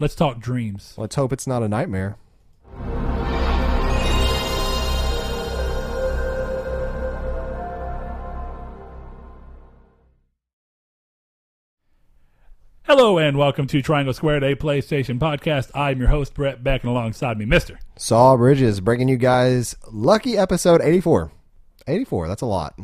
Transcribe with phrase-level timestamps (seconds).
[0.00, 0.94] Let's talk dreams.
[0.96, 2.16] Let's hope it's not a nightmare.
[12.82, 15.70] Hello and welcome to Triangle Squared, a PlayStation podcast.
[15.76, 17.78] I'm your host, Brett Beck, and alongside me, Mister.
[17.96, 21.30] Saul Bridges bringing you guys lucky episode 84.
[21.86, 22.74] 84, that's a lot.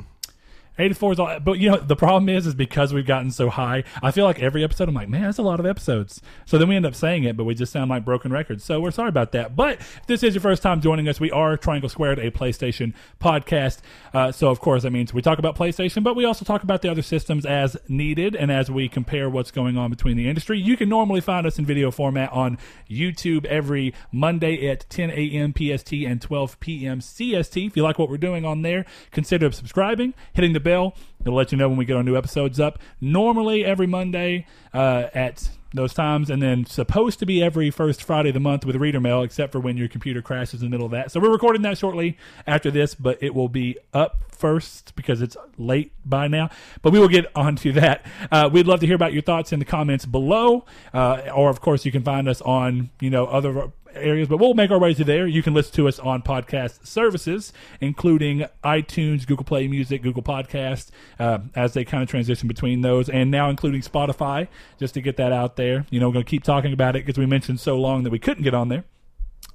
[0.78, 3.84] 84 is all, but you know, the problem is, is because we've gotten so high,
[4.02, 6.22] I feel like every episode I'm like, man, that's a lot of episodes.
[6.46, 8.64] So then we end up saying it, but we just sound like broken records.
[8.64, 9.54] So we're sorry about that.
[9.54, 12.94] But if this is your first time joining us, we are Triangle Squared, a PlayStation
[13.20, 13.80] podcast.
[14.14, 16.82] Uh, so of course, that means we talk about PlayStation, but we also talk about
[16.82, 20.58] the other systems as needed and as we compare what's going on between the industry.
[20.58, 22.58] You can normally find us in video format on
[22.88, 25.52] YouTube every Monday at 10 a.m.
[25.52, 27.00] PST and 12 p.m.
[27.00, 27.66] CST.
[27.66, 30.69] If you like what we're doing on there, consider subscribing, hitting the bell.
[30.70, 32.78] It'll let you know when we get our new episodes up.
[33.00, 38.30] Normally every Monday uh, at those times, and then supposed to be every first Friday
[38.30, 40.86] of the month with reader mail, except for when your computer crashes in the middle
[40.86, 41.12] of that.
[41.12, 45.36] So we're recording that shortly after this, but it will be up first because it's
[45.58, 46.50] late by now.
[46.82, 48.04] But we will get onto that.
[48.32, 51.60] Uh, we'd love to hear about your thoughts in the comments below, uh, or of
[51.60, 54.94] course you can find us on you know other areas, but we'll make our way
[54.94, 55.26] to there.
[55.26, 60.90] You can listen to us on podcast services, including iTunes, Google Play Music, Google Podcast,
[61.18, 65.16] uh, as they kind of transition between those, and now including Spotify, just to get
[65.16, 65.86] that out there.
[65.90, 68.10] You know, we're going to keep talking about it because we mentioned so long that
[68.10, 68.84] we couldn't get on there.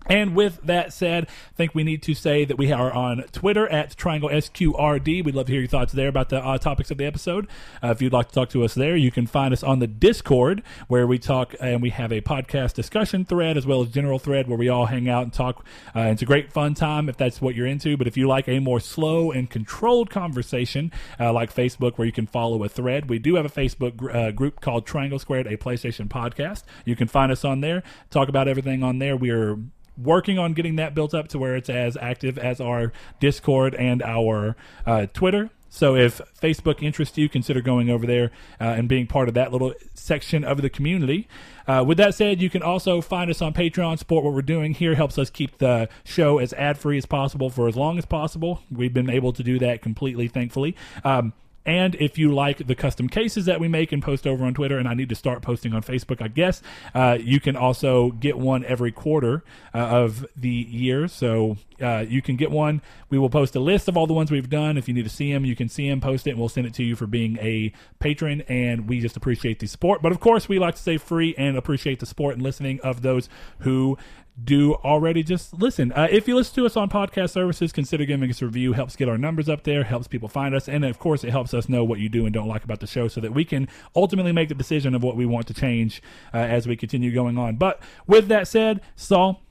[0.08, 3.68] And with that said, I think we need to say that we are on Twitter
[3.68, 5.24] at Triangle SQRD.
[5.24, 7.48] We'd love to hear your thoughts there about the uh, topics of the episode.
[7.84, 9.88] Uh, if you'd like to talk to us there, you can find us on the
[9.88, 14.20] Discord where we talk and we have a podcast discussion thread as well as general
[14.20, 15.66] thread where we all hang out and talk.
[15.96, 17.98] Uh, it's a great fun time if that's what you're into.
[17.98, 22.12] But if you like a more slow and controlled conversation uh, like Facebook where you
[22.12, 25.48] can follow a thread, we do have a Facebook gr- uh, group called Triangle Squared,
[25.48, 26.64] a PlayStation podcast.
[26.86, 29.16] You can find us on there, talk about everything on there.
[29.18, 29.58] We are
[29.98, 34.02] working on getting that built up to where it's as active as our Discord and
[34.04, 34.56] our
[34.86, 35.50] uh, Twitter.
[35.76, 38.32] So if Facebook interests you, consider going over there
[38.62, 41.28] uh, and being part of that little section of the community.
[41.68, 44.00] Uh, with that said, you can also find us on Patreon.
[44.00, 47.50] Support what we're doing here helps us keep the show as ad free as possible
[47.50, 48.62] for as long as possible.
[48.72, 50.78] We've been able to do that completely, thankfully.
[51.04, 51.34] Um,
[51.66, 54.78] and if you like the custom cases that we make and post over on Twitter,
[54.78, 56.62] and I need to start posting on Facebook, I guess,
[56.94, 59.44] uh, you can also get one every quarter
[59.74, 61.08] uh, of the year.
[61.08, 62.82] So uh, you can get one.
[63.10, 64.78] We will post a list of all the ones we've done.
[64.78, 66.68] If you need to see them, you can see them, post it, and we'll send
[66.68, 68.42] it to you for being a patron.
[68.48, 70.02] And we just appreciate the support.
[70.02, 73.02] But of course, we like to stay free and appreciate the support and listening of
[73.02, 73.28] those
[73.60, 73.98] who
[74.44, 75.92] do already just listen.
[75.94, 78.74] Uh, if you listen to us on podcast services, consider giving us a review.
[78.74, 81.54] Helps get our numbers up there, helps people find us, and of course, it helps
[81.54, 83.68] us know what you do and don't like about the show, so that we can
[83.96, 86.02] ultimately make the decision of what we want to change
[86.34, 87.56] uh, as we continue going on.
[87.56, 89.42] But with that said, Saul,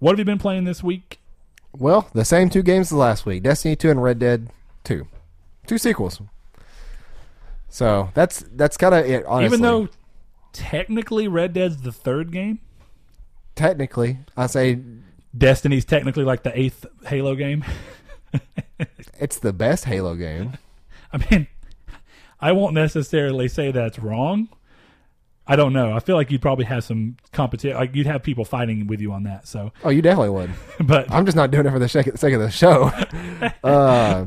[0.00, 1.20] what have you been playing this week?
[1.72, 4.50] Well, the same two games as last week Destiny 2 and Red Dead
[4.84, 5.06] 2.
[5.66, 6.20] Two sequels.
[7.68, 9.46] So that's that's kind of it, honestly.
[9.46, 9.88] Even though
[10.52, 12.58] technically Red Dead's the third game,
[13.54, 14.78] technically, I say
[15.36, 17.64] Destiny's technically like the eighth Halo game.
[19.18, 20.54] it's the best Halo game.
[21.12, 21.46] I mean,
[22.40, 24.48] I won't necessarily say that's wrong.
[25.46, 25.92] I don't know.
[25.92, 27.76] I feel like you'd probably have some competition.
[27.76, 29.48] Like you'd have people fighting with you on that.
[29.48, 30.50] So, Oh, you definitely would.
[30.86, 32.90] but I'm just not doing it for the sake sake of the show.
[33.64, 34.26] uh,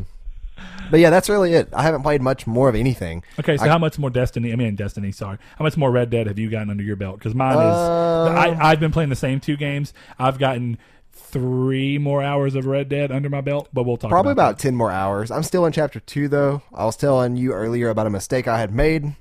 [0.92, 1.70] but yeah, that's really it.
[1.74, 3.24] I haven't played much more of anything.
[3.40, 3.58] okay.
[3.58, 4.52] So I- how much more Destiny?
[4.52, 5.12] I mean, Destiny.
[5.12, 5.38] Sorry.
[5.58, 7.18] How much more Red Dead have you gotten under your belt?
[7.20, 7.58] Because mine is.
[7.58, 9.94] Uh, I, I've been playing the same two games.
[10.20, 10.78] I've gotten
[11.12, 13.68] three more hours of Red Dead under my belt.
[13.74, 15.32] But we'll talk Probably about, about 10 more hours.
[15.32, 16.62] I'm still in chapter 2, though.
[16.74, 19.16] I was telling you earlier about a mistake I had made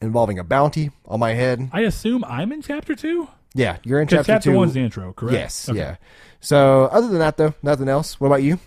[0.00, 1.70] involving a bounty on my head.
[1.72, 3.28] I assume I'm in chapter two.
[3.54, 4.56] Yeah, you're in chapter, chapter 2.
[4.56, 5.34] one's the intro, correct?
[5.34, 5.78] Yes, Okay.
[5.78, 5.96] yeah.
[6.40, 8.20] So, other than that, though, nothing else.
[8.20, 8.58] What about you?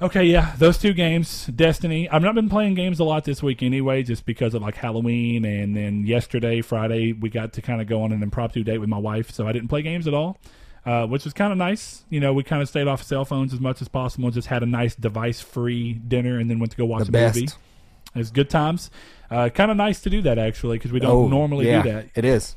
[0.00, 2.06] Okay, yeah, those two games, Destiny.
[2.10, 5.46] I've not been playing games a lot this week anyway, just because of like Halloween,
[5.46, 8.90] and then yesterday, Friday, we got to kind of go on an impromptu date with
[8.90, 10.36] my wife, so I didn't play games at all,
[10.84, 12.04] uh, which was kind of nice.
[12.10, 14.62] You know, we kind of stayed off cell phones as much as possible, just had
[14.62, 17.36] a nice device-free dinner, and then went to go watch The a best.
[17.36, 17.48] movie.
[18.14, 18.90] It was good times.
[19.30, 21.92] Uh, kind of nice to do that actually, because we don't Oh, normally yeah, do
[21.92, 22.08] that.
[22.14, 22.54] It is.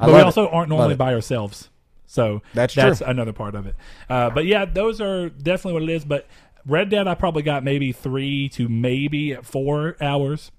[0.00, 0.50] I But we also it.
[0.50, 1.68] aren't normally by ourselves.
[2.06, 3.74] So That's that's another part of it.
[4.08, 6.04] Uh, but yeah, those are definitely what it is.
[6.04, 6.28] But
[6.66, 10.50] Red Dead, I probably got maybe three to maybe four hours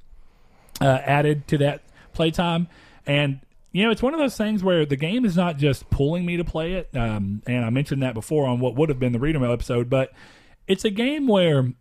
[0.82, 1.82] uh, added to that
[2.14, 2.68] playtime.
[3.06, 3.40] And,
[3.72, 6.38] you know, it's one of those things where the game is not just pulling me
[6.38, 6.90] to play it.
[6.94, 9.90] Um, and I mentioned that before on what would have been the Reader Mail episode,
[9.90, 10.12] but
[10.68, 11.74] it's a game where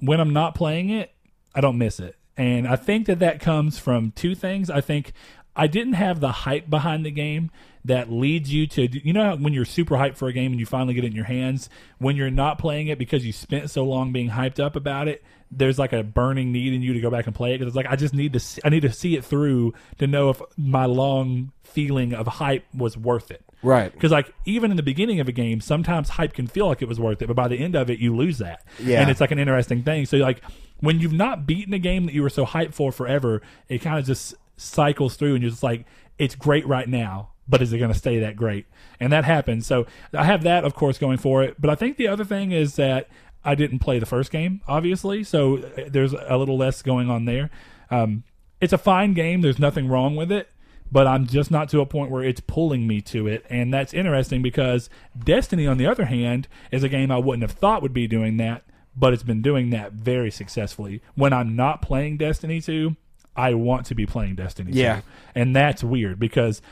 [0.00, 1.12] when I'm not playing it,
[1.54, 2.16] I don't miss it.
[2.36, 4.68] And I think that that comes from two things.
[4.68, 5.12] I think
[5.54, 7.50] I didn't have the hype behind the game
[7.84, 10.60] that leads you to you know how when you're super hyped for a game and
[10.60, 13.70] you finally get it in your hands when you're not playing it because you spent
[13.70, 15.22] so long being hyped up about it
[15.56, 17.58] there's like a burning need in you to go back and play it.
[17.58, 20.06] Because it's like I just need to see, I need to see it through to
[20.06, 23.42] know if my long feeling of hype was worth it.
[23.62, 23.90] Right.
[23.90, 26.88] because like even in the beginning of a game sometimes hype can feel like it
[26.88, 28.62] was worth it but by the end of it you lose that.
[28.78, 29.00] Yeah.
[29.00, 30.04] and it's like an interesting thing.
[30.04, 30.42] So like
[30.80, 33.40] when you've not beaten a game that you were so hyped for forever
[33.70, 35.86] it kind of just cycles through and you're just like
[36.18, 38.66] it's great right now but is it going to stay that great
[39.00, 41.96] and that happens so i have that of course going for it but i think
[41.96, 43.08] the other thing is that
[43.44, 47.24] i didn't play the first game obviously so uh, there's a little less going on
[47.24, 47.50] there
[47.90, 48.24] um,
[48.60, 50.48] it's a fine game there's nothing wrong with it
[50.94, 53.44] but I'm just not to a point where it's pulling me to it.
[53.50, 54.88] And that's interesting because
[55.18, 58.36] Destiny, on the other hand, is a game I wouldn't have thought would be doing
[58.36, 58.62] that,
[58.96, 61.02] but it's been doing that very successfully.
[61.16, 62.94] When I'm not playing Destiny 2,
[63.34, 64.78] I want to be playing Destiny 2.
[64.78, 65.00] Yeah.
[65.34, 66.62] And that's weird because.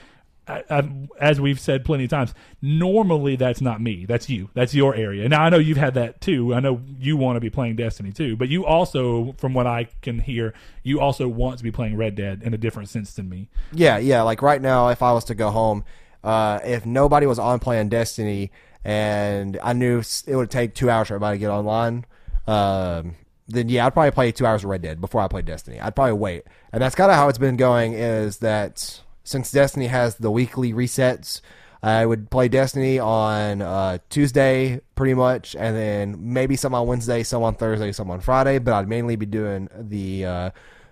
[0.48, 0.84] I,
[1.20, 4.06] as we've said plenty of times, normally that's not me.
[4.06, 4.50] That's you.
[4.54, 5.28] That's your area.
[5.28, 6.52] Now I know you've had that too.
[6.52, 9.88] I know you want to be playing Destiny too, but you also, from what I
[10.02, 10.52] can hear,
[10.82, 13.48] you also want to be playing Red Dead in a different sense than me.
[13.72, 14.22] Yeah, yeah.
[14.22, 15.84] Like right now, if I was to go home,
[16.24, 18.50] uh, if nobody was on playing Destiny,
[18.84, 22.04] and I knew it would take two hours for everybody to get online,
[22.48, 23.14] um,
[23.46, 25.78] then yeah, I'd probably play two hours of Red Dead before I play Destiny.
[25.78, 27.92] I'd probably wait, and that's kind of how it's been going.
[27.92, 31.40] Is that since Destiny has the weekly resets,
[31.82, 37.24] I would play Destiny on uh, Tuesday pretty much, and then maybe some on Wednesday,
[37.24, 38.58] some on Thursday, some on Friday.
[38.58, 40.50] But I'd mainly be doing the uh,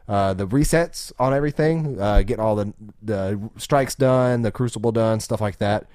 [0.09, 5.21] uh, the resets on everything, uh, getting all the the strikes done, the crucible done,
[5.21, 5.87] stuff like that,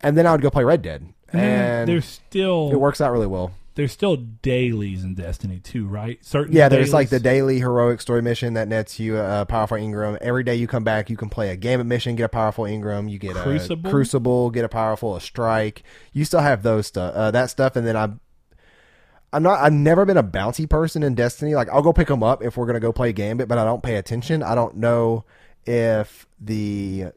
[0.00, 3.26] and then I would go play Red Dead, and there's still it works out really
[3.26, 3.52] well.
[3.78, 6.18] There's still dailies in Destiny too, right?
[6.24, 10.16] Certain Yeah, there's like the daily heroic story mission that nets you a powerful engram.
[10.16, 13.08] Every day you come back, you can play a Gambit mission, get a powerful engram.
[13.08, 13.88] You get Crucible?
[13.88, 15.84] a Crucible, get a powerful a Strike.
[16.12, 18.18] You still have those stuff, uh, that stuff, and then I'm
[19.32, 19.60] I'm not.
[19.60, 21.54] I've never been a bounty person in Destiny.
[21.54, 23.84] Like I'll go pick them up if we're gonna go play Gambit, but I don't
[23.84, 24.42] pay attention.
[24.42, 25.24] I don't know
[25.66, 27.12] if the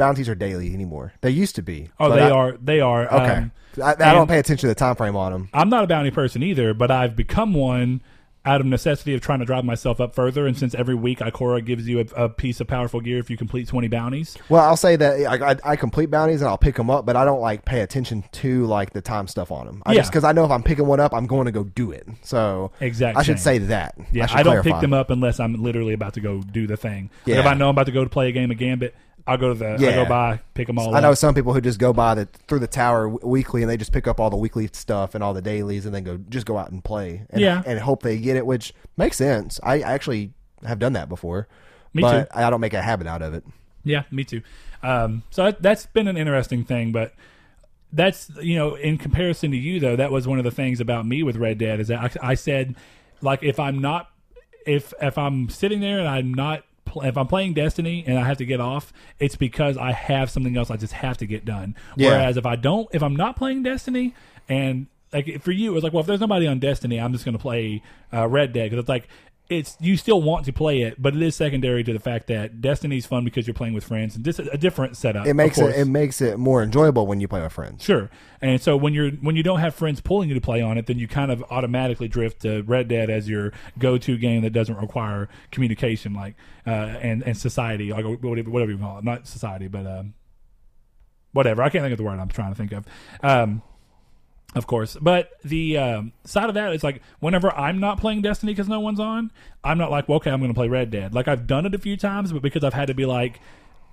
[0.00, 1.12] bounties are daily anymore.
[1.20, 1.90] They used to be.
[2.00, 2.52] Oh, they I- are.
[2.60, 3.06] They are.
[3.06, 3.34] Okay.
[3.36, 5.48] Um, I, I don't pay attention to the time frame on them.
[5.54, 8.02] I'm not a bounty person either, but I've become one
[8.44, 10.46] out of necessity of trying to drive myself up further.
[10.46, 13.36] And since every week Ikora gives you a, a piece of powerful gear if you
[13.36, 16.74] complete 20 bounties, Well, I'll say that I, I, I complete bounties and I'll pick
[16.74, 19.82] them up, but I don't like pay attention to like the time stuff on them.
[19.84, 19.98] I Yeah.
[20.00, 22.08] just because I know if I'm picking one up, I'm going to go do it.
[22.22, 23.94] So exactly, I should say that.
[24.10, 24.70] yeah, should I, don't clarify.
[24.72, 27.10] pick them up unless I'm literally about to go do the thing.
[27.26, 27.40] Like Yeah.
[27.40, 28.94] if I know I'm about to go to play a game of Gambit,
[29.30, 29.66] I'll go to the.
[29.68, 29.94] I Yeah.
[30.02, 32.58] go by, pick them all I know some people who just go by the through
[32.58, 35.32] the tower w- weekly and they just pick up all the weekly stuff and all
[35.34, 37.62] the dailies and then go just go out and play and, Yeah.
[37.64, 39.60] and hope they get it, which makes sense.
[39.62, 40.32] I actually
[40.66, 41.48] have done that before,
[41.94, 42.28] Me but too.
[42.34, 43.44] I don't make a habit out of it.
[43.84, 44.42] Yeah, me too.
[44.82, 47.14] Um, so that, that's been an interesting thing, but
[47.92, 51.06] that's you know, in comparison to you though, that was one of the things about
[51.06, 52.76] me with Red Dead is that I, I said,
[53.20, 54.10] like, if I'm not,
[54.66, 58.26] if if I'm sitting there and I'm not, pl- if I'm playing Destiny and I
[58.26, 61.44] have to get off, it's because I have something else I just have to get
[61.44, 61.76] done.
[61.96, 62.10] Yeah.
[62.10, 64.14] Whereas if I don't, if I'm not playing Destiny
[64.48, 67.24] and like for you, it was like, well, if there's nobody on Destiny, I'm just
[67.24, 67.82] going to play
[68.12, 69.08] uh, Red Dead because it's like
[69.50, 72.60] it's you still want to play it, but it is secondary to the fact that
[72.60, 75.26] Destiny's fun because you're playing with friends and just a different setup.
[75.26, 77.82] It makes it it makes it more enjoyable when you play with friends.
[77.82, 78.08] Sure,
[78.40, 80.86] and so when you're when you don't have friends pulling you to play on it,
[80.86, 84.76] then you kind of automatically drift to Red Dead as your go-to game that doesn't
[84.76, 89.66] require communication, like uh, and and society, like whatever whatever you call it, not society,
[89.66, 90.14] but um,
[91.32, 91.62] whatever.
[91.62, 92.86] I can't think of the word I'm trying to think of.
[93.20, 93.62] Um,
[94.54, 98.52] of course, but the um, side of that is like whenever I'm not playing Destiny
[98.52, 99.30] because no one's on,
[99.62, 101.14] I'm not like, well, okay, I'm going to play Red Dead.
[101.14, 103.40] Like I've done it a few times, but because I've had to be like,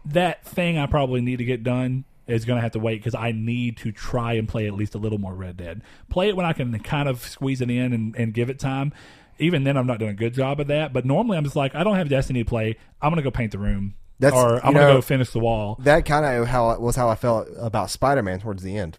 [0.05, 3.15] that thing I probably need to get done is going to have to wait because
[3.15, 5.81] I need to try and play at least a little more Red Dead.
[6.09, 8.93] Play it when I can kind of squeeze it in and, and give it time.
[9.39, 10.91] Even then, I'm not doing a good job of that.
[10.91, 12.75] But normally, I'm just like, I don't have Destiny to play.
[13.01, 13.93] I'm going to go paint the room.
[14.19, 15.77] That's- or I'm going to go finish the wall.
[15.83, 18.97] That kind of how was how I felt about Spider Man towards the end.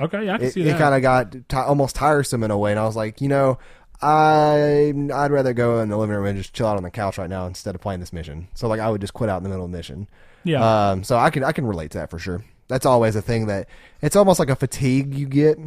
[0.00, 0.76] Okay, yeah, I can it, see that.
[0.76, 3.28] it kind of got ti almost tiresome in a way, and I was like, you
[3.28, 3.58] know,
[4.02, 7.18] I I'd rather go in the living room and just chill out on the couch
[7.18, 8.48] right now instead of playing this mission.
[8.54, 10.08] So like, I would just quit out in the middle of the mission.
[10.44, 10.90] yeah.
[10.90, 12.44] Um, so I can I can relate to that for sure.
[12.68, 13.68] That's always a thing that
[14.02, 15.58] it's almost like a fatigue you get.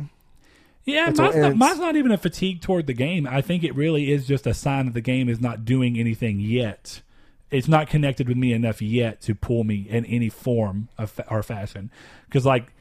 [0.85, 3.27] Yeah, mine's a- not, mine's not even a fatigue toward the game.
[3.27, 6.39] I think it really is just a sign that the game is not doing anything
[6.39, 7.01] yet.
[7.51, 11.25] It's not connected with me enough yet to pull me in any form of fa-
[11.29, 11.89] or fashion.
[12.25, 12.71] Because, like,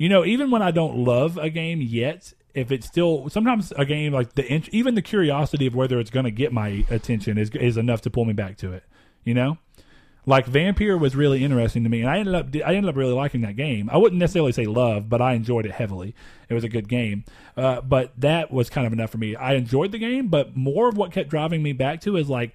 [0.00, 3.84] you know, even when I don't love a game yet, if it's still sometimes a
[3.84, 7.50] game like the even the curiosity of whether it's going to get my attention is
[7.50, 8.82] is enough to pull me back to it.
[9.24, 9.58] You know,
[10.24, 13.12] Like Vampire was really interesting to me, and I ended up I ended up really
[13.12, 13.90] liking that game.
[13.90, 16.14] I wouldn't necessarily say love, but I enjoyed it heavily.
[16.48, 17.24] It was a good game,
[17.56, 19.36] uh, but that was kind of enough for me.
[19.36, 22.54] I enjoyed the game, but more of what kept driving me back to is like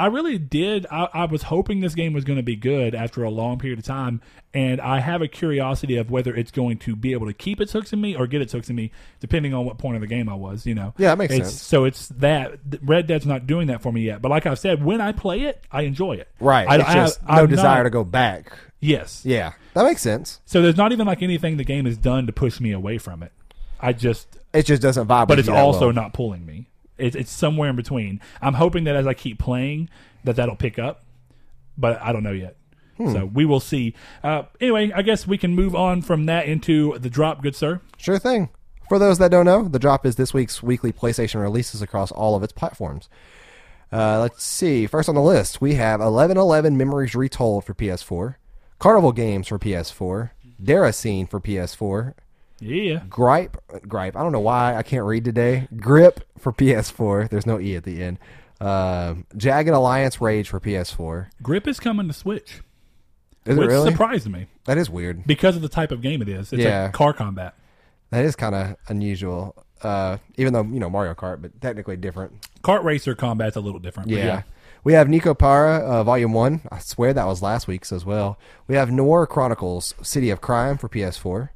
[0.00, 0.86] I really did.
[0.90, 3.78] I, I was hoping this game was going to be good after a long period
[3.78, 4.22] of time,
[4.54, 7.72] and I have a curiosity of whether it's going to be able to keep its
[7.72, 10.06] hooks in me or get its hooks in me, depending on what point of the
[10.06, 10.64] game I was.
[10.64, 10.94] You know.
[10.96, 11.62] Yeah, that makes It's- sense.
[11.62, 14.22] So it's that Red Dead's not doing that for me yet.
[14.22, 16.28] But like I've said, when I play it, I enjoy it.
[16.40, 16.66] Right.
[16.66, 18.52] I, it's I- just no I'm desire not- to go back.
[18.80, 19.22] Yes.
[19.26, 20.40] Yeah, that makes sense.
[20.46, 23.22] So there's not even like anything the game has done to push me away from
[23.22, 23.32] it.
[23.78, 25.28] I just It just doesn't vibe.
[25.28, 25.92] but it's also well.
[25.92, 26.68] not pulling me.
[27.00, 28.20] It's it's somewhere in between.
[28.40, 29.88] I'm hoping that as I keep playing,
[30.24, 31.04] that that'll pick up,
[31.76, 32.56] but I don't know yet.
[32.96, 33.12] Hmm.
[33.12, 33.94] So we will see.
[34.22, 37.80] Uh, anyway, I guess we can move on from that into the drop, good sir.
[37.96, 38.50] Sure thing.
[38.88, 42.34] For those that don't know, the drop is this week's weekly PlayStation releases across all
[42.34, 43.08] of its platforms.
[43.92, 44.86] Uh, let's see.
[44.86, 48.36] First on the list, we have 1111 Memories Retold for PS4,
[48.78, 50.30] Carnival Games for PS4,
[50.62, 52.14] Dara Scene for PS4,
[52.60, 53.56] Yeah, Gripe,
[53.88, 54.16] Gripe.
[54.16, 55.66] I don't know why I can't read today.
[55.76, 57.28] Grip for PS4.
[57.30, 58.18] There's no e at the end.
[58.60, 61.28] Um, Jagged Alliance Rage for PS4.
[61.42, 62.60] Grip is coming to Switch,
[63.46, 63.90] Is it which really?
[63.90, 65.26] surprised me That is weird.
[65.26, 66.52] because of the type of game it is.
[66.52, 66.84] It's Yeah.
[66.84, 67.54] like car combat.
[68.10, 69.54] That is kind of unusual.
[69.82, 72.32] Uh, even though you know Mario Kart, but technically different.
[72.62, 74.10] Kart racer combat's a little different.
[74.10, 74.42] but Yeah.
[74.84, 76.62] We have Nekopara, uh, Volume 1.
[76.70, 78.38] I swear that was last week's as well.
[78.66, 81.50] We have Noir Chronicles, City of Crime for PS4.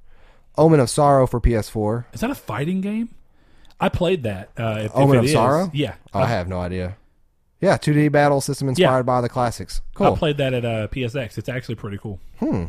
[0.57, 2.05] Omen of Sorrow for PS4.
[2.13, 3.15] Is that a fighting game?
[3.81, 4.51] I played that.
[4.57, 5.71] Uh, if, if Omen it of is- Sorrow?
[5.75, 6.97] Yeah, Oh, I have no idea.
[7.61, 9.03] Yeah, 2D battle system inspired Yeah.
[9.03, 9.81] by the classics.
[9.95, 10.13] Cool.
[10.13, 11.39] I played that at uh, PSX.
[11.39, 12.21] It's actually pretty cool.
[12.39, 12.67] Hmm.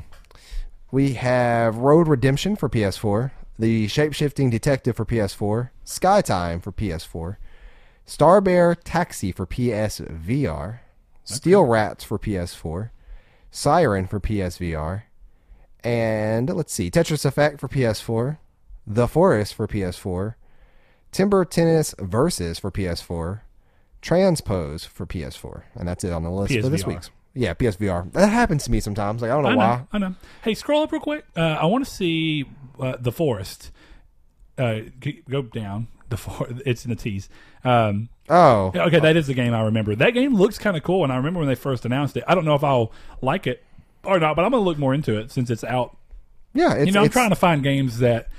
[0.92, 7.36] We have Road Redemption for PS4, The Shapeshifting Detective for PS4, Skytime for PS4,
[8.06, 10.80] Star Bear Taxi for PSVR,
[11.26, 12.92] Steel Rats for PS4,
[13.52, 15.04] Siren for PSVR,
[15.86, 18.38] and let's see, Tetris Effect for PS4,
[18.88, 20.34] The Forest for PS4,
[21.12, 23.42] Timber Tennis Versus for PS4,
[24.02, 27.12] Transpose for PS4, and that's it on the list for this week's.
[27.34, 28.12] Yeah, PSVR.
[28.14, 29.22] That happens to me sometimes.
[29.22, 29.88] Like I don't know I know, why.
[29.92, 30.16] I know.
[30.42, 31.26] Hey, scroll up real quick.
[31.36, 32.46] Uh, I want to see
[32.80, 33.72] uh, the forest.
[34.58, 34.80] Uh,
[35.30, 35.88] go down.
[36.10, 37.30] The for- it's in the tease.
[37.64, 39.96] Um, Oh, okay, that is the game I remember.
[39.96, 42.24] That game looks kind of cool, and I remember when they first announced it.
[42.28, 43.64] I don't know if I'll like it
[44.06, 45.98] or not, but I'm gonna look more into it since it's out.
[46.54, 46.74] yeah.
[46.74, 48.30] It's, you know, I'm trying to find games that.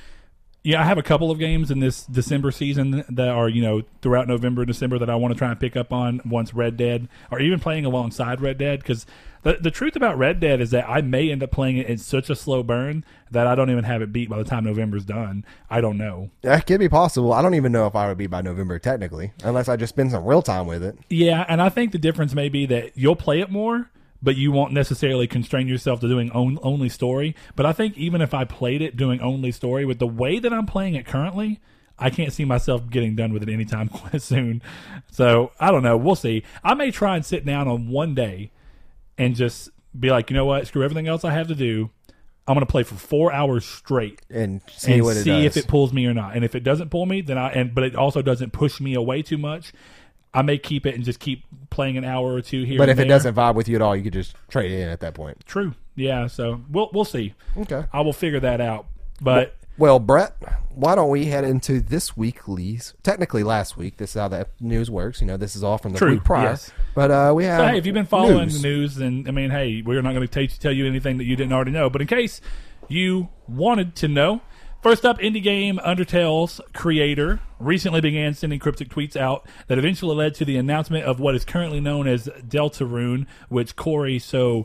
[0.63, 3.83] Yeah, I have a couple of games in this December season that are you know
[4.03, 6.77] throughout November, and December that I want to try and pick up on once Red
[6.77, 8.81] Dead, or even playing alongside Red Dead.
[8.81, 9.07] Because
[9.43, 11.99] the the truth about Red Dead is that I may end up playing it in
[11.99, 15.05] such a slow burn that I don't even have it beat by the time November's
[15.05, 15.45] done.
[15.71, 16.31] I don't know.
[16.43, 17.33] That could be possible.
[17.33, 20.11] I don't even know if I would be by November technically, unless I just spend
[20.11, 20.99] some real time with it.
[21.09, 23.89] Yeah, and I think the difference may be that you'll play it more,
[24.23, 27.35] but you won't necessarily constrain yourself to doing on, only story.
[27.55, 30.53] But I think even if I played it doing only story, with the way that
[30.53, 31.61] I'm playing it currently,
[31.99, 34.63] I can't see myself getting done with it anytime soon.
[35.11, 35.97] So I don't know.
[35.97, 36.43] We'll see.
[36.63, 38.51] I may try and sit down on one day
[39.19, 40.67] and just be like, you know what?
[40.67, 41.91] Screw everything else I have to do.
[42.49, 45.57] I'm going to play for four hours straight And see and what it see does.
[45.57, 46.37] if it pulls me or not.
[46.37, 48.95] And if it doesn't pull me, then I and but it also doesn't push me
[48.95, 49.73] away too much.
[50.35, 52.79] I may keep it and just keep playing an hour or two here.
[52.79, 54.89] but if it doesn't vibe with you at all, you could just trade it in
[54.89, 55.45] at that point.
[55.47, 56.27] true, yeah.
[56.27, 57.35] So we'll we'll see.
[57.57, 57.85] Okay.
[57.93, 58.87] I will figure that out.
[59.21, 60.37] But Well, Brett,
[60.75, 62.93] why don't we head into this weekly's?
[63.03, 63.97] Technically, last week.
[63.97, 65.23] This is how the news works.
[65.23, 66.51] You know, this is all from the True, week prior.
[66.51, 66.71] yes.
[66.95, 67.61] But uh, we have.
[67.61, 68.61] So, hey, if you've been following news.
[68.61, 71.35] the news, then I mean, hey, we're not going to tell you anything that you
[71.37, 71.89] didn't already know.
[71.89, 72.43] But in case
[72.89, 74.43] you wanted to know,
[74.87, 80.33] first up, indie game Undertale's creator recently began sending cryptic tweets out that eventually led
[80.33, 84.65] to the announcement of what is currently known as Deltarune, which Corey so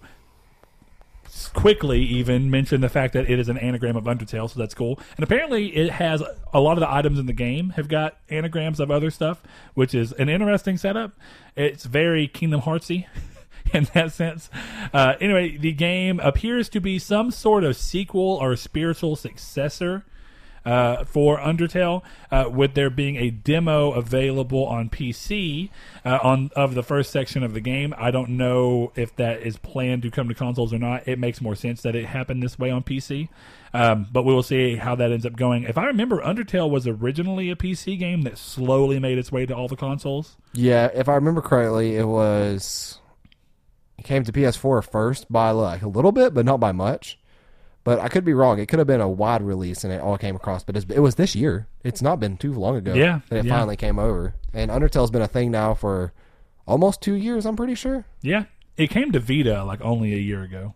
[1.53, 4.99] quickly even mentioned the fact that it is an anagram of Undertale, so that's cool.
[5.17, 6.21] And apparently, it has
[6.53, 9.41] a lot of the items in the game have got anagrams of other stuff,
[9.73, 11.13] which is an interesting setup.
[11.55, 13.07] It's very Kingdom Heartsy.
[13.73, 14.49] In that sense.
[14.91, 20.03] Uh, anyway, the game appears to be some sort of sequel or spiritual successor
[20.65, 25.69] uh, for Undertale, uh, with there being a demo available on PC
[26.05, 27.93] uh, on of the first section of the game.
[27.97, 31.07] I don't know if that is planned to come to consoles or not.
[31.07, 33.29] It makes more sense that it happened this way on PC,
[33.73, 35.63] um, but we will see how that ends up going.
[35.63, 39.55] If I remember, Undertale was originally a PC game that slowly made its way to
[39.55, 40.37] all the consoles.
[40.53, 42.97] Yeah, if I remember correctly, it was.
[44.03, 47.19] Came to PS4 first by like a little bit, but not by much.
[47.83, 48.59] But I could be wrong.
[48.59, 50.63] It could have been a wide release and it all came across.
[50.63, 51.67] But it was this year.
[51.83, 53.55] It's not been too long ago Yeah, that it yeah.
[53.57, 54.35] finally came over.
[54.53, 56.13] And Undertale's been a thing now for
[56.67, 57.45] almost two years.
[57.45, 58.05] I'm pretty sure.
[58.21, 58.43] Yeah.
[58.77, 60.75] It came to Vita like only a year ago.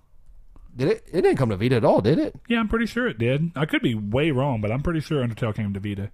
[0.76, 1.04] Did it?
[1.08, 2.36] It didn't come to Vita at all, did it?
[2.50, 3.52] Yeah, I'm pretty sure it did.
[3.56, 6.12] I could be way wrong, but I'm pretty sure Undertale came to Vita.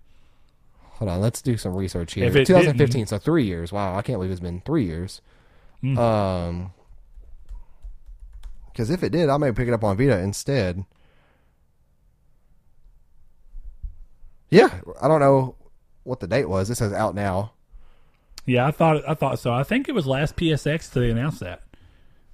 [0.82, 2.26] Hold on, let's do some research here.
[2.26, 3.72] If it 2015, so three years.
[3.72, 5.22] Wow, I can't believe it's been three years.
[5.82, 5.98] Hmm.
[5.98, 6.74] Um,
[8.72, 10.86] because if it did, I may pick it up on Vita instead.
[14.50, 15.56] Yeah, I don't know
[16.04, 16.70] what the date was.
[16.70, 17.54] It says out now.
[18.46, 19.54] Yeah, I thought I thought so.
[19.54, 21.62] I think it was last PSX they announced that,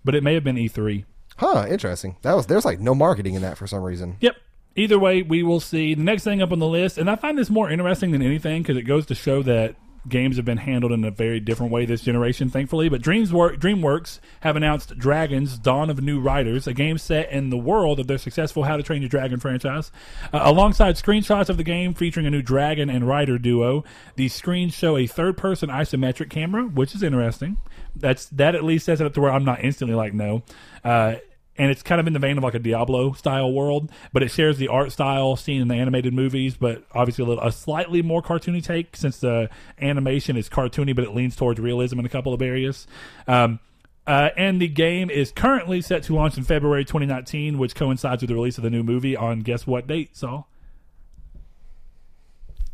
[0.03, 1.06] but it may have been E E3.
[1.38, 2.17] Huh, interesting.
[2.24, 4.17] That was there's like no marketing in that for some reason.
[4.22, 4.36] Yep.
[4.75, 5.96] Either way, we will see.
[5.96, 8.62] The next thing up on the list, and I find this more interesting than anything
[8.62, 9.75] because it goes to show that
[10.08, 12.89] games have been handled in a very different way this generation, thankfully.
[12.89, 17.58] But Dreamswor- DreamWorks have announced Dragons: Dawn of New Riders, a game set in the
[17.58, 19.92] world of their successful How to Train Your Dragon franchise.
[20.34, 23.84] Uh, alongside screenshots of the game featuring a new dragon and rider duo,
[24.16, 27.58] these screens show a third-person isometric camera, which is interesting.
[27.96, 30.44] That's that at least sets it up to where I'm not instantly like no.
[30.84, 31.16] Uh,
[31.57, 34.29] and it's kind of in the vein of like a Diablo style world, but it
[34.29, 38.01] shares the art style seen in the animated movies, but obviously a, little, a slightly
[38.01, 39.49] more cartoony take since the
[39.81, 42.87] animation is cartoony, but it leans towards realism in a couple of areas.
[43.27, 43.59] Um,
[44.05, 48.29] uh, and the game is currently set to launch in February 2019, which coincides with
[48.29, 50.47] the release of the new movie on guess what date, Saul?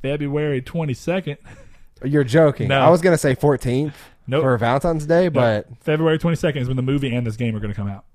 [0.02, 1.38] February 22nd.
[2.04, 2.68] You're joking.
[2.68, 2.82] No.
[2.82, 3.94] I was gonna say 14th
[4.28, 4.44] Nope.
[4.44, 7.72] for Valentine's Day, but February 22nd is when the movie and this game are going
[7.72, 8.06] to come out.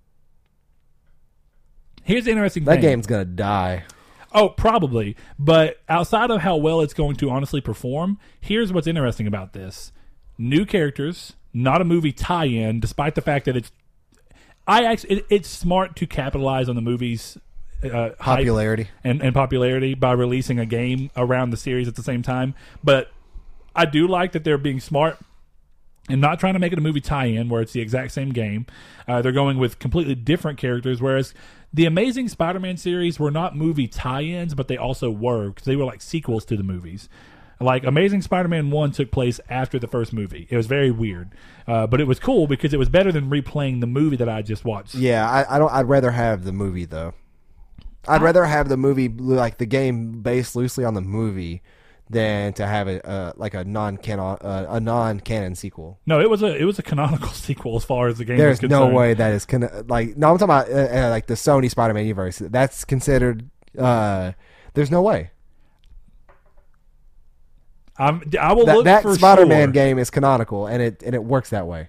[2.09, 2.81] Here's the interesting that thing.
[2.81, 3.85] game's gonna die.
[4.33, 5.15] Oh, probably.
[5.39, 9.93] But outside of how well it's going to honestly perform, here's what's interesting about this:
[10.39, 13.71] new characters, not a movie tie-in, despite the fact that it's.
[14.67, 17.37] I actually, it, it's smart to capitalize on the movie's
[17.85, 18.89] uh, Popularity.
[19.05, 22.55] and, and popularity by releasing a game around the series at the same time.
[22.83, 23.11] But
[23.77, 25.19] I do like that they're being smart
[26.09, 28.67] and not trying to make it a movie tie-in where it's the exact same game.
[29.07, 31.35] Uh, they're going with completely different characters, whereas
[31.73, 35.85] the Amazing Spider-Man series were not movie tie-ins, but they also were because they were
[35.85, 37.09] like sequels to the movies.
[37.61, 40.47] Like Amazing Spider-Man one took place after the first movie.
[40.49, 41.35] It was very weird,
[41.67, 44.43] uh, but it was cool because it was better than replaying the movie that I
[44.43, 44.95] just watched.
[44.95, 45.73] Yeah, I, I don't.
[45.73, 47.15] I'd rather have the movie though.
[48.07, 51.63] I'd rather have the movie like the game based loosely on the movie
[52.11, 55.99] than to have a uh, like a non canon uh, a non canon sequel.
[56.07, 58.39] No, it was a it was a canonical sequel as far as the game.
[58.41, 58.73] Is concerned.
[58.73, 60.31] There's no way that is con- like no.
[60.31, 62.39] I'm talking about uh, uh, like the Sony Spider-Man universe.
[62.39, 63.49] That's considered.
[63.79, 64.33] uh
[64.75, 65.31] There's no way
[67.99, 69.73] I'm, I will that look that for Spider-Man sure.
[69.73, 71.89] game is canonical and it and it works that way.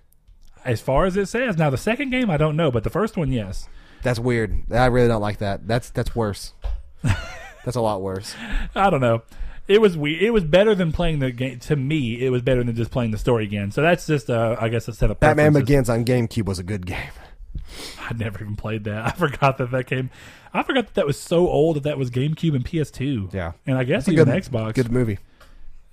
[0.66, 3.16] As far as it says, now the second game I don't know, but the first
[3.16, 3.70] one, yes.
[4.02, 4.72] That's weird.
[4.72, 5.68] I really don't like that.
[5.68, 6.54] That's that's worse.
[7.04, 8.36] that's a lot worse.
[8.74, 9.22] I don't know.
[9.70, 10.20] It was we.
[10.20, 11.60] It was better than playing the game.
[11.60, 13.72] To me, it was better than just playing the story again.
[13.72, 15.54] So that's just, uh, I guess, a set of Batman.
[15.54, 17.12] Begins on GameCube was a good game.
[18.00, 19.06] I never even played that.
[19.06, 20.10] I forgot that that came.
[20.54, 23.32] I forgot that that was so old that that was GameCube and PS2.
[23.32, 23.52] Yeah.
[23.68, 24.74] and I guess a even good Xbox.
[24.74, 25.20] Good movie.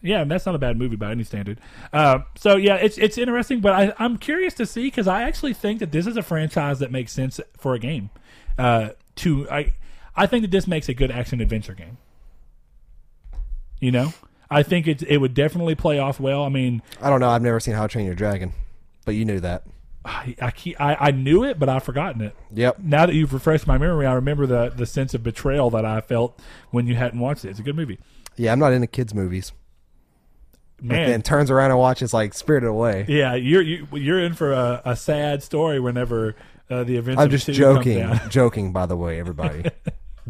[0.00, 1.60] Yeah, and that's not a bad movie by any standard.
[1.92, 5.52] Uh, so yeah, it's it's interesting, but I, I'm curious to see because I actually
[5.52, 8.08] think that this is a franchise that makes sense for a game.
[8.56, 9.74] Uh, to I,
[10.14, 11.98] I think that this makes a good action adventure game.
[13.80, 14.12] You know,
[14.50, 16.42] I think it it would definitely play off well.
[16.44, 17.28] I mean, I don't know.
[17.28, 18.52] I've never seen How to Train Your Dragon,
[19.04, 19.64] but you knew that.
[20.04, 22.34] I I, keep, I I knew it, but I've forgotten it.
[22.54, 22.78] Yep.
[22.78, 26.00] Now that you've refreshed my memory, I remember the the sense of betrayal that I
[26.00, 27.50] felt when you hadn't watched it.
[27.50, 27.98] It's a good movie,
[28.36, 29.52] Yeah, I'm not into kids movies.
[30.80, 31.10] man.
[31.10, 33.04] And turns around and watches like Spirited Away.
[33.08, 36.36] Yeah, you're you, you're in for a, a sad story whenever
[36.70, 37.20] uh, the events.
[37.20, 38.08] I'm just joking.
[38.30, 39.64] joking, by the way, everybody.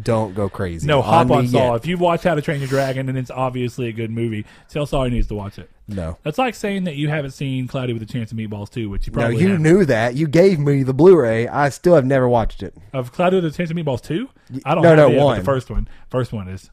[0.01, 0.85] Don't go crazy.
[0.85, 1.71] No, hop on me Saul.
[1.71, 1.75] yet.
[1.77, 4.85] If you watch How to Train Your Dragon and it's obviously a good movie, tell
[4.85, 5.71] Saul he needs to watch it.
[5.87, 6.17] No.
[6.23, 9.07] That's like saying that you haven't seen Cloudy with a Chance of Meatballs too, which
[9.07, 9.63] you probably No, you haven't.
[9.63, 10.15] knew that.
[10.15, 11.47] You gave me the Blu-ray.
[11.47, 12.75] I still have never watched it.
[12.93, 14.29] of Cloudy with a Chance of Meatballs two.
[14.65, 15.39] I don't no, have no, it yet, but one.
[15.39, 16.69] The first one, first one is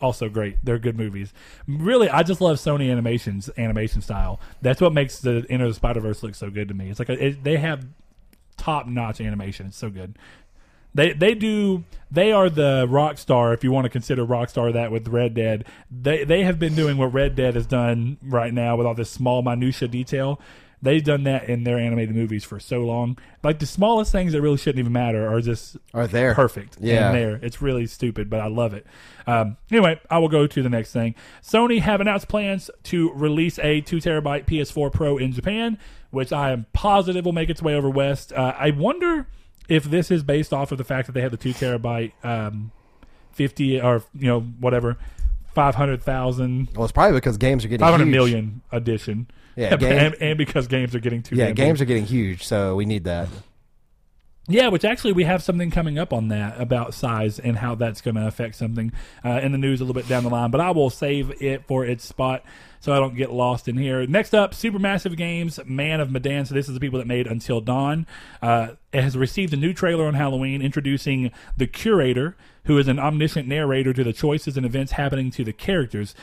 [0.00, 0.58] also great.
[0.62, 1.32] They're good movies.
[1.66, 4.38] Really, I just love Sony Animation's animation style.
[4.60, 6.90] That's what makes the Into the Spider Verse look so good to me.
[6.90, 7.86] It's like a, it, they have
[8.56, 9.66] top notch animation.
[9.66, 10.16] It's so good.
[10.94, 14.70] They they do they are the rock star if you want to consider rock star
[14.72, 15.64] that with Red Dead.
[15.90, 19.10] They they have been doing what Red Dead has done right now with all this
[19.10, 20.40] small minutia detail.
[20.84, 23.16] They've done that in their animated movies for so long.
[23.44, 26.34] Like the smallest things that really shouldn't even matter are just Are there?
[26.34, 26.78] perfect.
[26.80, 27.12] Yeah.
[27.12, 27.38] There.
[27.40, 28.84] It's really stupid, but I love it.
[29.24, 31.14] Um, anyway, I will go to the next thing.
[31.40, 35.78] Sony have announced plans to release a two terabyte PS4 Pro in Japan,
[36.10, 38.32] which I am positive will make its way over west.
[38.32, 39.28] Uh, I wonder
[39.68, 42.72] if this is based off of the fact that they have the two terabyte um,
[43.32, 44.96] 50 or you know whatever
[45.54, 49.28] five hundred thousand, Well, it's probably because games are getting five hundred million edition.
[49.56, 51.86] Yeah, game- and, and because games are getting too Yeah, games big.
[51.86, 53.28] are getting huge, so we need that.
[54.48, 58.00] Yeah, which actually we have something coming up on that about size and how that's
[58.00, 58.92] going to affect something
[59.24, 60.50] uh, in the news a little bit down the line.
[60.50, 62.42] But I will save it for its spot
[62.82, 64.04] so I don't get lost in here.
[64.08, 66.44] Next up, Supermassive Games, Man of Medan.
[66.46, 68.08] So this is the people that made Until Dawn.
[68.42, 72.98] Uh, it has received a new trailer on Halloween introducing the Curator, who is an
[72.98, 76.16] omniscient narrator to the choices and events happening to the characters.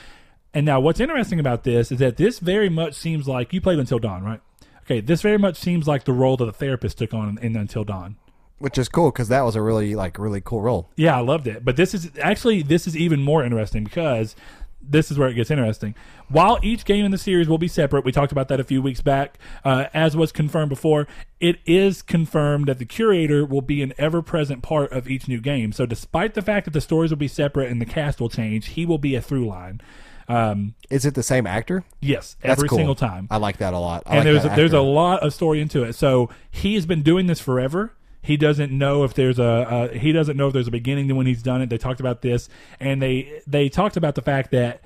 [0.53, 3.79] And now, what's interesting about this is that this very much seems like you played
[3.79, 4.41] Until Dawn, right?
[4.81, 7.85] Okay, this very much seems like the role that the therapist took on in Until
[7.85, 8.17] Dawn.
[8.57, 10.89] Which is cool because that was a really like really cool role.
[10.97, 11.63] Yeah, I loved it.
[11.63, 14.35] But this is actually this is even more interesting because
[14.81, 15.95] this is where it gets interesting.
[16.29, 18.81] While each game in the series will be separate, we talked about that a few
[18.81, 21.07] weeks back, uh, as was confirmed before.
[21.39, 25.71] It is confirmed that the curator will be an ever-present part of each new game.
[25.71, 28.69] So, despite the fact that the stories will be separate and the cast will change,
[28.69, 29.81] he will be a through line.
[30.27, 31.83] Um, Is it the same actor?
[32.01, 32.77] yes, That's every cool.
[32.77, 34.03] single time I like that a lot.
[34.05, 35.93] I and like there's that there's a lot of story into it.
[35.93, 37.93] So he has been doing this forever.
[38.21, 41.25] He doesn't know if there's a, he doesn't know if there's a beginning to when
[41.25, 41.69] he's done it.
[41.69, 44.81] They talked about this, and they they talked about the fact that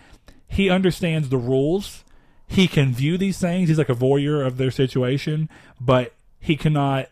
[0.47, 2.03] he understands the rules.
[2.47, 3.69] He can view these things.
[3.69, 5.49] He's like a voyeur of their situation,
[5.81, 7.09] but he cannot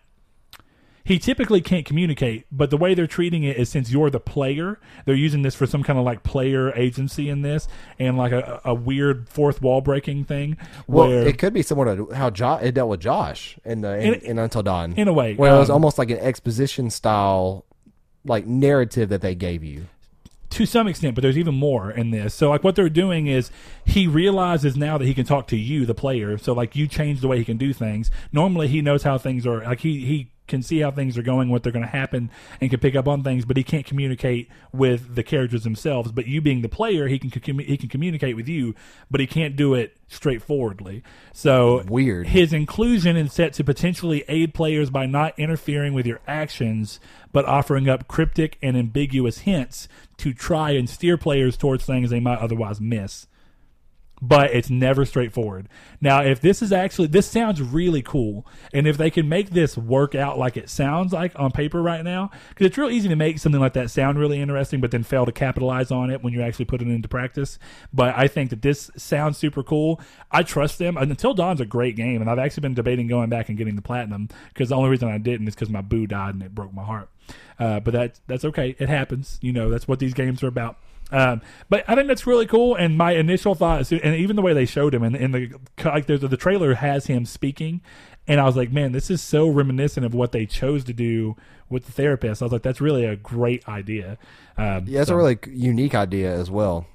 [1.03, 4.79] he typically can't communicate, but the way they're treating it is since you're the player,
[5.05, 7.67] they're using this for some kind of like player agency in this
[7.99, 10.57] and like a, a weird fourth wall breaking thing.
[10.87, 13.97] Well, where, it could be similar to how jo- it dealt with Josh in the
[13.99, 14.93] in, In- in Until Dawn.
[14.93, 17.65] in a way, where it was um, almost like an exposition style,
[18.25, 19.87] like narrative that they gave you.
[20.51, 22.33] to some extent, but there's even more in this.
[22.35, 23.49] So like what they're doing is
[23.85, 26.37] he realizes now that he can talk to you, the player.
[26.37, 28.11] So like you change the way he can do things.
[28.33, 31.49] Normally he knows how things are like he he can see how things are going,
[31.49, 34.49] what they're going to happen, and can pick up on things, but he can't communicate
[34.71, 36.11] with the characters themselves.
[36.11, 38.75] But you being the player, he can he can communicate with you,
[39.09, 41.01] but he can't do it straightforwardly.
[41.33, 42.27] So Weird.
[42.27, 46.99] his inclusion is set to potentially aid players by not interfering with your actions,
[47.31, 49.87] but offering up cryptic and ambiguous hints
[50.17, 53.27] to try and steer players towards things they might otherwise miss.
[54.23, 55.67] But it's never straightforward.
[55.99, 58.45] Now, if this is actually, this sounds really cool.
[58.71, 62.03] And if they can make this work out like it sounds like on paper right
[62.03, 65.01] now, because it's real easy to make something like that sound really interesting, but then
[65.01, 67.57] fail to capitalize on it when you actually put it into practice.
[67.91, 69.99] But I think that this sounds super cool.
[70.29, 70.97] I trust them.
[70.97, 73.81] Until Dawn's a great game, and I've actually been debating going back and getting the
[73.81, 76.73] platinum because the only reason I didn't is because my boo died and it broke
[76.73, 77.10] my heart.
[77.60, 78.75] Uh, but that's that's okay.
[78.77, 79.39] It happens.
[79.41, 80.77] You know, that's what these games are about.
[81.12, 82.76] Um, but I think that's really cool.
[82.76, 85.52] And my initial thoughts, and even the way they showed him, and in, the
[85.84, 87.82] like, there's the trailer has him speaking,
[88.28, 91.36] and I was like, man, this is so reminiscent of what they chose to do
[91.69, 92.41] with the therapist.
[92.41, 94.17] I was like, that's really a great idea.
[94.58, 96.88] Um, Yeah, it's so- a really unique idea as well.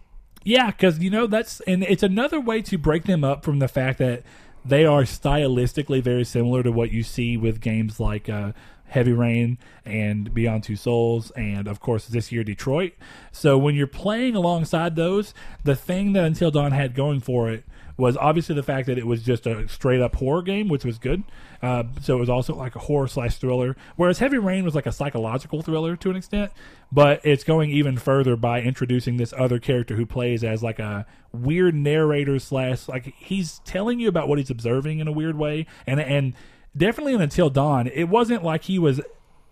[0.44, 3.68] yeah, because you know that's and it's another way to break them up from the
[3.68, 4.22] fact that
[4.64, 8.52] they are stylistically very similar to what you see with games like uh,
[8.88, 12.92] Heavy Rain and Beyond Two Souls, and of course this year Detroit.
[13.32, 17.64] So when you're playing alongside those, the thing that Until Dawn had going for it
[17.98, 20.98] was obviously the fact that it was just a straight up horror game, which was
[20.98, 21.22] good.
[21.62, 24.86] Uh, so it was also like a horror slash thriller, whereas Heavy Rain was like
[24.86, 26.52] a psychological thriller to an extent.
[26.92, 31.06] But it's going even further by introducing this other character who plays as like a
[31.32, 35.66] weird narrator slash like he's telling you about what he's observing in a weird way,
[35.86, 36.34] and and
[36.76, 39.00] definitely in Until Dawn, it wasn't like he was.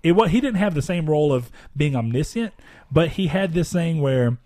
[0.03, 2.53] It was he didn't have the same role of being omniscient,
[2.93, 4.37] but he had this thing where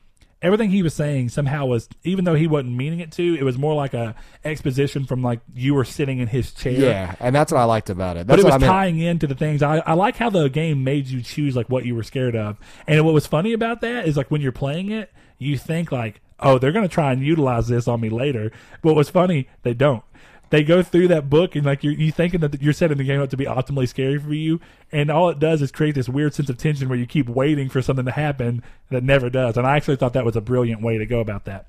[0.41, 3.59] everything he was saying somehow was even though he wasn't meaning it to it was
[3.59, 4.15] more like a
[4.45, 7.91] exposition from like you were sitting in his chair Yeah, and that's what I liked
[7.91, 8.27] about it.
[8.29, 8.71] but That's it was what I meant.
[8.71, 11.85] tying into the things I, I like how the game made you choose like what
[11.85, 14.93] you were scared of and what was funny about that is like when you're playing
[14.93, 18.53] it you think like oh they're going to try and utilize this on me later
[18.81, 20.05] but what's funny they don't
[20.51, 23.21] they go through that book and like you're you thinking that you're setting the game
[23.21, 24.61] up to be optimally scary for you
[24.93, 27.69] and all it does is create this weird sense of tension where you keep waiting
[27.69, 30.83] for something to happen that never does and i actually thought that was a brilliant
[30.83, 31.67] way to go about that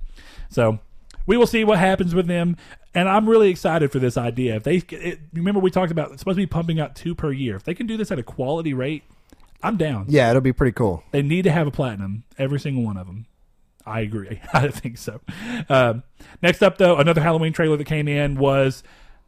[0.50, 0.80] so
[1.26, 2.56] we will see what happens with them
[2.96, 6.22] and i'm really excited for this idea if they it, remember we talked about it's
[6.22, 8.24] supposed to be pumping out two per year if they can do this at a
[8.24, 9.04] quality rate
[9.62, 11.04] i'm down Yeah, it'll be pretty cool.
[11.12, 13.26] they need to have a platinum, every single one of them.
[13.86, 14.40] I agree.
[14.54, 15.22] I think so.
[15.68, 16.04] Um,
[16.42, 18.84] next up, though, another Halloween trailer that came in was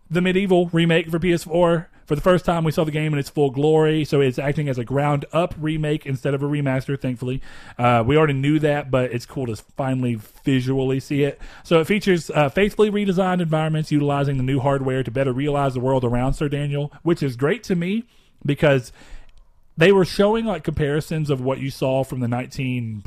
[0.10, 1.88] the MediEvil remake for PS4.
[2.06, 4.68] For the first time, we saw the game in its full glory, so it's acting
[4.68, 7.42] as a ground up remake instead of a remaster, thankfully.
[7.78, 11.40] Uh, we already knew that, but it's cool to finally visually see it.
[11.64, 15.80] So it features uh, faithfully redesigned environments utilizing the new hardware to better realize the
[15.80, 18.04] world around Sir Daniel, which is great to me
[18.46, 18.92] because
[19.78, 23.04] they were showing like comparisons of what you saw from the 19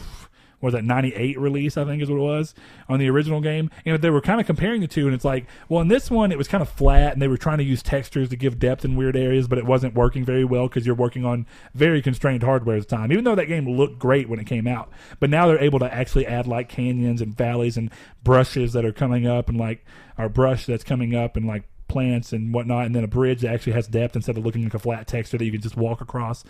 [0.64, 2.54] was that 98 release i think is what it was
[2.88, 3.70] on the original game.
[3.84, 6.32] And they were kind of comparing the two and it's like well in this one
[6.32, 8.84] it was kind of flat and they were trying to use textures to give depth
[8.84, 12.42] in weird areas but it wasn't working very well because you're working on very constrained
[12.42, 14.90] hardware at the time even though that game looked great when it came out.
[15.20, 17.90] But now they're able to actually add like canyons and valleys and
[18.22, 19.84] brushes that are coming up and like
[20.18, 23.52] our brush that's coming up and like plants and whatnot and then a bridge that
[23.52, 26.00] actually has depth instead of looking like a flat texture that you can just walk
[26.00, 26.42] across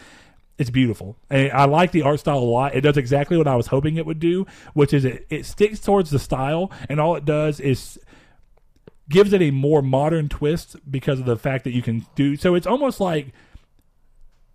[0.58, 1.16] it's beautiful.
[1.30, 2.74] And I like the art style a lot.
[2.74, 5.80] It does exactly what I was hoping it would do, which is it, it sticks
[5.80, 7.98] towards the style, and all it does is
[9.08, 12.54] gives it a more modern twist because of the fact that you can do so.
[12.54, 13.32] It's almost like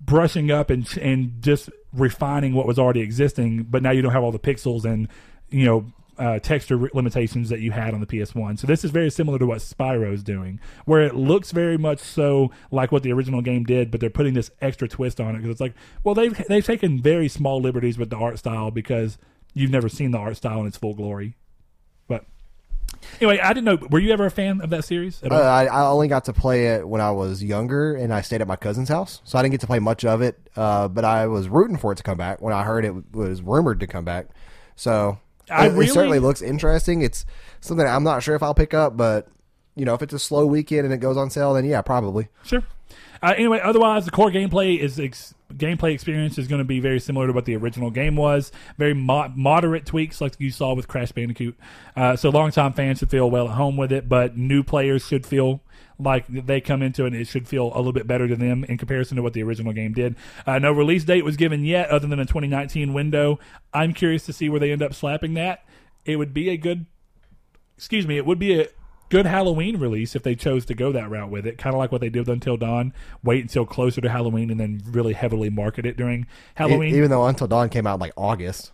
[0.01, 4.23] brushing up and and just refining what was already existing, but now you don't have
[4.23, 5.07] all the pixels and
[5.49, 5.85] you know
[6.19, 8.59] uh, texture limitations that you had on the PS1.
[8.59, 11.99] So this is very similar to what Spyro is doing, where it looks very much
[11.99, 15.37] so like what the original game did, but they're putting this extra twist on it
[15.37, 19.17] because it's like, well, they've they've taken very small liberties with the art style because
[19.53, 21.35] you've never seen the art style in its full glory.
[22.09, 22.25] But
[23.21, 23.87] anyway, I didn't know.
[23.89, 25.23] Were you ever a fan of that series?
[25.23, 28.41] Uh, I, I, only got to play it when I was younger, and I stayed
[28.41, 30.37] at my cousin's house, so I didn't get to play much of it.
[30.57, 33.41] Uh, but I was rooting for it to come back when I heard it was
[33.41, 34.27] rumored to come back.
[34.75, 37.01] So I it, really, it certainly looks interesting.
[37.01, 37.25] It's
[37.61, 39.27] something I'm not sure if I'll pick up, but
[39.75, 42.27] you know, if it's a slow weekend and it goes on sale, then yeah, probably.
[42.43, 42.63] Sure.
[43.21, 46.99] Uh, anyway, otherwise, the core gameplay is ex- gameplay experience is going to be very
[46.99, 48.51] similar to what the original game was.
[48.77, 51.57] Very mo- moderate tweaks, like you saw with Crash Bandicoot.
[51.95, 55.25] Uh, so, longtime fans should feel well at home with it, but new players should
[55.25, 55.61] feel
[55.99, 58.63] like they come into it and it should feel a little bit better to them
[58.63, 60.15] in comparison to what the original game did.
[60.47, 63.39] Uh, no release date was given yet, other than a 2019 window.
[63.73, 65.65] I'm curious to see where they end up slapping that.
[66.05, 66.85] It would be a good,
[67.77, 68.67] excuse me, it would be a
[69.09, 71.57] good Halloween release if they chose to go that route with it.
[71.57, 72.93] Kind of like what they did with Until Dawn.
[73.23, 76.95] Wait until closer to Halloween and then really heavily market it during Halloween.
[76.95, 78.71] Even though Until Dawn came out like August.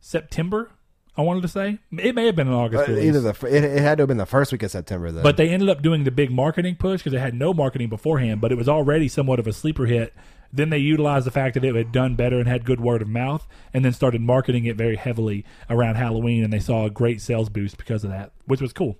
[0.00, 0.70] September,
[1.18, 1.78] I wanted to say.
[1.90, 3.06] It may have been an August Uh, release.
[3.16, 5.24] either the it, it had to have been the first week of September then.
[5.24, 8.40] But they ended up doing the big marketing push because it had no marketing beforehand,
[8.40, 10.14] but it was already somewhat of a sleeper hit.
[10.52, 13.08] Then they utilized the fact that it had done better and had good word of
[13.08, 17.20] mouth, and then started marketing it very heavily around Halloween, and they saw a great
[17.20, 18.96] sales boost because of that, which was cool.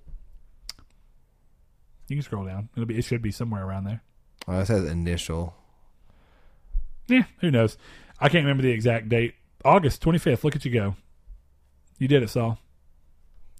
[2.09, 4.01] You can scroll down; it'll be it should be somewhere around there.
[4.47, 5.55] oh, it says initial.
[7.07, 7.77] Yeah, who knows?
[8.19, 9.35] I can't remember the exact date.
[9.63, 10.43] August twenty fifth.
[10.43, 10.95] Look at you go!
[11.99, 12.57] You did it, Saul.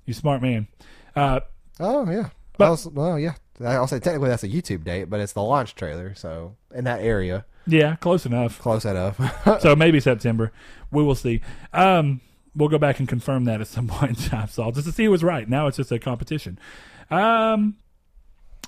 [0.06, 0.68] You smart man.
[1.16, 1.42] Uh,
[1.80, 2.30] Oh yeah.
[2.58, 3.36] But- I was, well, yeah.
[3.64, 7.02] I'll say technically that's a YouTube date, but it's the launch trailer, so in that
[7.02, 8.58] area, yeah, close enough.
[8.58, 9.20] close enough.
[9.62, 10.54] so maybe September.
[10.92, 11.42] We will see.
[11.74, 12.22] Um,
[12.56, 15.04] we'll go back and confirm that at some point in time, Saul, just to see
[15.06, 15.48] who was right.
[15.48, 16.58] Now it's just a competition.
[17.12, 17.76] Um,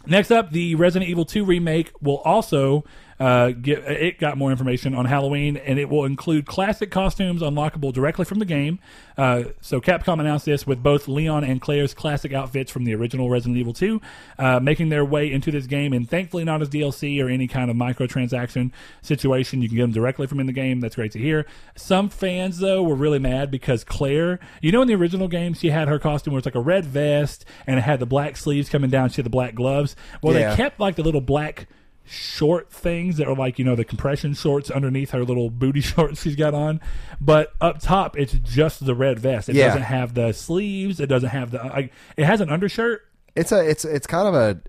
[0.06, 2.84] next up, the Resident Evil 2 remake will also
[3.22, 7.94] uh, get it got more information on Halloween, and it will include classic costumes unlockable
[7.94, 8.80] directly from the game.
[9.16, 13.30] Uh, so Capcom announced this with both Leon and Claire's classic outfits from the original
[13.30, 14.02] Resident Evil 2
[14.40, 17.70] uh, making their way into this game, and thankfully not as DLC or any kind
[17.70, 18.72] of microtransaction
[19.04, 19.62] situation.
[19.62, 20.80] You can get them directly from in the game.
[20.80, 21.46] That's great to hear.
[21.76, 25.70] Some fans though were really mad because Claire, you know, in the original game, she
[25.70, 28.70] had her costume where it's like a red vest and it had the black sleeves
[28.70, 29.10] coming down.
[29.10, 29.96] She had the black gloves.
[30.24, 30.50] Well, Yeah.
[30.52, 31.68] they kept like the little black
[32.12, 36.22] short things that are like you know the compression shorts underneath her little booty shorts
[36.22, 36.82] she's got on.
[37.20, 39.48] But up top it's just the red vest.
[39.50, 39.68] It Yeah.
[39.68, 41.00] doesn't have the sleeves.
[41.00, 43.02] It doesn't have the like it has an undershirt.
[43.36, 44.62] It's a it's it's kind of a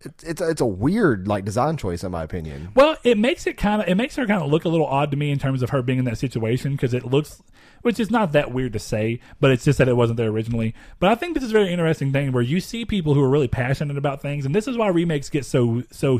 [0.00, 2.70] it's it's a, it's a weird like design choice in my opinion.
[2.74, 5.10] well it makes it kind of it makes her kind of look a little odd
[5.12, 7.42] to me in terms of her being in that situation because it looks
[7.82, 10.74] which is not that weird to say but it's just that it wasn't there originally.
[10.98, 13.30] But i think this is a very interesting thing where you see people who are
[13.30, 16.18] really passionate about things and this is why remakes get so so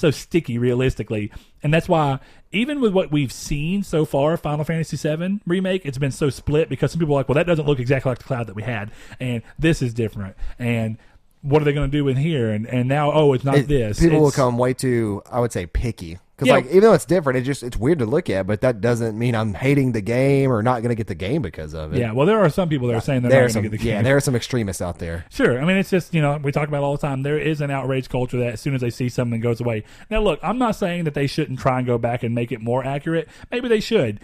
[0.00, 1.30] so sticky realistically.
[1.62, 2.18] And that's why
[2.52, 6.68] even with what we've seen so far final fantasy VII remake it's been so split
[6.68, 8.62] because some people are like well that doesn't look exactly like the cloud that we
[8.62, 10.34] had and this is different.
[10.58, 10.98] And
[11.42, 12.50] what are they going to do in here?
[12.50, 14.00] And and now oh it's not It- this.
[14.00, 16.54] people will come way too I would say picky because Yeah.
[16.54, 19.18] like even though it's different, it just it's weird to look at, but that doesn't
[19.18, 21.98] mean I'm hating the game or not going to get the game because of it.
[21.98, 23.78] yeah well there are some people that are saying they're there not going to get
[23.78, 23.92] the game.
[23.96, 25.26] yeah there are some extremists out there.
[25.30, 25.60] Sure.
[25.60, 27.22] I mean, it's just, you know, we talk about it all the time.
[27.22, 29.84] There is an outrage culture that as soon as they see something goes away.
[30.08, 32.60] Now, look, I'm not saying that they shouldn't try and go back and make it
[32.60, 33.28] more accurate.
[33.50, 34.20] Maybe they should.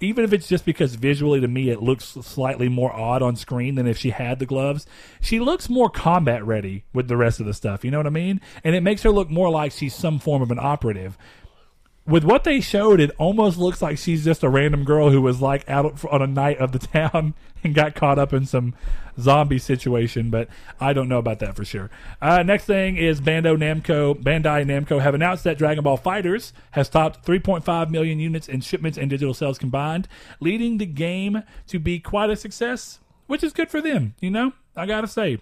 [0.00, 3.74] Even if it's just because visually to me it looks slightly more odd on screen
[3.76, 4.86] than if she had the gloves.
[5.20, 7.84] She looks more combat ready with the rest of the stuff.
[7.84, 8.40] You know what I mean?
[8.62, 11.16] And it makes her look more like she's some form of an operative.
[12.06, 15.40] With what they showed, it almost looks like she's just a random girl who was
[15.40, 16.78] like out on a night of the
[17.10, 18.74] town and got caught up in some
[19.18, 20.28] zombie situation.
[20.28, 21.90] But I don't know about that for sure.
[22.20, 26.90] Uh, next thing is Bando Namco, Bandai Namco have announced that Dragon Ball FighterZ has
[26.90, 30.06] topped 3.5 million units in shipments and digital sales combined,
[30.40, 34.14] leading the game to be quite a success, which is good for them.
[34.20, 35.38] You know, I gotta say.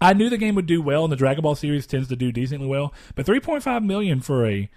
[0.00, 2.30] I knew the game would do well, and the Dragon Ball series tends to do
[2.30, 2.94] decently well.
[3.16, 4.70] But 3.5 million for a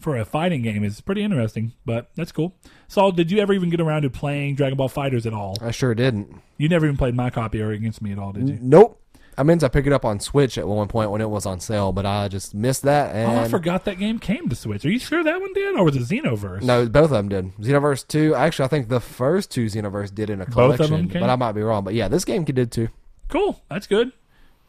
[0.00, 1.72] for a fighting game is pretty interesting.
[1.84, 2.54] But that's cool.
[2.88, 5.56] Saul, did you ever even get around to playing Dragon Ball FighterZ at all?
[5.60, 6.40] I sure didn't.
[6.58, 8.58] You never even played my copy or against me at all, did you?
[8.60, 8.96] Nope.
[9.38, 11.60] I meant to pick it up on Switch at one point when it was on
[11.60, 13.14] sale, but I just missed that.
[13.14, 14.84] And Oh, I forgot that game came to Switch.
[14.84, 16.60] Are you sure that one did, or was it Xenoverse?
[16.62, 17.56] No, both of them did.
[17.56, 18.34] Xenoverse two.
[18.34, 21.20] Actually, I think the first two Xenoverse did in a Both collection, of them came?
[21.22, 21.84] but I might be wrong.
[21.84, 22.88] But yeah, this game did too.
[23.28, 23.62] Cool.
[23.70, 24.12] That's good.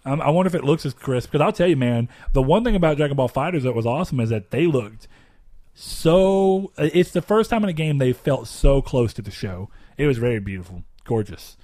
[0.06, 1.32] Um, I wonder if it looks as crisp.
[1.32, 4.20] Because I'll tell you, man, the one thing about Dragon Ball FighterZ that was awesome
[4.22, 5.08] is that they looked
[5.74, 6.72] so.
[6.78, 9.70] It's the first time in a game they felt so close to the show.
[9.98, 11.58] It was very beautiful, gorgeous.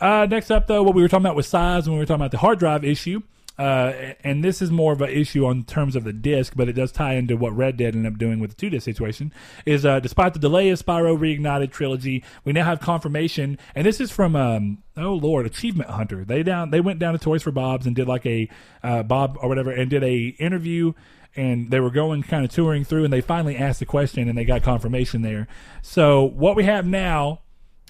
[0.00, 2.20] Uh, next up, though, what we were talking about was size when we were talking
[2.20, 3.22] about the hard drive issue.
[3.58, 6.72] Uh, and this is more of an issue on terms of the disc, but it
[6.72, 9.32] does tie into what Red Dead ended up doing with the two disc situation.
[9.66, 14.00] Is uh, despite the delay of Spyro Reignited trilogy, we now have confirmation, and this
[14.00, 16.24] is from um, oh lord, Achievement Hunter.
[16.24, 18.48] They down they went down to Toys for Bob's and did like a
[18.82, 20.94] uh, Bob or whatever, and did a interview
[21.36, 24.36] and they were going kind of touring through and they finally asked the question and
[24.36, 25.48] they got confirmation there.
[25.80, 27.40] So what we have now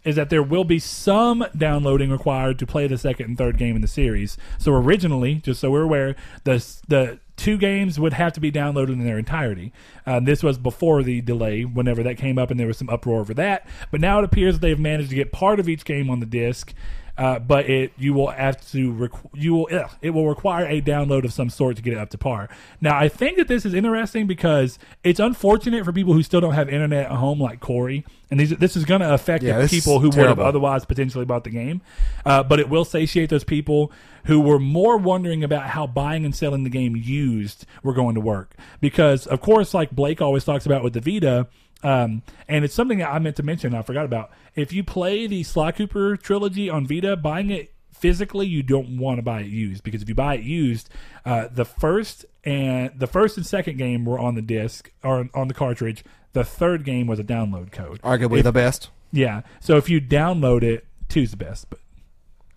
[0.04, 3.76] is that there will be some downloading required to play the second and third game
[3.76, 4.36] in the series.
[4.58, 8.92] So originally, just so we're aware, the the two games would have to be downloaded
[8.92, 9.72] in their entirety.
[10.06, 13.20] Uh, this was before the delay, whenever that came up, and there was some uproar
[13.20, 13.66] over that.
[13.90, 16.74] But now it appears they've managed to get part of each game on the disc.
[17.22, 20.80] Uh, but it you will have to requ- you will ugh, it will require a
[20.82, 22.48] download of some sort to get it up to par.
[22.80, 26.54] Now I think that this is interesting because it's unfortunate for people who still don't
[26.54, 29.68] have internet at home like Corey, and these, this is going to affect Yeah, the
[29.68, 31.80] people who would have otherwise potentially bought the game.
[32.26, 33.92] Uh, but it will satiate those people
[34.24, 38.20] who were more wondering about how buying and selling the game used were going to
[38.20, 38.56] work.
[38.80, 41.46] Because, of course, like Blake always talks about with the Vita,
[41.82, 44.30] um, and it's something that I meant to mention, I forgot about.
[44.54, 49.18] If you play the Sly Cooper trilogy on Vita, buying it physically, you don't want
[49.18, 50.88] to buy it used because if you buy it used,
[51.24, 55.48] uh, the first and the first and second game were on the disc or on
[55.48, 56.04] the cartridge.
[56.32, 58.00] The third game was a download code.
[58.02, 58.90] Arguably If- the best.
[59.12, 59.42] yeah.
[59.60, 61.78] So if you download it, two's the best, but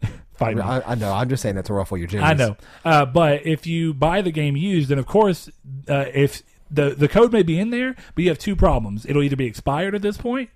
[0.36, 0.58] fight.
[0.60, 1.12] I, I know.
[1.14, 2.26] I'm just saying that's to ruffle your jimmies.
[2.30, 2.58] I know.
[2.84, 5.50] Uh, but if you buy the game used, then of course,
[5.90, 9.06] uh, if the the code may be in there, but you have two problems.
[9.06, 10.50] It'll either be expired at this point,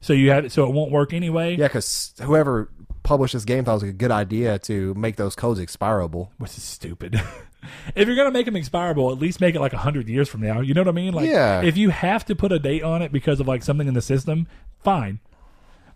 [0.00, 1.56] so you have it, so it won't work anyway.
[1.56, 2.70] Yeah, because whoever
[3.02, 6.30] published this game thought it was a good idea to make those codes expirable.
[6.38, 7.14] Which is stupid.
[7.94, 10.60] if you're gonna make them expirable, at least make it like hundred years from now.
[10.60, 11.12] You know what I mean?
[11.14, 11.62] Like, Yeah.
[11.62, 14.02] if you have to put a date on it because of like something in the
[14.02, 14.46] system,
[14.82, 15.20] fine.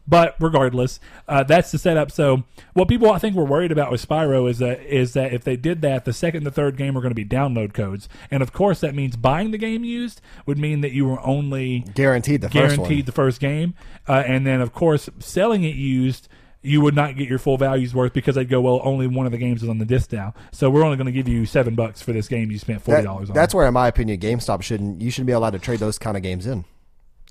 [0.09, 2.11] But regardless, uh, that's the setup.
[2.11, 5.44] So what people I think were worried about with Spyro is that is that if
[5.44, 8.09] they did that, the second and the third game were going to be download codes,
[8.31, 11.81] and of course that means buying the game used would mean that you were only
[11.94, 13.05] Guaranteed the first guaranteed one.
[13.05, 13.75] the first game,
[14.09, 16.29] uh, and then of course selling it used.
[16.61, 19.33] You would not get your full values worth because they'd go, well, only one of
[19.33, 21.77] the games is on the disc now, so we're only going to give you seven
[21.77, 23.35] bucks for this game you spent forty That- dollars on.
[23.35, 25.01] that's where, in my opinion, GameStop shouldn't.
[25.01, 26.64] You shouldn't be allowed to trade those kind of games in.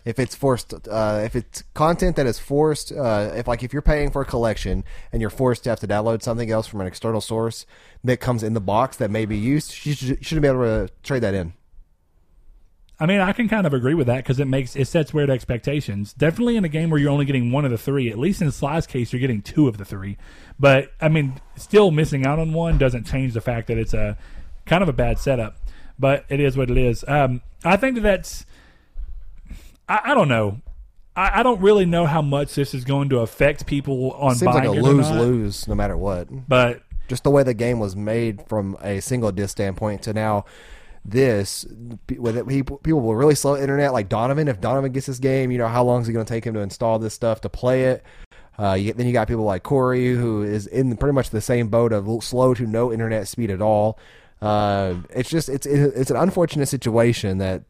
[0.07, 3.81] If it's forced, uh, if it's content that is forced, uh, if like if you're
[3.81, 6.87] paying for a collection and you're forced to have to download something else from an
[6.87, 7.65] external source
[8.05, 10.61] that comes in the box that may be used, you, should, you shouldn't be able
[10.61, 11.51] to trade that in.
[12.99, 15.29] I mean, I can kind of agree with that because it makes it sets weird
[15.29, 16.13] expectations.
[16.13, 18.09] Definitely in a game where you're only getting one of the three.
[18.09, 20.17] At least in Sly's case, you're getting two of the three.
[20.57, 24.17] But I mean, still missing out on one doesn't change the fact that it's a
[24.65, 25.57] kind of a bad setup.
[25.99, 27.03] But it is what it is.
[27.07, 28.45] Um, I think that that's.
[29.87, 30.61] I, I don't know.
[31.15, 34.53] I, I don't really know how much this is going to affect people on Seems
[34.53, 36.27] like a lose lose no matter what.
[36.47, 40.45] But Just the way the game was made from a single disc standpoint to now
[41.03, 41.65] this
[42.17, 44.47] with it, people people will really slow internet like Donovan.
[44.47, 46.53] If Donovan gets this game, you know how long is it going to take him
[46.53, 48.03] to install this stuff to play it?
[48.59, 51.69] Uh, you, then you got people like Corey who is in pretty much the same
[51.69, 53.97] boat of slow to no internet speed at all.
[54.41, 57.63] Uh, it's just it's it's an unfortunate situation that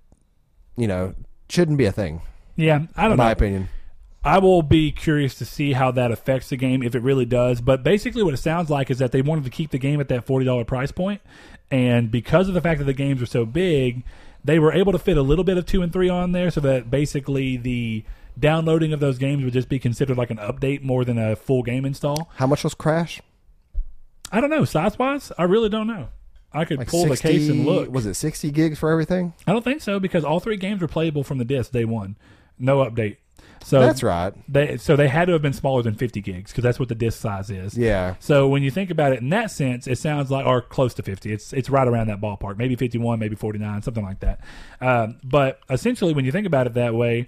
[0.75, 1.13] you know
[1.49, 2.21] shouldn't be a thing
[2.57, 3.23] yeah, I don't in know.
[3.23, 3.69] my opinion.
[4.23, 7.61] I will be curious to see how that affects the game if it really does.
[7.61, 10.09] But basically, what it sounds like is that they wanted to keep the game at
[10.09, 11.21] that forty dollar price point,
[11.71, 14.03] and because of the fact that the games are so big,
[14.43, 16.59] they were able to fit a little bit of two and three on there, so
[16.61, 18.03] that basically the
[18.37, 21.63] downloading of those games would just be considered like an update more than a full
[21.63, 22.29] game install.
[22.35, 23.21] How much was Crash?
[24.31, 25.31] I don't know size wise.
[25.37, 26.09] I really don't know.
[26.57, 27.91] I could Like pull the case and look.
[27.91, 29.33] Was it sixty gigs for everything?
[29.45, 32.17] I don't think so because all three games were playable from the disc day one.
[32.59, 33.17] No update.
[33.63, 34.33] So That's right.
[34.47, 36.95] They so they had to have been smaller than 50 gigs because that's what the
[36.95, 37.77] disc size is.
[37.77, 38.15] Yeah.
[38.19, 41.03] So when you think about it in that sense, it sounds like or close to
[41.03, 41.33] 50.
[41.33, 44.39] It's it's right around that ballpark, maybe 51, maybe 49, something like that.
[44.79, 47.27] Um, but essentially, when you think about it that way,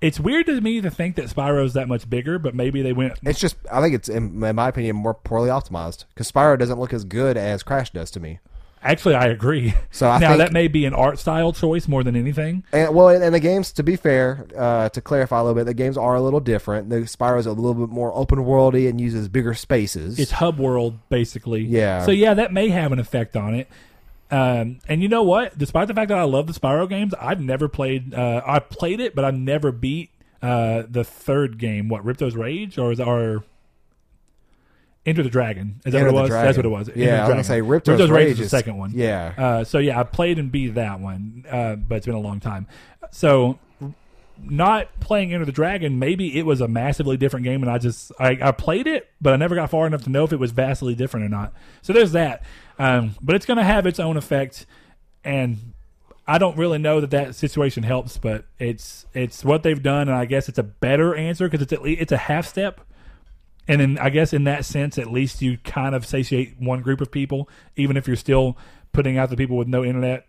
[0.00, 2.38] it's weird to me to think that Spyro's that much bigger.
[2.38, 3.14] But maybe they went.
[3.22, 6.78] It's just I think it's in, in my opinion more poorly optimized because Spyro doesn't
[6.78, 8.40] look as good as Crash does to me.
[8.82, 9.74] Actually, I agree.
[9.90, 12.62] So I now think- that may be an art style choice more than anything.
[12.72, 15.74] And well, and the games, to be fair, uh, to clarify a little bit, the
[15.74, 16.90] games are a little different.
[16.90, 20.18] The Spyro's a little bit more open worldy and uses bigger spaces.
[20.20, 21.62] It's hub world basically.
[21.62, 22.04] Yeah.
[22.04, 23.68] So yeah, that may have an effect on it.
[24.30, 25.56] Um, and you know what?
[25.56, 28.12] Despite the fact that I love the Spyro games, I've never played.
[28.12, 30.10] Uh, I played it, but I've never beat
[30.42, 31.88] uh, the third game.
[31.88, 33.44] What Ripto's Rage or is or
[35.04, 35.80] Enter the Dragon?
[35.84, 36.30] Is that Enter what it was?
[36.30, 36.90] That's what it was.
[36.96, 38.90] Yeah, I was gonna say Ripto's Rage Rage is the second one.
[38.94, 39.32] yeah.
[39.38, 42.40] Uh, so yeah, I played and beat that one, uh, but it's been a long
[42.40, 42.66] time.
[43.12, 43.60] So
[44.42, 48.10] not playing Enter the Dragon, maybe it was a massively different game, and I just
[48.18, 50.50] I, I played it, but I never got far enough to know if it was
[50.50, 51.52] vastly different or not.
[51.82, 52.42] So there's that.
[52.78, 54.66] Um, but it's going to have its own effect,
[55.24, 55.72] and
[56.26, 60.16] I don't really know that that situation helps, but it's it's what they've done, and
[60.16, 62.80] I guess it's a better answer because it's at least it's a half step.
[63.68, 67.00] And then I guess in that sense, at least you kind of satiate one group
[67.00, 68.56] of people, even if you're still
[68.92, 70.26] putting out the people with no internet.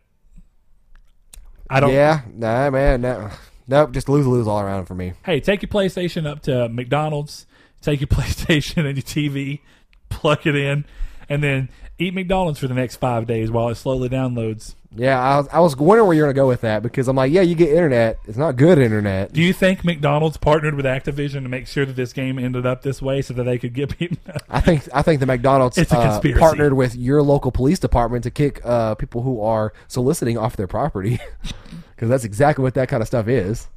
[1.69, 1.91] I don't.
[1.91, 3.29] yeah, nah, man, no,
[3.67, 5.13] nope, just lose lose all around for me.
[5.25, 7.45] Hey, take your PlayStation up to McDonald's,
[7.81, 9.61] take your PlayStation and your TV,
[10.09, 10.85] plug it in,
[11.29, 14.75] and then eat McDonald's for the next five days while it slowly downloads.
[14.95, 17.31] Yeah, I was, I was wondering where you're gonna go with that because I'm like,
[17.31, 18.19] yeah, you get internet.
[18.25, 19.33] It's not good internet.
[19.33, 22.81] Do you think McDonald's partnered with Activision to make sure that this game ended up
[22.81, 24.17] this way so that they could get people?
[24.49, 28.23] I think I think the McDonald's It's a uh, partnered with your local police department
[28.23, 31.19] to kick uh, people who are soliciting off their property
[31.95, 33.67] because that's exactly what that kind of stuff is.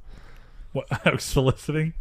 [0.73, 0.87] what,
[1.21, 1.93] soliciting?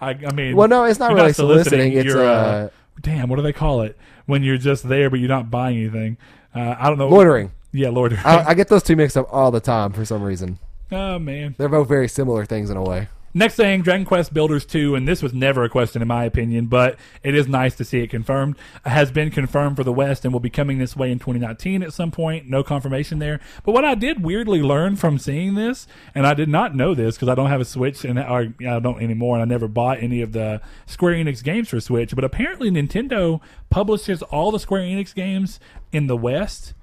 [0.00, 1.92] I, I mean, Well, no, it's not really soliciting.
[1.92, 2.68] It's you're, uh,
[3.00, 3.28] damn.
[3.28, 3.96] What do they call it
[4.26, 6.16] when you're just there but you're not buying anything?
[6.54, 7.08] Uh, I don't know.
[7.08, 7.52] loitering.
[7.72, 8.20] Yeah, loitering.
[8.24, 10.58] I, I get those two mixed up all the time for some reason.
[10.92, 11.54] oh man.
[11.58, 13.08] They're both very similar things in a way.
[13.32, 16.66] Next thing, Dragon Quest Builders 2, and this was never a question in my opinion,
[16.66, 20.32] but it is nice to see it confirmed, has been confirmed for the West and
[20.32, 22.48] will be coming this way in 2019 at some point.
[22.48, 23.38] No confirmation there.
[23.64, 27.14] But what I did weirdly learn from seeing this, and I did not know this
[27.14, 28.46] because I don't have a Switch and I
[28.80, 32.24] don't anymore, and I never bought any of the Square Enix games for Switch, but
[32.24, 35.60] apparently Nintendo publishes all the Square Enix games
[35.92, 36.74] in the West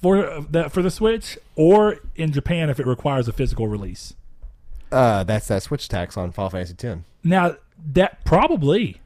[0.00, 4.14] for uh, the, for the Switch or in Japan if it requires a physical release.
[4.90, 7.00] Uh, that's that switch tax on Final Fantasy X.
[7.24, 7.56] Now
[7.92, 9.00] that probably,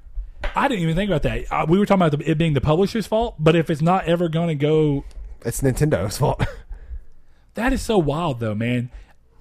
[0.55, 1.51] I didn't even think about that.
[1.51, 4.05] Uh, we were talking about the, it being the publisher's fault, but if it's not
[4.07, 5.05] ever going to go,
[5.45, 6.45] It's Nintendo's fault.
[7.55, 8.91] that is so wild, though, man.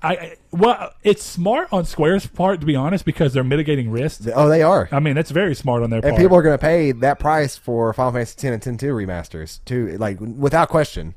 [0.01, 4.21] I, I well, it's smart on Square's part to be honest because they're mitigating risk.
[4.33, 4.87] oh, they are.
[4.91, 6.09] I mean, that's very smart on their part.
[6.09, 6.23] And part.
[6.23, 9.59] people are going to pay that price for Final Fantasy X and X 2 remasters
[9.65, 11.15] too, like without question.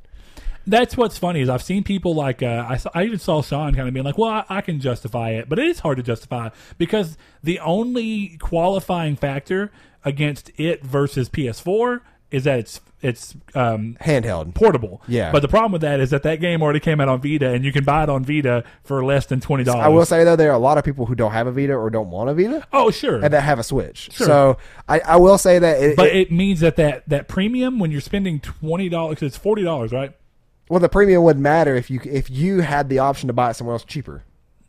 [0.67, 3.75] That's what's funny is I've seen people like uh, I, saw, I even saw Sean
[3.75, 6.03] kind of being like, well, I, I can justify it, but it is hard to
[6.03, 9.71] justify because the only qualifying factor
[10.05, 12.01] against it versus PS4
[12.31, 14.55] is that it's it's um, Handheld.
[14.55, 15.03] portable.
[15.09, 15.33] Yeah.
[15.33, 17.65] But the problem with that is that that game already came out on Vita, and
[17.65, 19.83] you can buy it on Vita for less than twenty dollars.
[19.85, 21.75] I will say though, there are a lot of people who don't have a Vita
[21.75, 23.17] or don't want a Vita Oh, sure.
[23.17, 24.09] and that have a Switch.
[24.13, 24.27] Sure.
[24.29, 24.59] So
[24.89, 27.91] I, I will say that it, but it- it means that that that premium when
[27.91, 30.13] you're spending twenty dollars, it's forty dollars, right?
[30.69, 33.55] Well, the premium wouldn't matter if you if you had the option to buy it
[33.55, 34.25] somewhere else cheaper.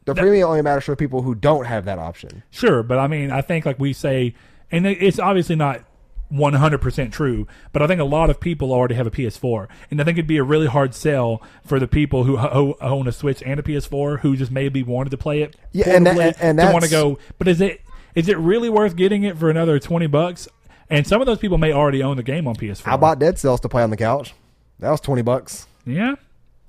[0.06, 2.44] The premium only matters for people who don't have that option.
[2.52, 4.36] Sure, but I mean, I think like we say,
[4.72, 5.84] and it's obviously not.
[6.32, 10.04] 100% true, but I think a lot of people already have a PS4, and I
[10.04, 13.44] think it'd be a really hard sell for the people who, who own a Switch
[13.44, 15.56] and a PS4 who just maybe wanted to play it.
[15.74, 17.20] Yeah, and that- portably and to want to go.
[17.38, 17.82] But is it
[18.16, 20.48] is it really worth getting it for another 20 bucks?
[20.90, 22.88] And some of those people may already own the game on PS4.
[22.92, 24.34] I bought Dead Cells to play on the couch.
[24.80, 25.68] That was twenty bucks.
[25.86, 26.16] Yeah,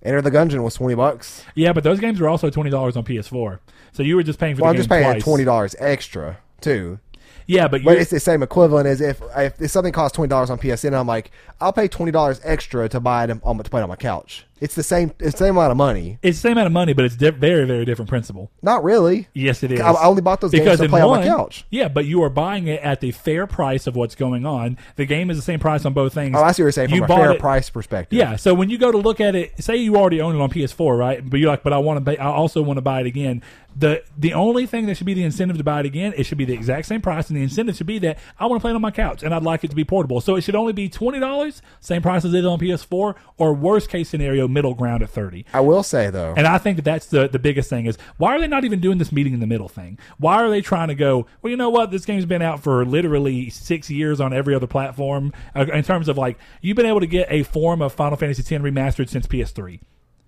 [0.03, 1.45] Enter the Gungeon was twenty bucks.
[1.55, 3.59] yeah, but those games were also twenty dollars on PS4.
[3.93, 5.23] So you were just paying for Well, the I'm just paying twice.
[5.23, 6.99] twenty dollars extra too.
[7.47, 10.49] Yeah, but, But it's the same equivalent as if if, if something costs twenty dollars
[10.51, 13.81] on PSN, I'm like, I'll pay twenty dollars extra to buy it on to play
[13.81, 14.47] it on my couch.
[14.65, 15.13] It's the same.
[15.21, 16.19] It's the same amount of money.
[16.23, 18.51] It's the same amount of money, but it's di- very, very different principle.
[18.63, 19.29] Not really.
[19.35, 19.79] Yes, it is.
[19.79, 21.67] I I only bought those games to in play on my couch.
[21.69, 24.79] Yeah, but you are buying it at the fair price of what's going on.
[24.97, 26.35] The game is the same price on both things.
[26.35, 28.19] Oh, I see what you're saying you from a fair it- price perspective.
[28.19, 30.49] Yeah, so when you go to look at it, say you already own it on
[30.49, 31.29] PS4, right?
[31.29, 33.43] But you're like, but I want to, I also want to buy it again.
[33.77, 36.39] The the only thing that should be the incentive to buy it again, it should
[36.39, 38.71] be the exact same price, and the incentive should be that I want to play
[38.71, 40.21] it on my couch and I'd like it to be portable.
[40.21, 43.53] So it should only be twenty dollars, same price as it is on PS4, or
[43.53, 45.45] worst case scenario, middle ground at thirty.
[45.53, 48.35] I will say though, And I think that that's the, the biggest thing is why
[48.35, 49.99] are they not even doing this meeting in the middle thing?
[50.17, 51.91] Why are they trying to go, well, you know what?
[51.91, 56.09] This game's been out for literally six years on every other platform uh, in terms
[56.09, 59.27] of like, you've been able to get a form of Final Fantasy X remastered since
[59.27, 59.81] PS3.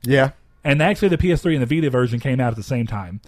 [0.02, 0.32] yeah.
[0.64, 3.20] And actually, the PS3 and the Vita version came out at the same time.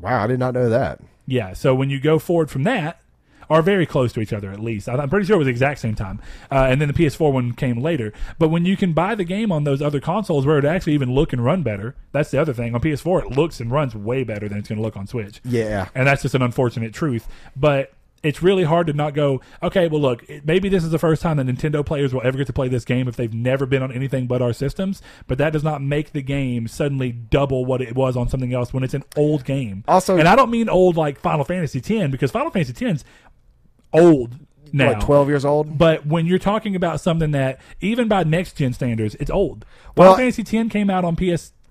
[0.00, 1.00] Wow, I did not know that.
[1.26, 1.52] Yeah.
[1.52, 3.00] So when you go forward from that,
[3.48, 4.88] are very close to each other at least.
[4.88, 6.20] I'm pretty sure it was the exact same time.
[6.50, 8.12] Uh, and then the PS4 one came later.
[8.38, 11.14] But when you can buy the game on those other consoles where it actually even
[11.14, 12.74] look and run better, that's the other thing.
[12.74, 15.40] On PS4, it looks and runs way better than it's going to look on Switch.
[15.44, 15.88] Yeah.
[15.94, 17.26] And that's just an unfortunate truth.
[17.54, 17.92] But
[18.22, 21.36] it's really hard to not go, okay, well, look, maybe this is the first time
[21.36, 23.92] that Nintendo players will ever get to play this game if they've never been on
[23.92, 25.00] anything but our systems.
[25.26, 28.72] But that does not make the game suddenly double what it was on something else
[28.74, 29.84] when it's an old game.
[29.86, 33.04] Also- and I don't mean old like Final Fantasy X because Final Fantasy X's
[33.98, 34.36] old
[34.72, 34.92] now.
[34.94, 35.78] What, 12 years old?
[35.78, 39.64] But when you're talking about something that, even by next gen standards, it's old.
[39.96, 41.16] Well- Final Fantasy X came out on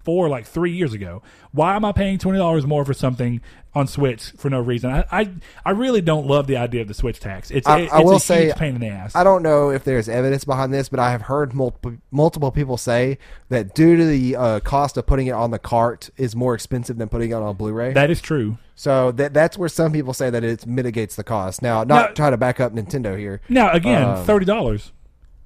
[0.05, 1.21] PS4 like three years ago.
[1.51, 3.41] Why am I paying twenty dollars more for something
[3.73, 4.91] on Switch for no reason?
[4.91, 5.29] I, I
[5.65, 7.51] I really don't love the idea of the Switch tax.
[7.51, 9.15] It's I- it- I will a say, pain in the ass.
[9.15, 12.77] I don't know if there's evidence behind this, but I have heard multiple multiple people
[12.77, 13.17] say
[13.49, 16.97] that due to the uh, cost of putting it on the cart is more expensive
[16.97, 17.93] than putting it on a Blu-ray.
[17.93, 18.57] that is true.
[18.75, 21.61] so that that's where some people say that it mitigates the cost.
[21.61, 23.41] Now, not Now- trying to back up Nintendo here.
[23.49, 24.91] Now again, Um, thirty dollars,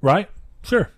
[0.01, 0.29] right?
[0.63, 0.89] Sure.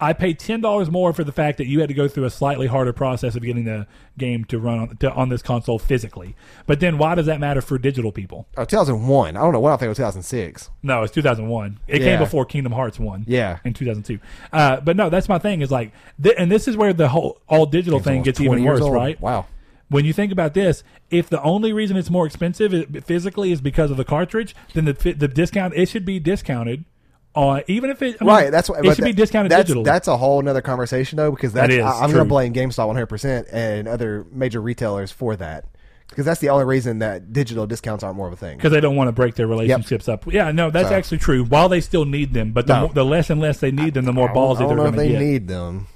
[0.00, 2.30] I paid ten dollars more for the fact that you had to go through a
[2.30, 3.86] slightly harder process of getting the
[4.16, 6.34] game to run on, to, on this console physically.
[6.66, 8.46] But then, why does that matter for digital people?
[8.56, 9.36] Oh, 2001.
[9.36, 10.70] I don't know what I think it was 2006.
[10.82, 11.78] No, it's 2001.
[11.86, 12.06] It Yeah.
[12.08, 13.24] came before Kingdom Hearts 1.
[13.26, 13.58] Yeah.
[13.64, 14.18] In 2002.
[14.52, 15.92] Uh, but no, that's my thing is like,
[16.22, 18.94] th- and this is where the whole all digital thing gets even worse, old.
[18.94, 19.20] right?
[19.20, 19.46] Wow.
[19.88, 22.72] When you think about this, if the only reason it's more expensive
[23.04, 26.84] physically is because of the cartridge, then the the discount it should be discounted
[27.34, 29.84] on even if it I mean, right, that's what it should be discounted that's, digitally.
[29.84, 32.52] That's a whole nother conversation though, because that's That is I, am going to blame
[32.52, 35.66] GameStop 100 percent and other major retailers for that,
[36.08, 38.56] because that's the only reason that digital discounts aren't more of a thing.
[38.56, 40.26] because they don't want to break their relationships up.
[40.32, 41.44] Yeah, no, that's So- actually true.
[41.44, 42.80] While they still need them, but the, No.
[42.86, 44.98] more, the less and less they need them, the more I don't they're going to
[44.98, 45.86] they need them.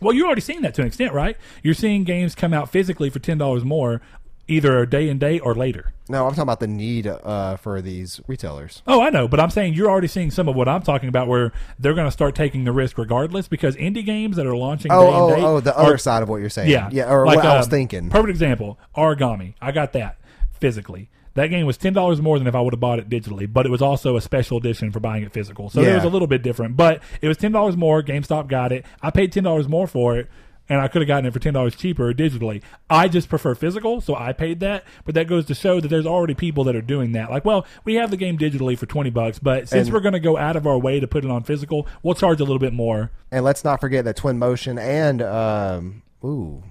[0.00, 1.36] Well, you're already seeing that to an extent, right?
[1.62, 4.02] You're seeing games come out physically for ten dollars more,
[4.46, 5.92] either a day and day or later.
[6.08, 8.82] No, I'm talking about the need uh, for these retailers.
[8.86, 11.28] Oh, I know, but I'm saying you're already seeing some of what I'm talking about,
[11.28, 14.92] where they're going to start taking the risk regardless, because indie games that are launching
[14.92, 16.68] Oh, day oh, and date, oh, the are- other side of what you're saying.
[16.70, 18.10] yeah, yeah, or like, what I was um, thinking.
[18.10, 19.54] Perfect example: Origami.
[19.62, 20.18] I got that
[20.52, 21.08] physically.
[21.34, 23.66] That game was ten dollars more than if I would have bought it digitally, but
[23.66, 25.68] it was also a special edition for buying it physical.
[25.70, 28.02] So it was a little bit different, but it was ten dollars more.
[28.02, 28.84] GameStop got it.
[29.02, 30.28] I paid ten dollars more for it,
[30.68, 32.62] and I could have gotten it for ten dollars cheaper digitally.
[32.88, 34.84] I just prefer physical, so I paid that.
[35.04, 37.30] But that goes to show that there's already people that are doing that.
[37.30, 40.12] Like, well, we have the game digitally for twenty bucks, but since And- we're going
[40.14, 42.58] to go out of our way to put it on physical, we'll charge a little
[42.58, 43.10] bit more.
[43.30, 46.62] And let's not forget that Twin Motion and um, ooh,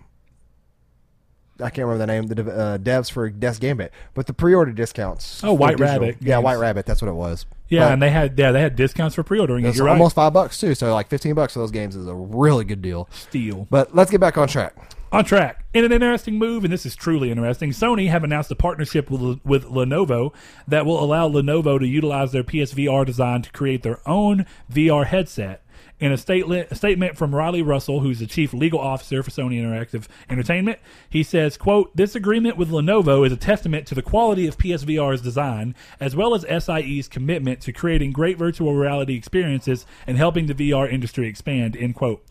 [1.64, 2.28] I can't remember the name.
[2.28, 5.44] The uh, devs for Death's Gambit, but the pre-order discounts.
[5.44, 6.44] Oh, for White digital- Rabbit Yeah, games.
[6.44, 6.86] White Rabbit.
[6.86, 7.46] That's what it was.
[7.70, 9.66] Yeah, But and they had yeah they had discounts for pre-ordering.
[9.66, 9.94] it's You're right.
[9.94, 10.76] almost five bucks too.
[10.76, 13.08] So like fifteen bucks for those games is a really good deal.
[13.12, 13.68] Steal.
[13.72, 14.76] But let's get back on track.
[15.12, 15.64] On track.
[15.76, 19.40] In an interesting move, and this is truly interesting, Sony have announced a partnership with,
[19.46, 20.34] with Lenovo
[20.68, 25.63] that will allow Lenovo to utilize their PSVR design to create their own VR headset.
[26.00, 29.62] In a, statement, a statement from Riley Russell, who's the chief legal officer for Sony
[29.62, 30.80] Interactive Entertainment,
[31.10, 35.22] he says, quote, This agreement with Lenovo is a testament to the quality of PSVR's
[35.22, 40.56] design, as well as SIE's commitment to creating great virtual reality experiences and helping the
[40.56, 42.26] VR industry expand, end quote.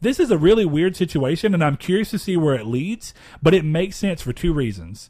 [0.00, 3.54] This is a really weird situation, and I'm curious to see where it leads, but
[3.54, 5.08] it makes sense for two reasons.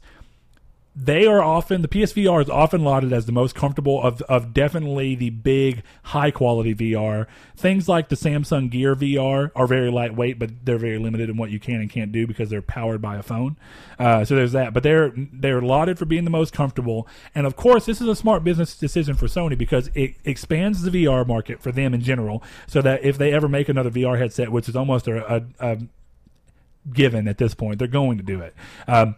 [0.97, 5.15] They are often, the PSVR is often lauded as the most comfortable of, of definitely
[5.15, 7.27] the big, high quality VR.
[7.57, 11.51] Things like the Samsung Gear VR are very lightweight, but they're very limited in what
[11.51, 13.57] you can and can't do because they're powered by a phone.
[13.99, 14.73] Uh, so there's that.
[14.73, 17.09] But they're, they're lauded for being the most comfortable.
[17.33, 20.91] And of course, this is a smart business decision for Sony because it expands the
[20.91, 24.49] VR market for them in general so that if they ever make another VR headset,
[24.49, 25.77] which is almost a, a, a
[26.91, 27.79] given at this point.
[27.79, 28.53] They're going to do it.
[28.87, 29.15] Um,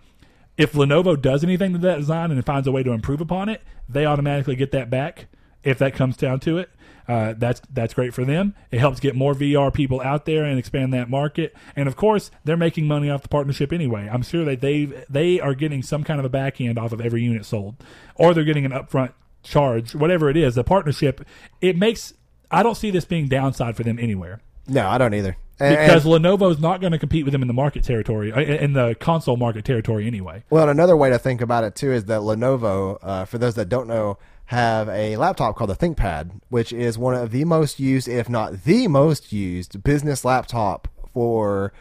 [0.58, 3.62] if Lenovo does anything to that design and finds a way to improve upon it,
[3.88, 5.28] they automatically get that back
[5.64, 6.70] if that comes down to it.
[7.08, 8.54] Uh, that's that's great for them.
[8.70, 11.56] It helps get more VR people out there and expand that market.
[11.74, 14.10] And of course, they're making money off the partnership anyway.
[14.12, 17.00] I'm sure that they they are getting some kind of a back end off of
[17.00, 17.76] every unit sold,
[18.16, 20.56] or they're getting an upfront charge, whatever it is.
[20.56, 21.26] The partnership
[21.62, 22.14] it makes.
[22.52, 25.38] I don't see this being downside for them anywhere No, I don't either.
[25.60, 28.40] And- because and- Lenovo's not going to compete with them in the market territory, uh,
[28.40, 30.44] in the console market territory anyway.
[30.50, 33.70] Well, another way to think about it too is that Lenovo, uh, for those that
[33.70, 38.08] don't know, have a laptop called the ThinkPad, which is one of the most used,
[38.08, 41.74] if not the most used, business laptop for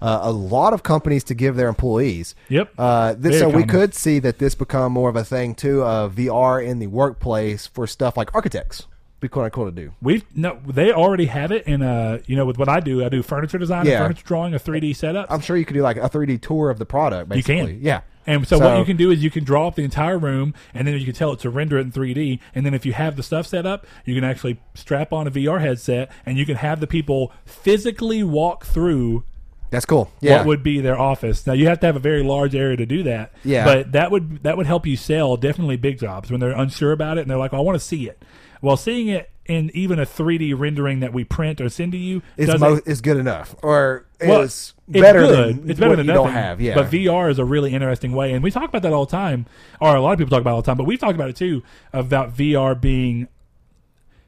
[0.00, 2.34] uh, a lot of companies to give their employees.
[2.48, 2.74] Yep.
[2.76, 6.64] Uh, so we could see that this become more of a thing too of VR
[6.64, 8.86] in the workplace for stuff like architects.
[9.22, 9.92] Be quite cool to do.
[10.02, 13.04] We no, they already have it in uh you know with what I do.
[13.04, 13.92] I do furniture design, Yeah.
[13.98, 15.28] and furniture drawing, a 3D setup.
[15.30, 17.32] I'm sure you could do like a 3D tour of the product.
[17.34, 17.78] You can.
[17.80, 18.00] Yeah.
[18.26, 20.54] And so, So- what you can do is you can draw up the entire room,
[20.74, 22.40] and then you can tell it to render it in 3D.
[22.52, 25.30] And then if you have the stuff set up, you can actually strap on a
[25.30, 29.22] VR headset, and you can have the people physically walk through
[29.70, 30.10] That's cool.
[30.20, 30.38] Yeah.
[30.38, 31.46] what would be their office.
[31.46, 33.32] Now you have to have a very large area to do that.
[33.44, 33.64] Yeah.
[33.64, 37.18] But that would that would help you sell definitely big jobs when they're unsure about
[37.18, 38.22] it and they're like, "I want to see it."
[38.62, 42.22] Well, seeing it in even a 3D rendering that we print or send to you
[42.36, 45.56] is mo- is good enough, or well, is better good.
[45.62, 46.26] than it's better what than you nothing.
[46.26, 46.60] don't have.
[46.60, 49.10] Yeah, But VR is a really interesting way, and we talk about that all the
[49.10, 49.46] time,
[49.80, 50.76] or a lot of people talk about it all the time.
[50.76, 53.26] But we've talked about it too about VR being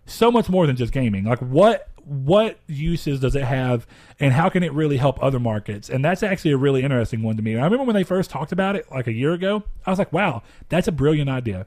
[0.06, 1.24] so much more than just gaming.
[1.24, 3.86] Like what what uses does it have,
[4.20, 5.88] and how can it really help other markets?
[5.88, 7.52] And that's actually a really interesting one to me.
[7.52, 9.98] And I remember when they first talked about it like a year ago, I was
[9.98, 11.66] like, wow, that's a brilliant idea.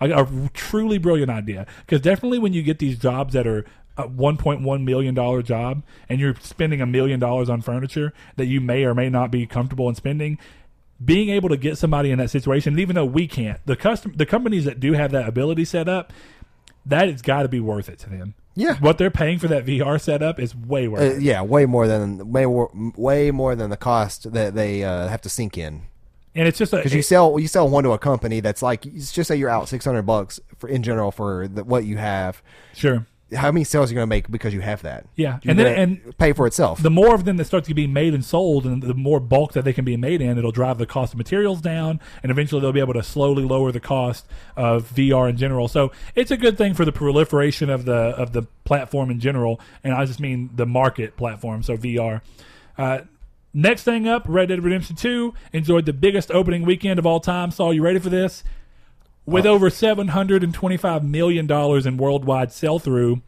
[0.00, 1.66] Like a truly brilliant idea.
[1.84, 3.64] Because definitely when you get these jobs that are
[3.96, 8.84] a $1.1 million job and you're spending a million dollars on furniture that you may
[8.84, 10.38] or may not be comfortable in spending,
[11.04, 14.24] being able to get somebody in that situation, even though we can't, the custom, the
[14.26, 16.12] companies that do have that ability set up,
[16.86, 18.34] that has got to be worth it to them.
[18.56, 18.76] Yeah.
[18.80, 21.22] what they're paying for that VR setup is way worth Uh, it.
[21.22, 25.28] yeah, way more than way way more than the cost that they uh, have to
[25.28, 25.82] sink in.
[26.34, 28.82] And it's just a, Because you sell you sell one to a company that's like
[28.94, 32.40] just say you're out six hundred bucks for in general for the, what you have.
[32.74, 33.04] sure,
[33.34, 35.06] How many sales are you going to make because you have that?
[35.16, 36.82] Yeah, You're and then- and pay for itself.
[36.82, 39.54] the more of them that starts to be made and sold, and the more bulk
[39.54, 42.60] that they can be made in, it'll drive the cost of materials down, and eventually
[42.60, 44.26] they'll be able to slowly lower the cost
[44.56, 45.66] of VR in general.
[45.66, 49.60] So it's a good thing for the proliferation of the of the platform in general,
[49.82, 51.64] and I just mean the market platform.
[51.64, 52.20] So VR.
[52.78, 53.00] Uh,
[53.52, 57.50] next thing up, Red Dead Redemption Two enjoyed the biggest opening weekend of all time.
[57.50, 58.44] Saul, you ready for this?
[59.26, 63.22] With uh, over hundred and twenty-five million dollars in worldwide sell-through,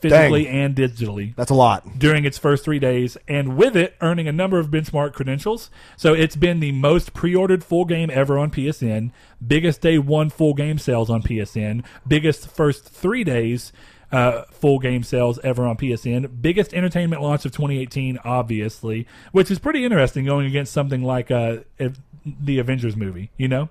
[0.00, 1.98] physically and digitally that's a lot.
[1.98, 5.70] during its first three days, and with it, earning a number of benchmark credentials.
[5.96, 9.12] So it's been the most pre ordered full game ever on PSN,
[9.46, 13.72] biggest day one full game sales on PSN, biggest first three days.
[14.12, 19.58] Uh, full game sales ever on PSN, biggest entertainment launch of 2018, obviously, which is
[19.58, 21.56] pretty interesting going against something like uh,
[22.24, 23.68] the Avengers movie, you know,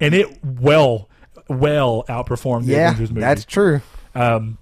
[0.00, 1.08] and it well,
[1.48, 3.22] well outperformed the Yeah, Avengers movie.
[3.22, 3.80] that's true.
[4.14, 4.58] Um,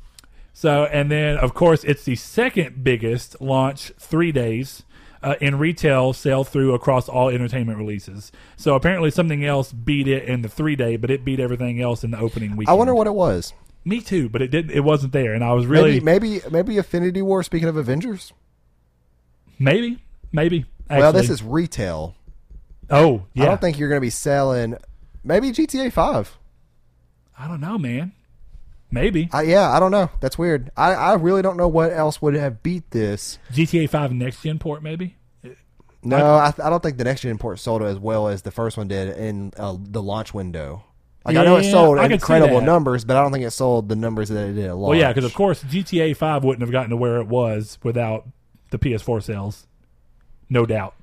[0.54, 4.84] so, and then of course, it's the second biggest launch three days
[5.22, 8.32] uh, in retail sell through across all entertainment releases.
[8.56, 12.04] So apparently, something else beat it in the three day, but it beat everything else
[12.04, 12.68] in the opening week.
[12.68, 13.52] I wonder what it was.
[13.84, 14.70] Me too, but it didn't.
[14.70, 17.42] It wasn't there, and I was really Maybe maybe maybe Infinity War.
[17.42, 18.32] Speaking of Avengers,
[19.58, 20.64] maybe, maybe.
[20.88, 22.16] well, this is retail.
[22.88, 23.42] oh yeah.
[23.42, 24.76] I don't think you're going to be selling.
[25.22, 26.38] Maybe GTA Five.
[27.38, 28.12] I don't know, man.
[28.90, 30.08] Maybe I, yeah, I don't know.
[30.20, 30.70] That's weird.
[30.76, 33.38] I, I really don't know what else would have beat this.
[33.52, 35.16] GTA Five next gen port, maybe.
[36.02, 38.76] No, I, I don't think the next gen port sold as well as the first
[38.76, 40.84] one did in uh, the launch window.
[41.24, 43.96] Like I know it sold I incredible numbers, but I don't think it sold the
[43.96, 44.90] numbers that it did at launch.
[44.90, 48.26] Well, yeah, because of course GTA Five wouldn't have gotten to where it was without
[48.70, 49.66] the PS4 sales,
[50.50, 50.94] no doubt.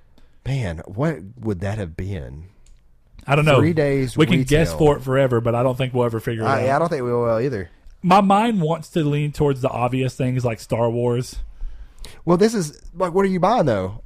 [0.46, 2.46] man, what would that have been?
[3.26, 3.58] I don't know.
[3.58, 6.44] Three days We can guess for it forever, but I don't think we'll ever figure
[6.44, 6.76] it I, out.
[6.76, 7.70] I don't think we will either.
[8.02, 11.38] My mind wants to lean towards the obvious things like Star Wars.
[12.26, 14.02] Well, this is like, what are you buying though?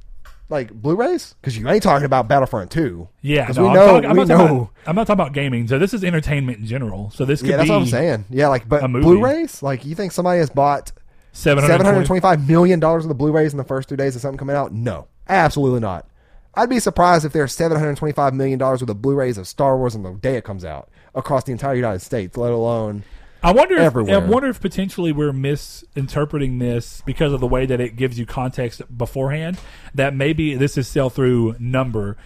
[0.48, 1.34] Like Blu-rays?
[1.40, 3.08] Because you ain't talking about Battlefront Two.
[3.20, 4.70] Yeah, no, we I'm, know- talking, I'm we not talking know- about.
[4.86, 5.66] I'm not talking about gaming.
[5.66, 7.10] So this is entertainment in general.
[7.10, 8.26] So this could Yeah, that's what I'm saying.
[8.30, 8.86] Yeah, like, but.
[8.86, 9.62] Blu-rays?
[9.62, 10.92] Like, you think somebody has bought
[11.32, 12.20] seven hundred hundred twenty.
[12.20, 14.72] twenty-five million dollars of the Blu-rays in the first two days of something coming out?
[14.72, 16.06] No, absolutely not.
[16.54, 19.76] I'd be surprised if there's seven hundred twenty-five million dollars worth of Blu-rays of Star
[19.76, 23.02] Wars on the day it comes out across the entire United States, let alone.
[23.42, 23.76] I wonder.
[23.76, 24.14] If, Everywhere.
[24.16, 28.26] I wonder if potentially we're misinterpreting this because of the way that it gives you
[28.26, 29.58] context beforehand.
[29.94, 32.16] That maybe this is sell through number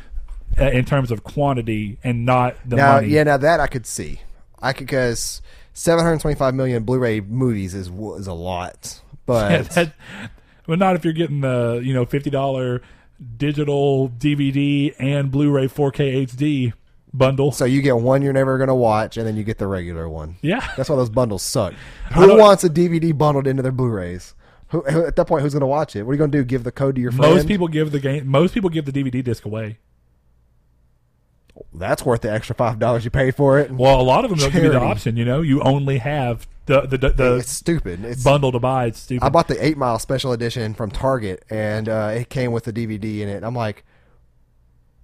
[0.58, 3.08] uh, in terms of quantity and not the now, money.
[3.08, 4.20] yeah, now that I could see.
[4.62, 5.40] I could because
[5.72, 9.92] 725 million Blu-ray movies is is a lot, but Yeah, that,
[10.66, 12.82] well, not if you're getting the you know fifty dollar
[13.36, 16.72] digital DVD and Blu-ray 4K HD
[17.12, 17.52] bundle.
[17.52, 20.36] so you get one you're never gonna watch, and then you get the regular one.
[20.42, 21.74] yeah, That's why those bundles suck.
[22.14, 24.34] Who wants a DVD bundled into their Blu-rays?
[24.68, 26.02] Who, who- at that point, who's gonna watch it?
[26.04, 26.44] What are you gonna do?
[26.44, 27.34] Give the code to your friend?
[27.34, 28.26] most people give the game.
[28.28, 29.78] Most people give the DVD disc away.
[31.74, 33.70] That's worth the extra five dollars you paid for it.
[33.70, 35.16] Well, a lot of them don't give you the option.
[35.16, 38.04] You know, you only have the the the, the it's stupid.
[38.04, 38.86] It's bundle to buy.
[38.86, 39.24] It's stupid.
[39.24, 42.72] I bought the Eight Mile Special Edition from Target, and uh, it came with the
[42.72, 43.42] DVD in it.
[43.42, 43.84] I'm like,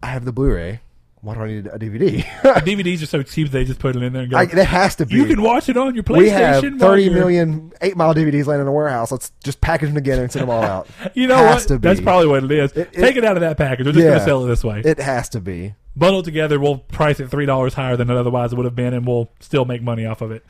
[0.02, 0.80] I have the Blu-ray.
[1.26, 2.22] Why do I need a DVD?
[2.22, 4.36] DVDs are so cheap they just put it in there and go.
[4.38, 5.16] I, it has to be.
[5.16, 6.18] you can watch it on your PlayStation.
[6.18, 9.10] we have while 30 you're- million Eight Mile DVDs laying in a warehouse.
[9.10, 10.88] Let's just package them together and send them all out.
[11.14, 11.68] You know Has what?
[11.68, 11.88] to be.
[11.88, 12.72] That's probably what it is.
[12.72, 13.86] It- it- Take it out of that package.
[13.86, 14.82] We're just going to sell it this way.
[14.84, 15.74] It has to be.
[15.96, 16.60] bundled together.
[16.60, 19.64] We'll price it three dollars higher than it otherwise would have been, and we'll still
[19.64, 20.44] make money off of it.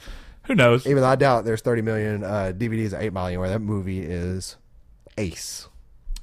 [0.44, 0.86] Who knows?
[0.86, 3.48] Even though I doubt there's 30 million uh, DVDs of Eight Mile anywhere.
[3.48, 4.56] That movie is
[5.18, 5.68] ace.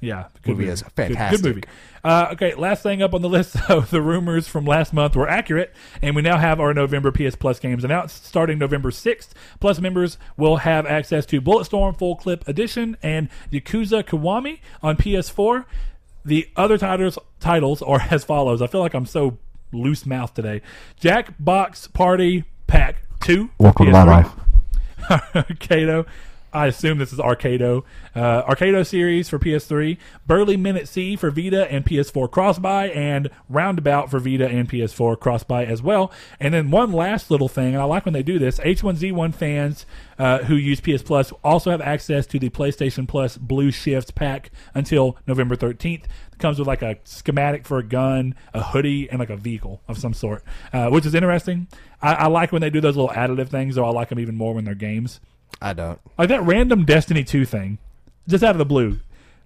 [0.04, 1.42] Yeah, good Movie is fantastic.
[1.42, 1.64] Good, movie.
[2.02, 3.56] Uh, okay, last thing up on the list.
[3.66, 7.34] So the rumors from last month were accurate, and we now have our November PS
[7.36, 8.24] Plus games announced.
[8.26, 14.02] Starting November sixth, Plus members will have access to Bulletstorm Full Clip Edition and Yakuza
[14.04, 15.64] Kiwami on PS4.
[16.24, 18.60] The other titles titles are as follows.
[18.62, 19.38] I feel like I'm so
[19.72, 20.60] loose mouthed today.
[21.00, 23.50] Jackbox Party Pack Two.
[23.72, 24.30] for PS3.
[25.34, 26.06] Arcado.
[26.54, 27.82] I assume this is Arcado.
[28.14, 33.28] Uh, Arcado series for PS3, Burly Men at Sea for Vita and PS4 cross-buy, and
[33.48, 36.12] Roundabout for Vita and PS4 cross-buy as well.
[36.38, 38.60] And then one last little thing, and I like when they do this.
[38.60, 39.84] H1Z1 fans
[40.16, 44.52] uh, who use PS Plus also have access to the PlayStation Plus Blue Shift pack
[44.74, 46.04] until November 13th.
[46.04, 49.82] It comes with like a schematic for a gun, a hoodie, and like a vehicle
[49.88, 51.66] of some sort, uh, which is interesting.
[52.00, 54.36] I, I like when they do those little additive things, though I like them even
[54.36, 55.20] more when they're games.
[55.62, 55.98] I don't.
[56.18, 57.78] Like that random Destiny 2 thing,
[58.28, 58.98] just out of the blue.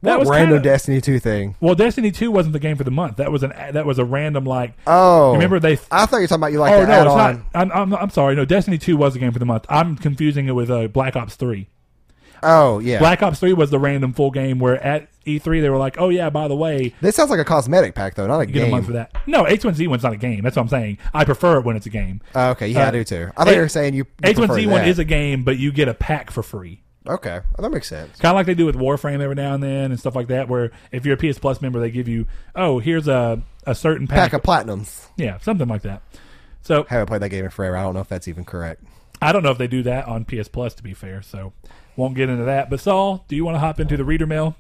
[0.02, 1.56] That What was random kinda- Destiny 2 thing?
[1.60, 3.16] Well, Destiny 2 wasn't the game for the month.
[3.16, 4.74] That was an that was a random like.
[4.86, 5.32] Oh.
[5.32, 5.72] Remember they?
[5.90, 7.44] I thought you were talking about you like oh no, it's on.
[7.52, 7.70] not.
[7.72, 8.36] I'm, I'm I'm sorry.
[8.36, 9.66] No, Destiny 2 was the game for the month.
[9.68, 11.66] I'm confusing it with uh, Black Ops 3.
[12.42, 13.00] Oh, yeah.
[13.00, 16.08] Black Ops 3 was the random full game where at E3 they were like, oh
[16.08, 18.60] yeah, by the way, This sounds like a cosmetic pack, though, not a you get
[18.60, 18.70] a game.
[18.72, 19.12] month for that.
[19.26, 20.42] No, H1Z1's not a game.
[20.42, 20.98] That's what I'm saying.
[21.14, 22.20] I prefer it when it's a game.
[22.34, 23.30] Oh, okay, yeah, Uh, I do too.
[23.36, 24.06] I thought you were saying you.
[24.24, 24.88] you H1Z1 that.
[24.88, 26.82] is a game, but you get a pack for free.
[27.06, 28.18] Okay, well, that makes sense.
[28.18, 30.46] kind of like they do with Warframe every now and then and stuff like that.
[30.48, 34.06] Where if you're a PS Plus member, they give you oh here's a a certain
[34.06, 35.06] pack, Pack of platinums.
[35.16, 36.02] yeah something like that.
[36.62, 37.76] So Haven't played that game in forever.
[37.78, 38.82] I don't know if that's even correct.
[39.22, 41.22] I don't know if they do that on PS Plus to be fair.
[41.22, 41.54] So
[41.96, 42.68] won't get into that.
[42.68, 44.56] But Saul, do you want to hop into the reader mail?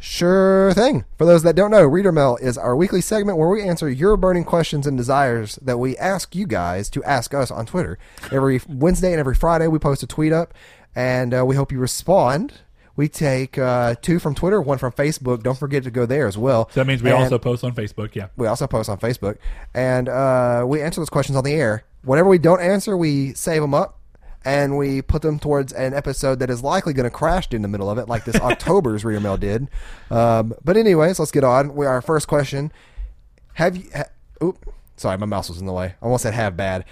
[0.00, 1.04] Sure thing.
[1.16, 4.16] For those that don't know, Reader Mail is our weekly segment where we answer your
[4.16, 7.98] burning questions and desires that we ask you guys to ask us on Twitter.
[8.30, 10.54] Every Wednesday and every Friday, we post a tweet up,
[10.94, 12.54] and uh, we hope you respond.
[12.94, 15.42] We take uh, two from Twitter, one from Facebook.
[15.42, 16.68] Don't forget to go there as well.
[16.72, 18.14] So that means we And- also post on Facebook.
[18.14, 18.28] Yeah.
[18.36, 19.38] We also post on Facebook,
[19.74, 21.84] and uh, we answer those questions on the air.
[22.02, 23.97] Whatever we don't answer, we save them up
[24.48, 27.68] and we put them towards an episode that is likely going to crash in the
[27.68, 29.68] middle of it, like this October's reader mail did.
[30.10, 31.74] Um, but anyways, let's get on.
[31.74, 32.72] We our first question:
[33.54, 33.90] Have you?
[33.94, 34.04] Ha,
[34.42, 35.96] oop, sorry, my mouse was in the way.
[36.00, 36.86] I almost said have bad.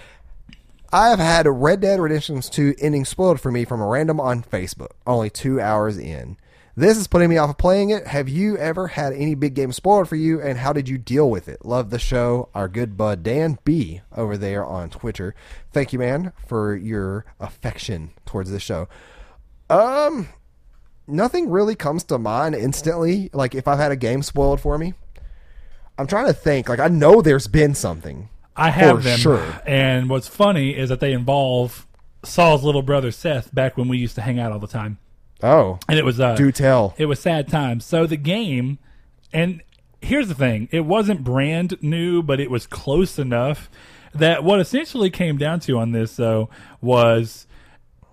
[0.93, 4.43] I have had Red Dead Redemption 2 ending spoiled for me from a random on
[4.43, 6.37] Facebook, only two hours in.
[6.79, 8.07] This is putting me off of playing it.
[8.07, 11.31] Have you ever had any big game spoiled for you, and how did you deal
[11.31, 11.65] with it?
[11.65, 12.51] Love the show.
[12.55, 15.35] Our good bud Dan B over there on Twitter.
[15.73, 18.89] Thank you, man, for your affection towards the show.
[19.71, 20.29] Um,
[21.07, 23.31] nothing really comes to mind instantly.
[23.33, 24.93] Like if I've had a game spoiled for me,
[25.97, 26.69] I'm trying to think.
[26.69, 28.29] Like I know there's been something.
[28.55, 29.19] I have For them.
[29.19, 29.63] sure.
[29.67, 31.87] And what's funny is that they involve
[32.23, 34.99] Saul's little brother Seth back when we used to hang out all the time.
[35.43, 36.95] Oh, And it was uh do tell.
[36.99, 37.85] it was sad times.
[37.85, 38.79] So the game
[39.33, 39.63] and
[40.01, 43.69] here's the thing, it wasn't brand new, but it was close enough
[44.15, 46.49] that what essentially came down to on this though
[46.81, 47.47] was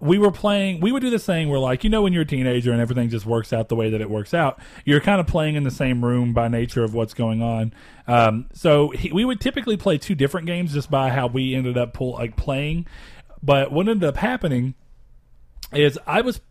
[0.02, 2.26] we were playing we would do this thing where like you know when you're a
[2.26, 5.28] teenager and everything just works out the way that it works out you're kind of
[5.28, 7.74] playing in the same room by nature of what's going on
[8.06, 11.78] um, so he, we would typically play two different games just by how we ended
[11.78, 12.86] up pull, like playing
[13.42, 14.74] but what ended up happening
[15.72, 16.42] is i was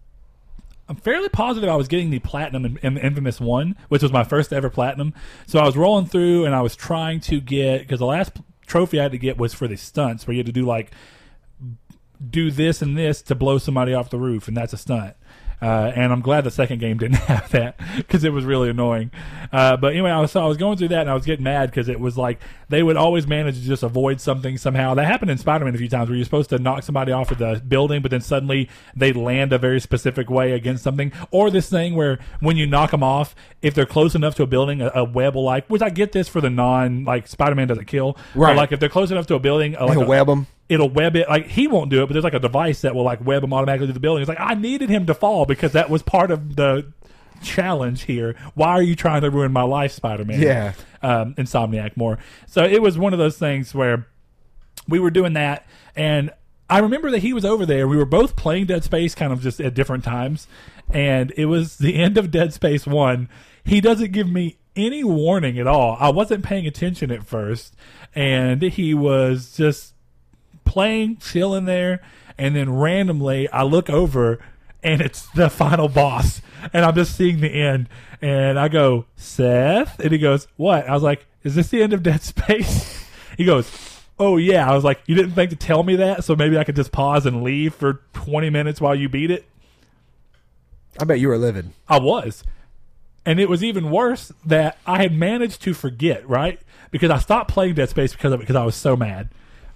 [0.89, 4.25] I'm fairly positive I was getting the platinum in, in Infamous One, which was my
[4.25, 5.15] first ever platinum.
[5.47, 8.33] So I was rolling through and I was trying to get because the last
[8.67, 10.91] trophy I had to get was for the stunts, where you had to do like
[12.31, 15.15] do this and this to blow somebody off the roof, and that's a stunt.
[15.63, 19.13] Uh, and I'm glad the second game didn't have that because it was really annoying.
[19.53, 21.45] Uh, but anyway, I was so I was going through that and I was getting
[21.45, 24.95] mad because it was like they would always manage to just avoid something somehow.
[24.95, 27.39] That happened in Spider-Man a few times where you're supposed to knock somebody off of
[27.39, 31.13] the building, but then suddenly they land a very specific way against something.
[31.31, 34.47] Or this thing where when you knock them off, if they're close enough to a
[34.49, 35.69] building, a, a web will like.
[35.69, 38.15] Which I get this for the non like Spider-Man doesn't kill.
[38.35, 38.57] But, Right.
[38.57, 40.47] like if they're close enough to a building, uh, like web 'em.
[40.69, 43.05] It'll web it like he won't do it, but there's like a device that will
[43.05, 44.23] like web him automatically to the building.
[44.23, 46.93] It's like I needed him to fall because that was part of the
[47.43, 48.37] challenge here.
[48.55, 50.41] Why are you trying to ruin my life, Spider Man?
[50.41, 50.73] Yeah.
[51.03, 52.19] um, Insomniac more.
[52.47, 54.07] So it was one of those things where
[54.89, 56.31] we were doing that, and
[56.71, 57.87] I remember that he was over there.
[57.87, 60.47] We were both playing Dead Space, kind of just at different times,
[60.91, 63.29] and it was the end of Dead Space One.
[63.65, 65.99] He doesn't give me any warning at all.
[66.01, 67.77] I wasn't paying attention at first,
[68.15, 69.95] and he was just
[70.65, 72.01] playing, chilling there,
[72.39, 74.39] and then randomly I look over
[74.83, 76.43] and it's the final boss,
[76.73, 77.89] and I'm just seeing the end,
[78.21, 80.89] and I go, Seth, and he goes, What?
[80.89, 83.05] I was like, Is this the end of Dead Space?
[83.37, 83.71] he goes,
[84.19, 84.69] Oh yeah.
[84.71, 86.93] I was like, You didn't think to tell me that, so maybe I could just
[86.93, 89.45] pause and leave for 20 minutes while you beat it.
[91.01, 91.71] I bet you were livid.
[91.89, 92.45] I was.
[93.25, 96.61] And it was even worse that I had managed to forget, right?
[96.91, 99.29] Because I stopped playing Dead Space because of it, because I was so mad.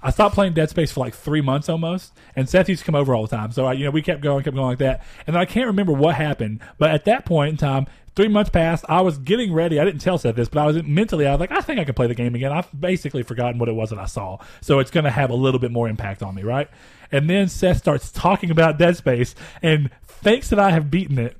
[0.03, 2.95] I stopped playing Dead Space for like three months almost, and Seth used to come
[2.95, 3.53] over all the time.
[3.53, 5.67] So I, you know, we kept going, kept going like that, and then I can't
[5.67, 6.61] remember what happened.
[6.79, 8.85] But at that point in time, three months passed.
[8.89, 9.79] I was getting ready.
[9.79, 11.85] I didn't tell Seth this, but I was mentally, I was like, I think I
[11.85, 12.53] can play the game again.
[12.53, 15.35] I've basically forgotten what it was that I saw, so it's going to have a
[15.35, 16.69] little bit more impact on me, right?
[17.13, 21.37] And then Seth starts talking about Dead Space and thinks that I have beaten it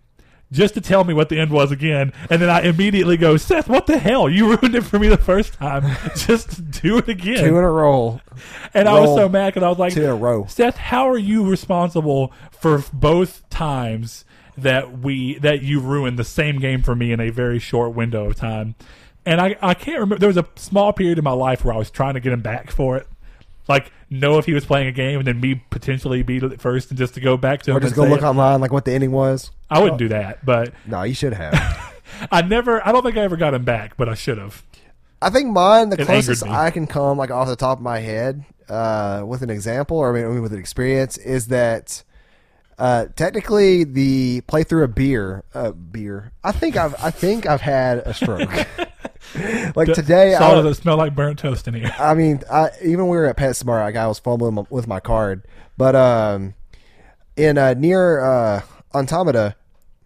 [0.53, 2.13] just to tell me what the end was again.
[2.31, 4.29] And then I immediately go, Seth, what the hell?
[4.29, 5.97] You ruined it for me the first time.
[6.17, 7.39] just do it again.
[7.39, 8.21] Two in a row.
[8.75, 10.47] and I was so mad because I was like, two in a row.
[10.47, 14.25] Seth, how are you responsible for both times
[14.59, 18.27] that we that you ruined the same game for me in a very short window
[18.27, 18.75] of time?
[19.25, 20.19] And I, I can't remember.
[20.21, 22.43] There was a small period in my life where I was trying to get him
[22.43, 23.09] back for it.
[23.69, 26.91] Like, know if he was playing a game and then me potentially beat it first
[26.91, 28.25] and just to go back to Or him just go look it.
[28.25, 29.51] online like what the ending was.
[29.69, 31.55] I wouldn't do that, but No, you should have.
[32.31, 32.87] I never.
[32.87, 34.63] I don't think I ever got him back, but I should have.
[35.21, 36.45] I think mine, the It closest.
[36.47, 40.17] I can come, like off the top of my head, uh, with an example, or
[40.17, 42.05] I I mean, with an experience, is that
[42.79, 46.33] uh, technically the playthrough of beer, uh, beer.
[46.45, 48.51] I think I've, I think I've had a stroke.
[49.77, 51.95] like today, so I, it smell like burnt toast in here?
[51.99, 55.01] I mean, I, even when we were at PetSmart, like I was fumbling with my
[55.01, 55.47] card,
[55.77, 56.55] but um,
[57.37, 58.61] in uh, Nier uh,
[58.95, 59.57] Automata,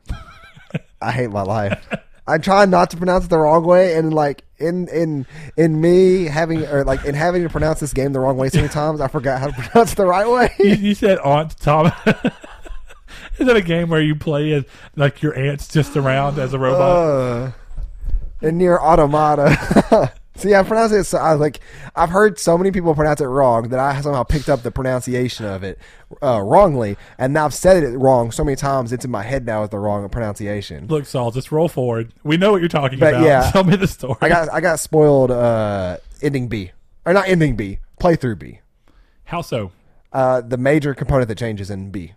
[1.03, 1.87] I hate my life.
[2.27, 6.27] I try not to pronounce it the wrong way, and like in in in me
[6.27, 9.01] having or like in having to pronounce this game the wrong way so many times,
[9.01, 10.77] I forgot how to pronounce it the right you, way.
[10.79, 11.91] you said Aunt Tom.
[13.41, 14.65] Is that a game where you play as
[14.97, 16.81] like your aunt's just around as a robot?
[16.81, 17.51] uh,
[18.43, 20.13] and Nier Automata.
[20.45, 21.05] yeah, I pronounce it.
[21.05, 21.61] So I like,
[21.97, 25.45] I've heard so many people pronounce it wrong that I somehow picked up the pronunciation
[25.47, 25.79] of it
[26.23, 29.45] uh, wrongly, and now I've said it wrong so many times it's in my head
[29.45, 30.87] now as the wrong pronunciation.
[30.87, 32.13] Look, Saul, just roll forward.
[32.23, 33.25] We know what you're talking But about.
[33.25, 33.51] yeah.
[33.53, 34.17] Tell me the story.
[34.21, 35.31] I got I got spoiled.
[35.31, 36.73] Uh, ending B
[37.07, 38.61] or not ending B, playthrough B.
[39.25, 39.73] How so?
[40.13, 42.13] Uh, the major component that changes in B.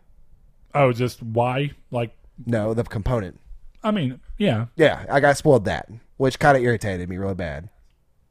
[0.75, 1.71] Oh, just why?
[1.91, 2.15] Like,
[2.45, 3.39] No, the component.
[3.83, 7.69] I mean, yeah, Yeah, I got spoiled that, which kind of irritated me really bad.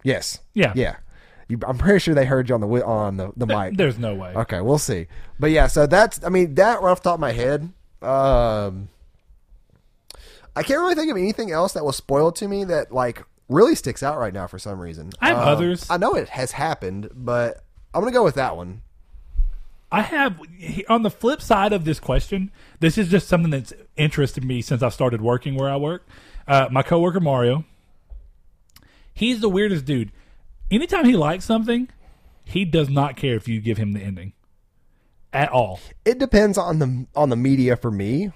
[0.03, 0.41] Yes.
[0.55, 0.97] yeah, Yeah.
[1.49, 3.77] You, I'm pretty sure they heard you on the wi- on the, the mic.
[3.77, 4.33] There's no way.
[4.35, 5.07] Okay, we'll see.
[5.39, 7.71] But yeah, so that's I mean that right off the top of my head.
[8.01, 8.89] Um,
[10.57, 13.75] I can't really think of anything else that was spoiled to me that like really
[13.75, 15.11] sticks out right now for some reason.
[15.21, 15.87] I have Um, others.
[15.91, 17.63] I know it has happened, but
[17.93, 18.81] I'm gonna go with that one.
[19.93, 20.41] I have
[20.89, 22.51] on the flip side of this question.
[22.81, 26.09] This is just something that's interested me since I've started working where I work.
[26.49, 27.67] Uh, my coworker Mario,
[29.13, 30.11] he's the weirdest dude.
[30.71, 31.89] Anytime he likes something,
[32.47, 34.33] he does not care if you give him the ending
[35.31, 35.79] at all.
[36.07, 38.33] It depends on the on the media for me.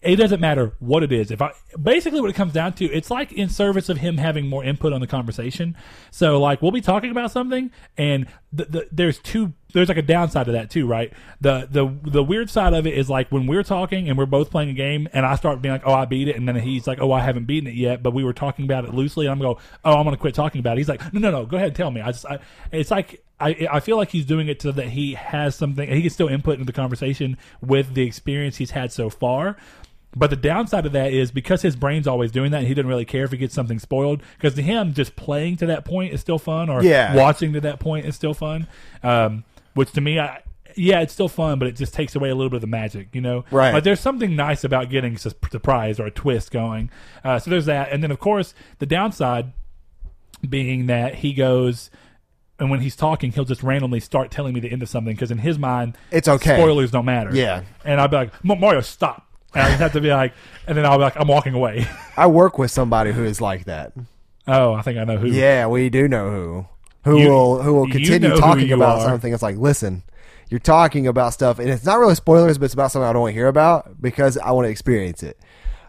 [0.00, 1.30] It doesn't matter what it is.
[1.30, 4.46] If I basically what it comes down to, it's like in service of him having
[4.46, 5.76] more input on the conversation.
[6.10, 9.52] So like we'll be talking about something, and the, the, there's two.
[9.74, 11.12] There's like a downside to that too, right?
[11.42, 14.50] The the the weird side of it is like when we're talking and we're both
[14.50, 16.86] playing a game, and I start being like, "Oh, I beat it," and then he's
[16.86, 19.32] like, "Oh, I haven't beaten it yet," but we were talking about it loosely, and
[19.32, 21.56] I'm go, "Oh, I'm gonna quit talking about it." He's like, "No, no, no, go
[21.58, 22.38] ahead, and tell me." I just, I,
[22.72, 25.88] it's like I I feel like he's doing it so that he has something.
[25.88, 29.56] He can still input into the conversation with the experience he's had so far.
[30.16, 32.88] But the downside of that is because his brain's always doing that, and he doesn't
[32.88, 34.22] really care if he gets something spoiled.
[34.36, 37.16] Because to him, just playing to that point is still fun, or Yeah.
[37.16, 38.68] watching to that point is still fun.
[39.02, 39.42] Um,
[39.74, 40.40] which to me, I
[40.76, 43.08] yeah, it's still fun, but it just takes away a little bit of the magic,
[43.12, 43.44] you know?
[43.52, 43.72] Right.
[43.74, 46.90] Like there's something nice about getting a surprise or a twist going.
[47.22, 49.52] Uh, so there's that, and then of course the downside
[50.48, 51.90] being that he goes.
[52.58, 55.30] And when he's talking, he'll just randomly start telling me the end of something because
[55.32, 56.56] in his mind, It's okay.
[56.56, 57.34] Spoilers don't matter.
[57.34, 57.62] Yeah.
[57.84, 59.26] And I'll be like, Mario, stop.
[59.54, 60.32] And I just have to be like,
[60.66, 61.86] and then I'll be like, I'm walking away.
[62.16, 63.92] I work with somebody who is like that.
[64.48, 65.26] oh, I think I know who.
[65.28, 66.66] Yeah, we do know who.
[67.10, 69.04] Who You- will who will you continue know talking about are.
[69.08, 69.32] something?
[69.32, 70.02] It's like, listen,
[70.48, 73.22] you're talking about stuff, and it's not really spoilers, but it's about something I don't
[73.22, 75.38] want to hear about because I want to experience it.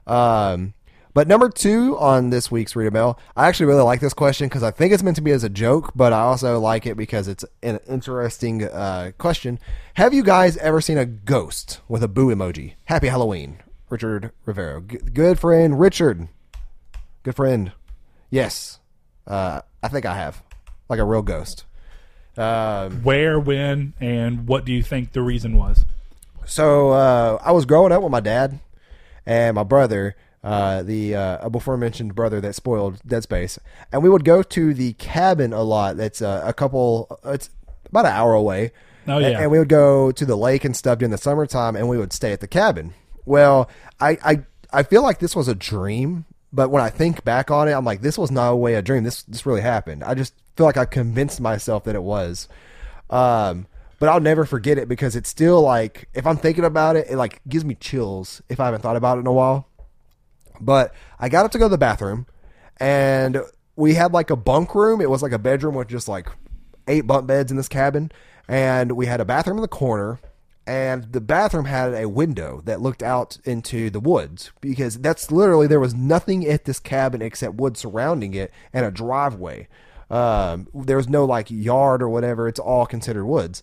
[0.07, 0.74] Um,
[1.15, 4.47] but number two on this week's Read a Mail, I actually really like this question
[4.47, 6.95] because I think it's meant to be as a joke, but I also like it
[6.97, 9.57] because it's an interesting uh, question.
[9.95, 12.73] Have you guys ever seen a ghost with a boo emoji?
[12.83, 13.59] Happy Halloween,
[13.89, 14.81] Richard Rivero.
[14.81, 16.27] G- good friend, Richard.
[17.23, 17.71] Good friend.
[18.29, 18.79] Yes.
[19.25, 20.43] Uh, I think I have.
[20.89, 21.63] Like a real ghost.
[22.37, 25.85] Um, Where, when, and what do you think the reason was?
[26.45, 28.59] so uh, I was growing up with my dad
[29.25, 30.15] and my brother,
[30.45, 33.57] uh, the uh, before mentioned brother that spoiled Dead Space,
[33.91, 35.97] and we would go to the cabin a lot.
[35.97, 37.19] That's uh, a couple.
[37.25, 37.49] It's
[37.89, 38.71] about an hour away.
[39.07, 39.41] Oh, A- yeah.
[39.41, 42.13] and we would go to the lake and stuff during the summertime, and we would
[42.13, 42.93] stay at the cabin.
[43.25, 43.69] Well,
[43.99, 47.67] I I I feel like this was a dream, but when I think back on
[47.67, 49.03] it, I'm like, this was no way a dream.
[49.03, 50.03] This this really happened.
[50.03, 52.47] I just feel like I convinced myself that it was.
[53.09, 53.67] Um,
[53.99, 57.15] but I'll never forget it because it's still like if I'm thinking about it, it
[57.17, 59.67] like gives me chills if I haven't thought about it in a while.
[60.61, 62.27] But I got up to go to the bathroom,
[62.77, 63.41] and
[63.75, 65.01] we had like a bunk room.
[65.01, 66.27] It was like a bedroom with just like
[66.87, 68.11] eight bunk beds in this cabin,
[68.47, 70.19] and we had a bathroom in the corner.
[70.67, 75.67] And the bathroom had a window that looked out into the woods because that's literally
[75.67, 79.67] there was nothing at this cabin except wood surrounding it and a driveway.
[80.09, 82.47] Um, there was no like yard or whatever.
[82.47, 83.61] It's all considered woods.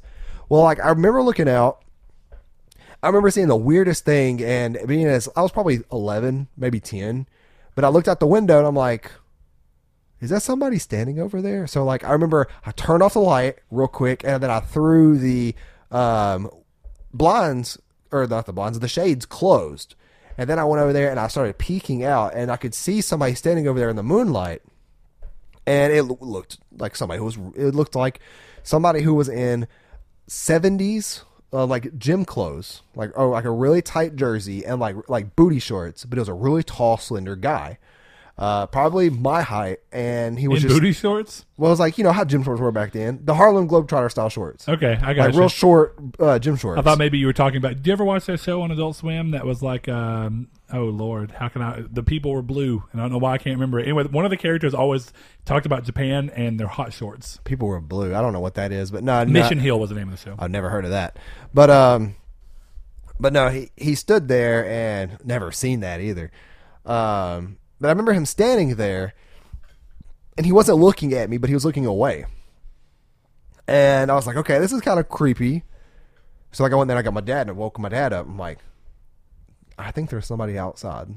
[0.48, 1.82] Well, like I remember looking out
[3.02, 7.26] I remember seeing the weirdest thing and being as I was probably 11, maybe 10,
[7.74, 9.10] but I looked out the window and I'm like,
[10.20, 11.66] is that somebody standing over there?
[11.66, 15.18] So like I remember I turned off the light real quick and then I threw
[15.18, 15.54] the
[15.90, 16.48] um,
[17.12, 17.76] blinds
[18.12, 19.96] or not the blinds, the shades closed.
[20.38, 23.00] And then I went over there and I started peeking out and I could see
[23.00, 24.62] somebody standing over there in the moonlight.
[25.66, 28.20] And it looked like somebody who was it looked like
[28.62, 29.66] somebody who was in
[30.28, 31.22] 70s
[31.52, 35.58] uh, like gym clothes, like oh, like a really tight jersey and like like booty
[35.58, 37.78] shorts, but it was a really tall, slender guy,
[38.38, 41.44] uh, probably my height, and he In was just booty shorts?
[41.58, 44.10] well, it was like you know how gym shorts were back then, the Harlem Globetrotter
[44.10, 45.40] style shorts, Okay, I got like you.
[45.40, 46.78] real short uh, gym shorts.
[46.78, 47.76] I thought maybe you were talking about.
[47.76, 51.30] Did you ever watch that show on Adult Swim that was like, um, oh Lord,
[51.30, 51.82] how can I?
[51.90, 53.84] The people were blue, and I don't know why I can't remember it.
[53.84, 55.12] Anyway, one of the characters always
[55.44, 57.38] talked about Japan and their hot shorts.
[57.44, 58.14] people were blue.
[58.14, 60.18] I don't know what that is, but no, no Mission Hill was the name of
[60.18, 60.36] the show.
[60.38, 61.18] I've never heard of that.
[61.52, 62.16] But um,
[63.20, 66.30] but no, he he stood there and never seen that either.
[66.84, 69.14] Um, but I remember him standing there,
[70.36, 72.24] and he wasn't looking at me, but he was looking away.
[73.68, 75.62] And I was like, okay, this is kind of creepy.
[76.50, 78.12] So like I went there, and I got my dad, and I woke my dad
[78.12, 78.26] up.
[78.26, 78.58] I'm like,
[79.82, 81.08] I think there's somebody outside.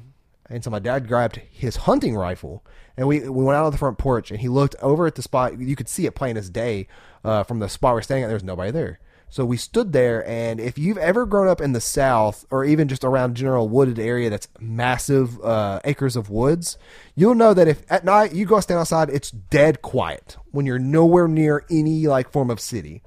[0.47, 2.63] And so my dad grabbed his hunting rifle,
[2.97, 5.21] and we we went out on the front porch, and he looked over at the
[5.21, 5.59] spot.
[5.59, 6.87] You could see it plain as day
[7.23, 8.27] uh, from the spot we're standing at.
[8.27, 8.99] There's nobody there.
[9.27, 12.87] So we stood there, and if you've ever grown up in the South, or even
[12.87, 16.77] just around general wooded area that's massive uh, acres of woods,
[17.15, 20.77] you'll know that if at night you go stand outside, it's dead quiet when you're
[20.77, 23.01] nowhere near any like form of city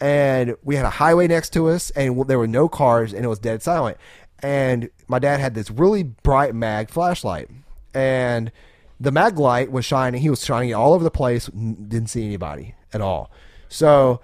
[0.00, 3.28] and we had a highway next to us and there were no cars and it
[3.28, 3.98] was dead silent
[4.42, 7.48] and my dad had this really bright mag flashlight
[7.94, 8.50] and
[8.98, 12.24] the mag light was shining he was shining it all over the place didn't see
[12.24, 13.30] anybody at all
[13.68, 14.20] so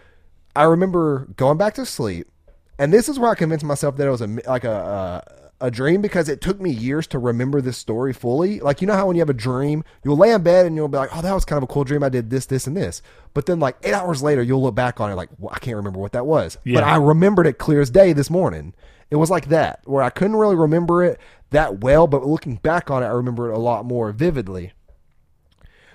[0.54, 2.28] i remember going back to sleep
[2.78, 5.70] and this is where i convinced myself that it was a like a, a a
[5.70, 8.60] dream because it took me years to remember this story fully.
[8.60, 10.88] Like you know how when you have a dream, you'll lay in bed and you'll
[10.88, 12.02] be like, "Oh, that was kind of a cool dream.
[12.02, 13.02] I did this, this, and this."
[13.32, 15.76] But then like eight hours later, you'll look back on it like, well, "I can't
[15.76, 16.74] remember what that was." Yeah.
[16.74, 18.74] But I remembered it clear as day this morning.
[19.10, 22.90] It was like that where I couldn't really remember it that well, but looking back
[22.90, 24.72] on it, I remember it a lot more vividly.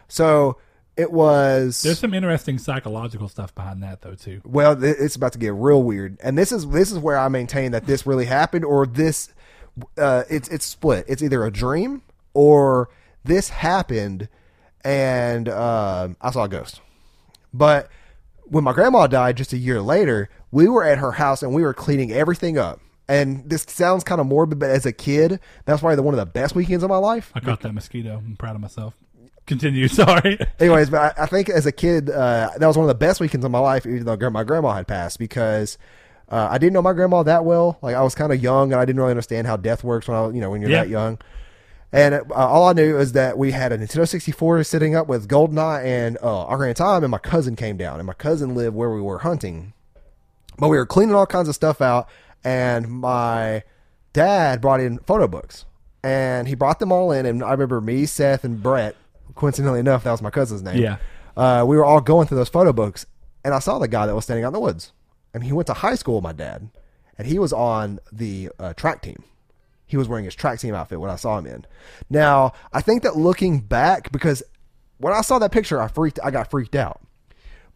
[0.08, 0.58] So
[0.96, 1.82] it was.
[1.82, 4.42] There's some interesting psychological stuff behind that though too.
[4.46, 7.72] Well, it's about to get real weird, and this is this is where I maintain
[7.72, 9.34] that this really happened, or this,
[9.98, 11.06] uh, it's it's split.
[11.08, 12.02] It's either a dream
[12.34, 12.90] or
[13.24, 14.30] this happened,
[14.84, 16.82] and um, I saw a ghost.
[17.54, 17.90] But
[18.46, 21.62] when my grandma died just a year later, we were at her house and we
[21.62, 22.80] were cleaning everything up.
[23.08, 26.20] And this sounds kind of morbid, but as a kid, that's probably the, one of
[26.20, 28.18] the best weekends of my life I caught that mosquito.
[28.26, 28.94] I'm proud of myself.
[29.48, 29.88] Continue.
[29.90, 30.40] Sorry.
[30.60, 33.20] Anyways, but I, I think as a kid, uh, that was one of the best
[33.20, 35.78] weekends of my life, even though my grandma had passed, because
[36.30, 37.78] uh, I didn't know my grandma that well.
[37.82, 40.16] Like I was kind of young, and I didn't really understand how death works when
[40.18, 40.84] I, you know, when you're Yeah.
[40.84, 41.18] that young.
[41.92, 45.28] And uh, all I knew is that we had a Nintendo 64 sitting up with
[45.28, 48.76] GoldenEye and uh, Ocarina of Time, and my cousin came down, and my cousin lived
[48.78, 49.74] where we were hunting.
[50.58, 52.08] But we were cleaning all kinds of stuff out,
[52.44, 53.64] and my
[54.14, 55.66] dad brought in photo books,
[56.04, 57.26] and he brought them all in.
[57.26, 58.96] And I remember me, Seth, and Brett.
[59.36, 60.78] Coincidentally enough, that was my cousin's name.
[60.78, 60.98] Yeah.
[61.38, 63.06] Uh, we were all going through those photo books,
[63.46, 64.92] and I saw the guy that was standing out in the woods,
[65.34, 66.70] and he went to high school with my dad,
[67.18, 69.24] and he was on the uh, track team.
[69.86, 71.66] He was wearing his track team outfit when I saw him in.
[72.10, 74.44] Now, I think that looking back, because
[74.98, 76.20] when I saw that picture, I freaked.
[76.24, 77.02] I got freaked out.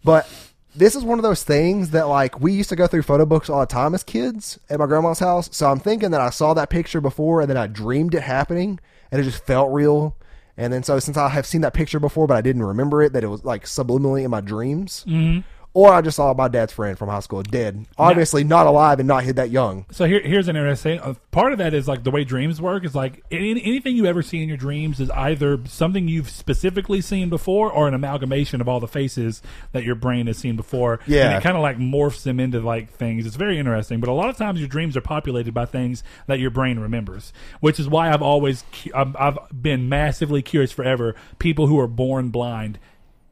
[0.03, 0.29] But
[0.75, 3.49] this is one of those things that like we used to go through photo books
[3.49, 5.49] all the time as kids at my grandma's house.
[5.51, 8.79] So I'm thinking that I saw that picture before and then I dreamed it happening
[9.11, 10.15] and it just felt real.
[10.57, 13.13] And then so since I have seen that picture before but I didn't remember it,
[13.13, 15.05] that it was like subliminally in my dreams.
[15.07, 15.41] Mm-hmm.
[15.75, 19.07] Or I just saw my dad's friend from high school dead, obviously not alive and
[19.09, 19.85] not hit that young.
[19.91, 22.85] So here, here's an interesting uh, part of that is like the way dreams work
[22.85, 27.01] is like any, anything you ever see in your dreams is either something you've specifically
[27.01, 29.41] seen before or an amalgamation of all the faces
[29.73, 31.01] that your brain has seen before.
[31.07, 31.25] Yeah.
[31.25, 33.25] and it kind of like morphs them into like things.
[33.25, 36.39] It's very interesting, but a lot of times your dreams are populated by things that
[36.39, 41.15] your brain remembers, which is why I've always cu- I've, I've been massively curious forever.
[41.37, 42.79] People who are born blind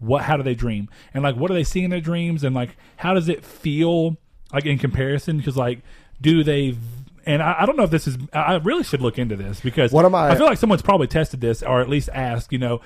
[0.03, 0.89] what how do they dream?
[1.13, 2.43] And like what do they see in their dreams?
[2.43, 4.17] And like how does it feel
[4.53, 5.37] like in comparison?
[5.37, 5.79] Because like
[6.21, 6.75] do they
[7.25, 9.91] and I, I don't know if this is I really should look into this because
[9.91, 12.59] What am I- I feel like someone's probably tested this or at least asked you
[12.59, 12.81] know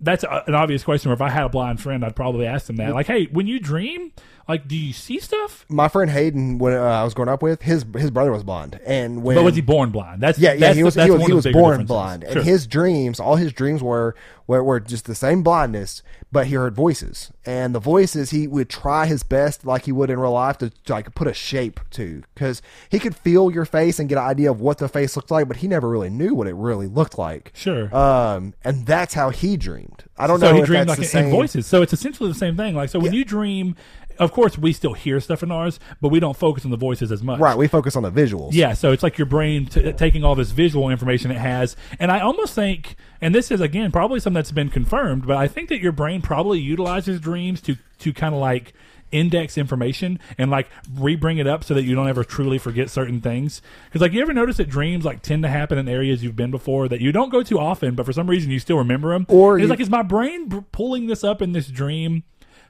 [0.00, 2.66] that's a, an obvious question where if I had a blind friend I'd probably ask
[2.66, 2.94] them that.
[2.94, 4.12] Like hey when you dream
[4.46, 5.64] like do you see stuff?
[5.70, 8.78] My friend Hayden, when uh, I was growing up with, his his brother was blind,
[8.84, 10.20] and when but was he born blind?
[10.20, 12.32] That's Yeah, yeah, that's he was that's he was, he was born blind, Sure.
[12.38, 14.14] and his dreams, all his dreams were,
[14.46, 18.68] were were just the same blindness, but he heard voices, and the voices he would
[18.68, 21.80] try his best, like he would in real life, to, to like put a shape
[21.90, 25.16] to, because he could feel your face and get an idea of what the face
[25.16, 27.52] looked like, but he never really knew what it really looked like.
[27.54, 27.94] Sure.
[27.96, 30.04] Um, and that's how he dreamed.
[30.18, 31.30] I don't so know he dreamed like the in same.
[31.30, 31.66] voices.
[31.66, 32.74] So it's essentially the same thing.
[32.74, 33.18] Like so, when Yeah.
[33.20, 33.76] you dream,
[34.18, 37.10] of course we still hear stuff in ours, but we don't focus on the voices
[37.12, 37.40] as much.
[37.40, 38.50] Right, we focus on the visuals.
[38.52, 42.10] Yeah, so it's like your brain t- taking all this visual information it has, and
[42.12, 45.68] I almost think, and this is again probably something that's been confirmed, but I think
[45.68, 48.72] that your brain probably utilizes dreams to to kind of like
[49.12, 53.20] index information and like re-bring it up so that you don't ever truly forget certain
[53.20, 56.34] things because like you ever notice that dreams like tend to happen in areas you've
[56.34, 59.12] been before that you don't go to often but for some reason you still remember
[59.12, 61.68] them Or And it's you- like is my brain b- pulling this up in this
[61.68, 62.24] dream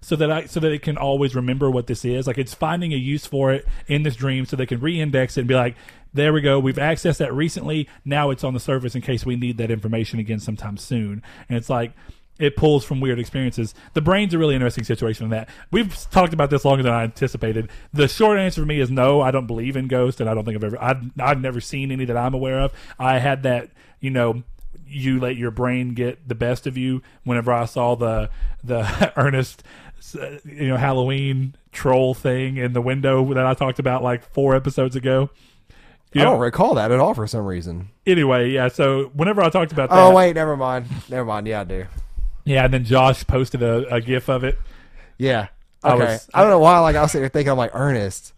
[0.05, 2.27] so that I so that it can always remember what this is.
[2.27, 5.41] Like it's finding a use for it in this dream so they can re-index it
[5.41, 5.77] and be like,
[6.13, 6.59] there we go.
[6.59, 7.89] We've accessed that recently.
[8.05, 11.23] Now it's on the surface in case we need that information again sometime soon.
[11.49, 11.93] And it's like
[12.39, 13.75] it pulls from weird experiences.
[13.95, 15.49] The brain's a really interesting situation in that.
[15.71, 17.71] We've talked about this longer than I anticipated.
[17.95, 19.23] The short answer for me is no.
[19.23, 20.83] I don't believe in ghosts, and I don't think I've ever.
[20.83, 22.75] I've, I've never seen any that I'm aware of.
[22.99, 24.43] I had that, you know,
[24.87, 27.03] you let your brain get the best of you.
[27.25, 28.31] Whenever I saw the
[28.63, 29.63] the Ernest,
[30.13, 34.97] you know, Halloween troll thing in the window that I talked about like four episodes
[34.97, 35.31] ago.
[36.13, 37.89] You I know, don't recall that at all for some reason.
[38.07, 38.69] anyway, yeah.
[38.69, 40.87] So whenever I talked about that, Oh wait, never mind.
[41.09, 41.47] Never mind.
[41.49, 41.87] Yeah, I do.
[42.45, 44.59] yeah, and then Josh posted a, a gif of it.
[45.19, 45.49] Yeah.
[45.83, 46.05] I Okay.
[46.05, 46.79] I, was- don't know why.
[46.81, 48.33] Like I was sitting there thinking, I'm like Ernest,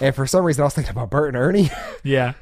[0.00, 1.70] and for some reason I was thinking about Bert and Ernie.
[2.02, 2.32] Yeah.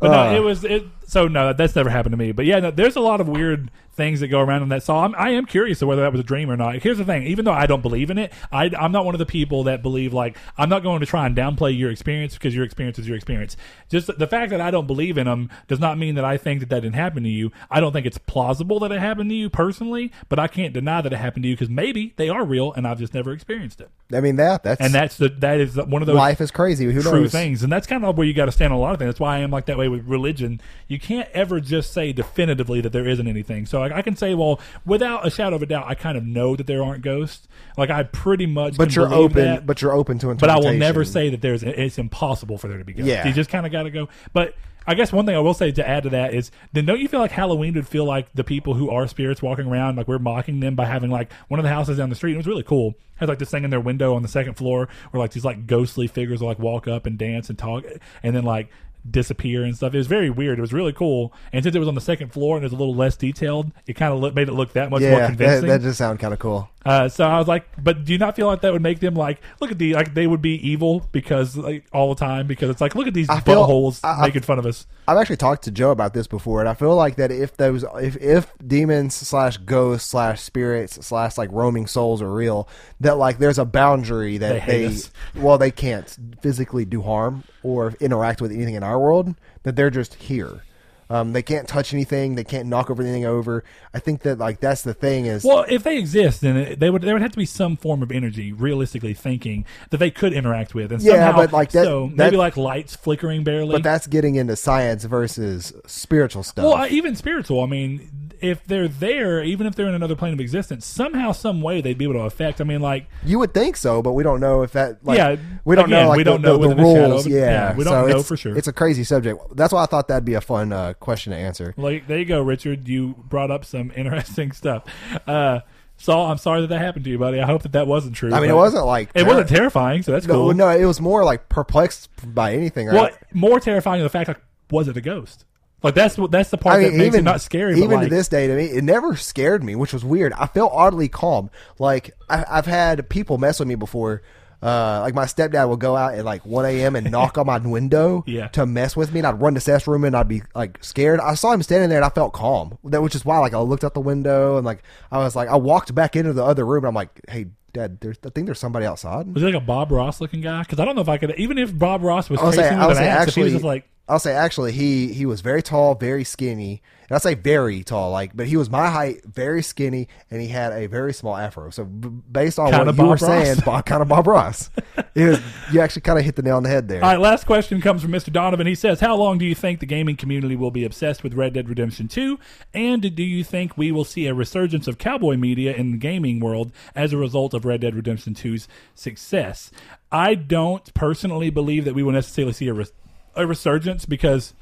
[0.00, 0.32] But Uh.
[0.32, 0.84] no, it was it.
[1.06, 2.32] So no, that's never happened to me.
[2.32, 4.82] But yeah, no, there's a lot of weird things that go around in that.
[4.82, 6.76] So I'm, I am curious of whether that was a dream or not.
[6.76, 9.18] Here's the thing: even though I don't believe in it, I, I'm not one of
[9.18, 12.54] the people that believe like I'm not going to try and downplay your experience because
[12.54, 13.56] your experience is your experience.
[13.88, 16.60] Just the fact that I don't believe in them does not mean that I think
[16.60, 17.52] that that didn't happen to you.
[17.70, 21.00] I don't think it's plausible that it happened to you personally, but I can't deny
[21.00, 23.80] that it happened to you because maybe they are real and I've just never experienced
[23.80, 23.90] it.
[24.12, 26.84] I mean that that's And that's the that is one of those life is crazy.
[26.84, 27.32] Who true knows?
[27.32, 29.08] things and that's kind of where you got to stand on a lot of things
[29.08, 32.80] that's why i am like that way with religion you can't ever just say definitively
[32.80, 35.66] that there isn't anything so like, i can say well without a shadow of a
[35.66, 39.12] doubt i kind of know that there aren't ghosts like i pretty much But you're
[39.12, 39.44] open.
[39.44, 42.68] that, But you're open to but i will never say that there's it's impossible for
[42.68, 43.26] there to be ghosts Yeah.
[43.26, 44.54] you just kind of got to go but
[44.88, 47.08] I guess one thing I will say to add to that is, then don't you
[47.08, 50.20] feel like Halloween would feel like the people who are spirits walking around, like we're
[50.20, 52.34] mocking them by having like one of the houses down the street.
[52.34, 52.94] It was really cool.
[53.16, 55.66] Has like this thing in their window on the second floor where like these like
[55.66, 57.82] ghostly figures will like walk up and dance and talk,
[58.22, 58.68] and then like
[59.10, 59.94] disappear and stuff.
[59.94, 60.58] It was very weird.
[60.58, 61.32] It was really cool.
[61.52, 63.72] And since it was on the second floor and it was a little less detailed,
[63.86, 65.68] it kind of made it look that much more Yeah, that, convincing.
[65.68, 66.68] that just sounds kind of cool.
[66.86, 69.14] Uh, so I was like, but do you not feel like that would make them
[69.14, 72.70] like look at the like they would be evil because like all the time because
[72.70, 74.86] it's like look at these I feel- buttholes I- I- making fun of us.
[75.08, 77.84] I've actually talked to Joe about this before, and I feel like that if those
[78.00, 82.68] if if demons slash ghosts slash spirits slash like roaming souls are real,
[83.00, 85.10] that like there's a boundary They that hate they, us.
[85.34, 89.34] well they can't physically do harm or interact with anything in our world.
[89.64, 90.62] That they're just here.
[91.08, 92.34] Um, they can't touch anything.
[92.34, 93.62] They can't knock over anything over.
[93.94, 97.02] I think that like that's the thing is Well, if they exist, then they would
[97.02, 100.74] there would have to be some form of energy, realistically thinking, that they could interact
[100.74, 103.72] with, and Yeah, somehow, but, like, that- so that- maybe like lights flickering barely.
[103.72, 106.64] but that's getting into science versus spiritual stuff.
[106.64, 107.62] well, even spiritual.
[107.62, 108.10] I mean,
[108.40, 111.98] if they're there, even if they're in another plane of existence, somehow, some way, they'd
[111.98, 112.60] be able to affect.
[112.60, 115.04] I mean, like You would think so, but we don't know if that.
[115.04, 116.08] Like, Yeah, we don't again, know.
[116.10, 117.26] Like we don't know the, the within the rules.
[117.26, 118.56] Yeah, Yeah, we don't so know for sure.
[118.56, 119.40] It's a crazy subject.
[119.56, 121.74] That's why I thought that'd be a fun uh, question to answer.
[121.76, 122.88] Like there you go, Richard.
[122.88, 124.84] You brought up some interesting stuff.
[125.26, 125.60] Uh,
[125.98, 127.40] Saul, I'm sorry that that happened to you, buddy.
[127.40, 128.32] I hope that that wasn't true.
[128.32, 130.54] I mean, it wasn't like It wasn't terrifying, so that's no, cool.
[130.54, 132.88] no, it was more like perplexed by anything.
[132.88, 132.94] Right?
[132.94, 134.40] Well, more terrifying than the fact like
[134.70, 135.44] was it a ghost?
[135.82, 137.76] Like that's what that's the part I mean, that makes even it not scary.
[137.76, 140.32] Even like, to this day, to me, it never scared me, which was weird.
[140.32, 141.50] I felt oddly calm.
[141.78, 144.22] Like I, I've had people mess with me before.
[144.62, 146.96] Uh, like my stepdad would go out at like 1 a.m.
[146.96, 148.48] and knock on my window Yeah.
[148.48, 151.20] to mess with me, and I'd run to Seth's room and I'd be like scared.
[151.20, 152.78] I saw him standing there and I felt calm.
[152.84, 154.82] That which is why like I looked out the window and like
[155.12, 158.00] I was like I walked back into the other room and I'm like, hey, dad,
[158.00, 159.32] there's I think there's somebody outside.
[159.32, 160.62] was he like a Bob Ross looking guy?
[160.62, 161.34] Because I don't know if I could.
[161.38, 163.48] Even if Bob Ross was I'll chasing say, I'll an say axe, if he was
[163.48, 167.18] actually, just like I'll say actually, he he was very tall, very skinny, and I
[167.18, 170.86] say very tall, like, but he was my height, very skinny, and he had a
[170.86, 171.70] very small afro.
[171.70, 173.20] So b- based on Kinda what you Bob were Ross.
[173.26, 174.70] saying, Bob, kind of Bob Ross,
[175.16, 175.40] it was,
[175.72, 177.02] you actually kind of hit the nail on the head there.
[177.02, 178.32] All right, last question comes from Mr.
[178.32, 178.68] Donovan.
[178.68, 181.54] He says, How long do you think the gaming community will be obsessed with Red
[181.54, 182.38] Dead Redemption 2?
[182.74, 186.38] And do you think we will see a resurgence of cowboy media in the gaming
[186.38, 189.72] world as a result of Red Dead Redemption 2's success?
[190.12, 192.92] I don't personally believe that we will necessarily see a, res-
[193.36, 194.54] a resurgence because,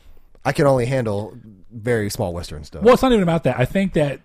[0.45, 1.37] I can only handle
[1.73, 2.83] very small Western stuff.
[2.83, 3.59] well, it's not even about that.
[3.59, 4.21] I think that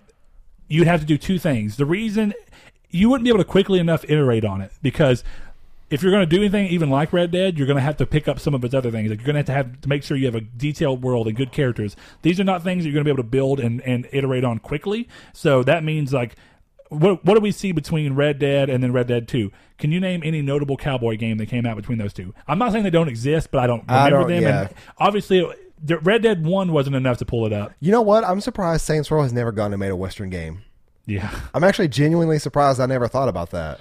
[0.68, 1.78] you'd have to do two things.
[1.78, 2.34] The reason
[2.92, 5.24] you wouldn't be able to quickly enough iterate on it because
[5.90, 8.06] if you're going to do anything even like Red Dead, you're going to have to
[8.06, 9.10] pick up some of its other things.
[9.10, 11.28] Like you're going to have to have to make sure you have a detailed world
[11.28, 11.96] and good characters.
[12.22, 14.44] These are not things that you're going to be able to build and, and iterate
[14.44, 15.08] on quickly.
[15.34, 16.36] So that means like
[16.90, 19.52] what what do we see between Red Dead and then Red Dead 2?
[19.78, 22.34] Can you name any notable cowboy game that came out between those two?
[22.48, 24.42] I'm not saying they don't exist, but I don't remember I don't- them.
[24.44, 24.60] yeah.
[24.62, 25.50] And obviously,
[25.82, 27.72] the Red Dead 1 wasn't enough to pull it up.
[27.80, 28.26] you know what?
[28.26, 30.64] I'm surprised Saints Row has never gone and made a Western game.
[31.06, 31.30] Yeah.
[31.54, 32.80] I'm actually genuinely surprised.
[32.82, 33.80] I never thought about that.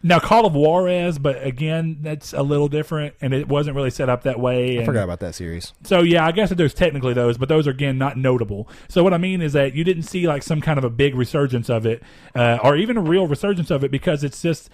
[0.00, 4.08] Now, Call of Juarez, but again, that's a little different, and it wasn't really set
[4.08, 4.80] up that way.
[4.80, 5.72] I forgot about that series.
[5.82, 8.68] So yeah, I guess that there's technically those, but those are again not notable.
[8.88, 11.16] So what I mean is that you didn't see like some kind of a big
[11.16, 12.02] resurgence of it,
[12.34, 14.70] uh, or even a real resurgence of it, because it's just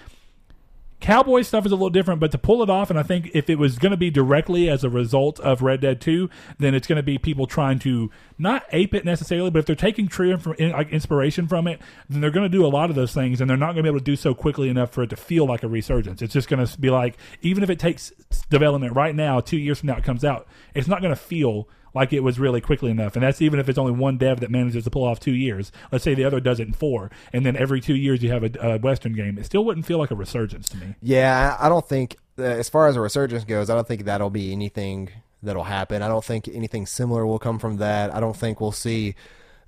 [1.05, 2.19] cowboy stuff is a little different.
[2.19, 4.71] But to pull it off, and I think if it was going to be directly
[4.71, 8.11] as a result of Red Dead Two, then it's going to be people trying to
[8.39, 11.79] not ape it necessarily, but if they're taking true like inspiration from it,
[12.09, 13.83] then they're going to do a lot of those things, and they're not going to
[13.83, 16.23] be able to do so quickly enough for it to feel like a resurgence.
[16.23, 18.11] It's just going to be like even if it takes
[18.49, 21.69] development right now, two years from now it comes out, it's not going to feel
[21.95, 23.15] like it was really quickly enough.
[23.15, 25.73] And that's even if it's only one dev that manages to pull off two years.
[25.93, 28.43] Let's say the other does it in four, and then every two years you have
[28.43, 29.39] a, a Western game.
[29.39, 30.95] It still wouldn't feel like a resurgence to me.
[31.01, 34.31] Yeah, I don't think uh, as far as a resurgence goes, I don't think that'll
[34.31, 35.11] be anything
[35.43, 36.03] that'll happen.
[36.03, 38.15] I don't think anything similar will come from that.
[38.15, 39.15] I don't think we'll see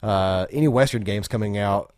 [0.03, 1.93] uh, any Western games coming out.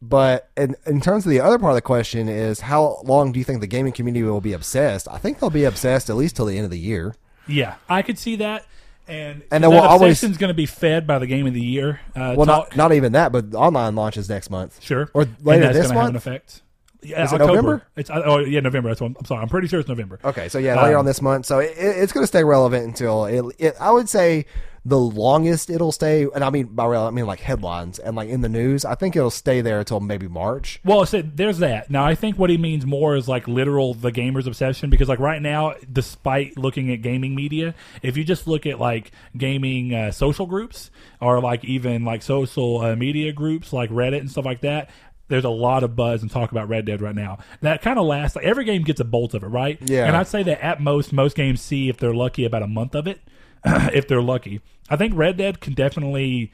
[0.00, 3.38] But in, in terms of the other part of the question is how long do
[3.38, 5.08] you think the gaming community will be obsessed?
[5.08, 7.14] I think they'll be obsessed at least till the end of the year.
[7.46, 8.66] Yeah, I could see that.
[9.06, 12.00] And, And then we'll always- going to be fed by the game of the year.
[12.16, 14.82] Uh, Well, not not even that, but online launches next month.
[14.82, 16.16] sure, or later this gonna have an month?
[16.16, 16.62] effect.
[17.04, 17.46] Yeah, Is it October.
[17.54, 17.86] November?
[17.96, 18.88] It's oh yeah, November.
[18.90, 19.42] That's what I'm, sorry.
[19.42, 20.18] I'm pretty sure it's November.
[20.24, 21.46] Okay, so yeah, later Um, on this month.
[21.46, 23.74] So it, it- it's going to stay relevant until it, it.
[23.80, 24.46] I would say
[24.86, 28.28] the longest it'll stay, and I mean by real, I mean like headlines and like
[28.28, 28.84] in the news.
[28.84, 30.78] I think it'll stay there until maybe March.
[30.84, 31.90] Well, so there's that.
[31.90, 35.20] Now, I think what he means more is like literal the gamer's obsession because, like,
[35.20, 40.10] right now, despite looking at gaming media, if you just look at like gaming uh,
[40.10, 44.60] social groups or like even like social uh, media groups like Reddit and stuff like
[44.60, 44.90] that,
[45.28, 47.38] there's a lot of buzz and talk about Red Dead right now.
[47.62, 48.36] That kind of lasts.
[48.36, 49.78] Like, every game gets a bolt of it, right?
[49.82, 50.06] Yeah.
[50.06, 52.94] And I'd say that at most, most games see if they're lucky about a month
[52.94, 53.20] of it,
[53.64, 54.60] if they're lucky.
[54.90, 56.52] I think Red Dead can definitely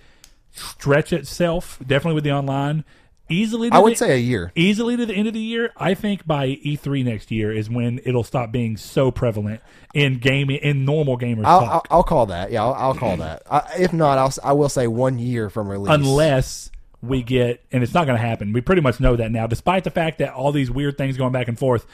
[0.52, 2.84] stretch itself, definitely with the online.
[3.32, 4.50] Easily, to I would the- say a year.
[4.56, 5.72] easily to the end of the year.
[5.76, 9.60] I think by E3 next year is when it'll stop being so prevalent
[9.94, 11.84] in gaming in normal gamers I'll, I'll.
[11.92, 12.50] I'll call that.
[12.50, 13.42] Yeah, I'll, I'll call that.
[13.48, 15.94] I, if not, I'll, I will say one year from release.
[15.94, 16.70] unless
[17.02, 18.52] we get, and it's not going to happen.
[18.52, 21.32] We pretty much know that now, despite the fact that all these weird things going
[21.32, 21.86] back and forth.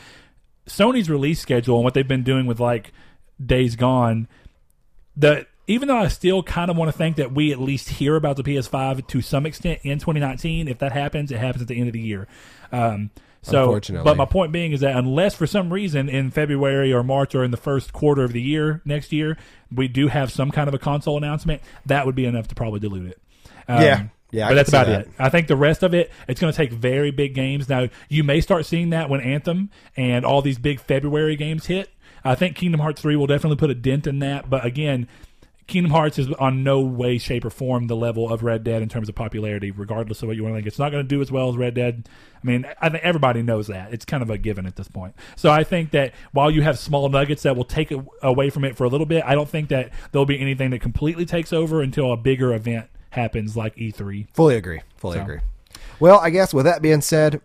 [0.67, 2.93] Sony's release schedule and what they've been doing with like
[3.45, 4.27] Days Gone,
[5.17, 8.17] the even though I still kind of want to think that we at least hear
[8.17, 11.79] about the PS5 to some extent in 2019, if that happens, it happens at the
[11.79, 12.27] end of the year.
[12.73, 13.11] Um,
[13.43, 14.05] so, Unfortunately.
[14.05, 17.45] but my point being is that unless for some reason in February or March or
[17.45, 19.37] in the first quarter of the year next year,
[19.73, 22.81] we do have some kind of a console announcement, that would be enough to probably
[22.81, 23.21] dilute it.
[23.69, 24.03] Um, Yeah.
[24.37, 25.01] Yeah, I but that's about that.
[25.07, 25.11] it.
[25.19, 27.71] I think the rest of it, it's going to take very big games.
[27.71, 31.89] Now, you may start seeing that when Anthem and all these big February games hit.
[32.23, 34.51] I think Kingdom Hearts 3 will definitely put a dent in that.
[34.51, 35.09] But again,
[35.67, 38.91] Kingdom Hearts is on no way, shape, or form the level of Red Dead in
[38.91, 40.67] terms of popularity, regardless of what you want to think.
[40.67, 42.07] It's not going to do as well as Red Dead.
[42.35, 43.95] I mean, I think everybody knows that.
[43.95, 45.15] It's kind of a given at this point.
[45.35, 47.91] So I think that while you have small nuggets that will take
[48.21, 50.83] away from it for a little bit, I don't think that there'll be anything that
[50.83, 54.29] completely takes over until a bigger event happens like E E3.
[54.33, 54.81] Fully agree.
[54.97, 55.23] Fully So.
[55.23, 55.39] agree.
[55.99, 57.41] Well, I guess with that being said,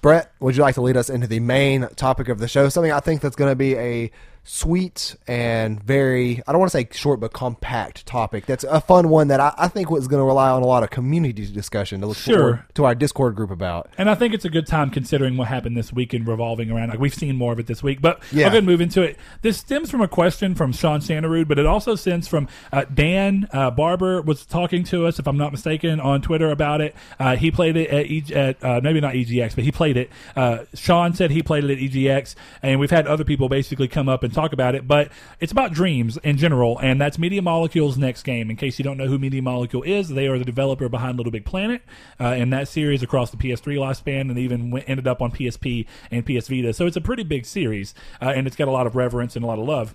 [0.00, 2.68] Brett, would you like to lead us into the main topic of the show?
[2.68, 4.10] Something I think that's going to be a
[4.48, 8.46] sweet and very, I don't want to say short, but compact topic.
[8.46, 10.84] That's a fun one that I, I think was going to rely on a lot
[10.84, 12.38] of community discussion to look Sure.
[12.38, 13.90] forward to our Discord group about.
[13.98, 16.90] And I think it's a good time considering what happened this week and revolving around.
[16.90, 18.46] Like we've seen more of it this week, but Yeah.
[18.46, 19.18] I'll going to move into it.
[19.42, 23.48] This stems from a question from Sean Santarud, but it also stems from uh, Dan
[23.52, 26.94] uh, Barber was talking to us, if I'm not mistaken, on Twitter about it.
[27.18, 30.08] Uh, he played it at, e- at uh, maybe not EGX, but he played it.
[30.36, 34.08] Uh, Sean said he played it at EGX, and we've had other people basically come
[34.08, 34.86] up and talk about it.
[34.86, 35.10] But
[35.40, 38.50] it's about dreams in general, and that's Media Molecule's next game.
[38.50, 41.32] In case you don't know who Media Molecule is, they are the developer behind Little
[41.32, 41.82] Big Planet,
[42.20, 45.86] uh, and that series across the PS3 lifespan, and even went, ended up on PSP
[46.10, 46.72] and PS Vita.
[46.72, 49.44] So it's a pretty big series, uh, and it's got a lot of reverence and
[49.44, 49.94] a lot of love.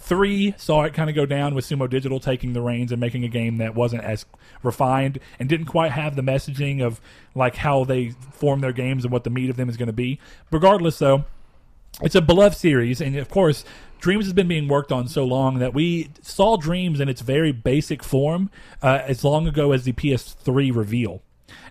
[0.00, 3.24] Three saw it kind of go down with Sumo Digital taking the reins and making
[3.24, 4.26] a game that wasn't as
[4.62, 7.00] refined and didn't quite have the messaging of
[7.34, 9.92] like how they form their games and what the meat of them is going to
[9.92, 10.20] be.
[10.52, 11.24] Regardless, though,
[12.02, 13.64] it's a beloved series, and of course,
[14.00, 17.52] Dreams has been being worked on so long that we saw Dreams in its very
[17.52, 18.50] basic form
[18.82, 21.22] uh, as long ago as the PS3 reveal.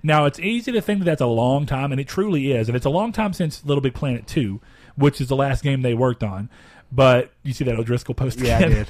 [0.04, 2.76] Now, it's easy to think that that's a long time, and it truly is, and
[2.76, 4.60] it's a long time since Little Big Planet 2,
[4.96, 6.50] which is the last game they worked on.
[6.92, 8.40] But you see that O'Driscoll post?
[8.40, 8.88] Yeah, I did.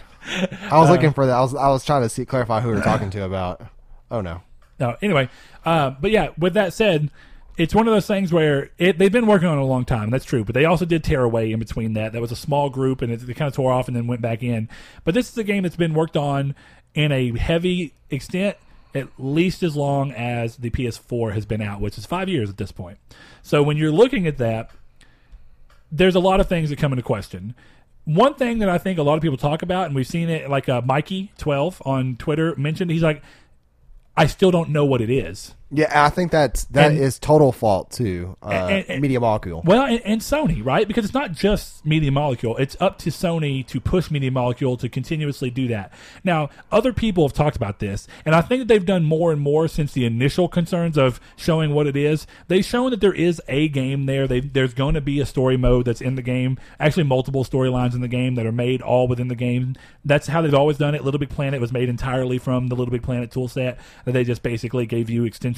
[0.71, 1.35] I was looking for that.
[1.35, 3.61] I was I was trying to see clarify who we were talking to about.
[4.11, 4.41] Oh no.
[4.79, 5.29] No, anyway,
[5.65, 7.09] uh, but yeah, with that said,
[7.57, 10.11] it's one of those things where it, they've been working on it a long time.
[10.11, 12.13] That's true, but they also did Tearaway in between that.
[12.13, 14.21] That was a small group, and it, they kind of tore off and then went
[14.21, 14.69] back in.
[15.03, 16.55] But this is a game that's been worked on
[16.93, 18.57] in a heavy extent,
[18.93, 22.57] at least as long as the PS4 has been out, which is five years at
[22.57, 22.99] this point.
[23.41, 24.69] So when you're looking at that,
[25.91, 27.55] there's a lot of things that come into question.
[28.05, 30.49] One thing that I think a lot of people talk about, and we've seen it,
[30.49, 33.21] like uh, Mikey12 on Twitter mentioned, he's like,
[34.15, 35.53] I still don't know what it is.
[35.69, 38.37] Yeah, I think that's that is And- total fault too.
[38.41, 39.61] Uh, And- and- Media Molecule.
[39.65, 40.87] Well, and, and Sony, right?
[40.87, 42.55] Because it's not just Media Molecule.
[42.55, 45.91] It's up to Sony to push Media Molecule to continuously do that.
[46.23, 49.41] Now, other people have talked about this, and I think that they've done more and
[49.41, 52.27] more since the initial concerns of showing what it is.
[52.47, 54.25] They've shown that there is a game there.
[54.25, 56.57] They, there's going to be a story mode that's in the game.
[56.79, 59.75] Actually, multiple storylines in the game that are made all within the game.
[60.05, 61.03] That's how they've always done it.
[61.03, 63.75] Little Big Planet was made entirely from the Little Big Planet toolset
[64.05, 65.56] that they just basically gave you extension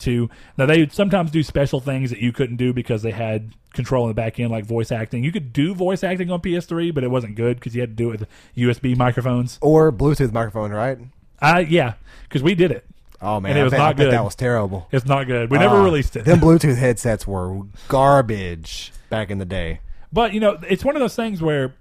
[0.00, 0.30] to.
[0.56, 4.04] Now they would sometimes do special things that you couldn't do because they had control
[4.04, 5.22] in the back end, like voice acting.
[5.24, 7.94] You could do voice acting on PS3, but it wasn't good because you had to
[7.96, 9.58] do it with USB microphones.
[9.60, 10.98] Or Bluetooth microphone, right?
[11.40, 11.94] Uh, yeah,
[12.24, 12.84] because we did it.
[13.20, 14.12] Oh man, And it was bet, not good.
[14.12, 14.86] that was terrible.
[14.92, 15.50] It's not good.
[15.50, 16.24] We never Ah, released it.
[16.24, 19.80] them Bluetooth headsets were garbage back in the day.
[20.12, 21.74] But you know, it's one of those things where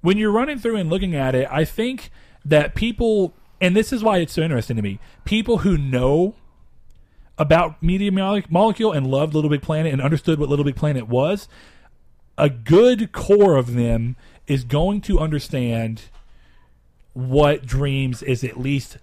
[0.00, 2.10] when you're running through and looking at it, I think
[2.44, 6.34] that people, and this is why it's so interesting to me, people who know
[7.38, 8.10] about Media
[8.48, 11.48] Molecule and loved Little Big Planet and understood what Little Big Planet was,
[12.38, 16.04] a good core of them is going to understand
[17.12, 18.98] what Dreams is at least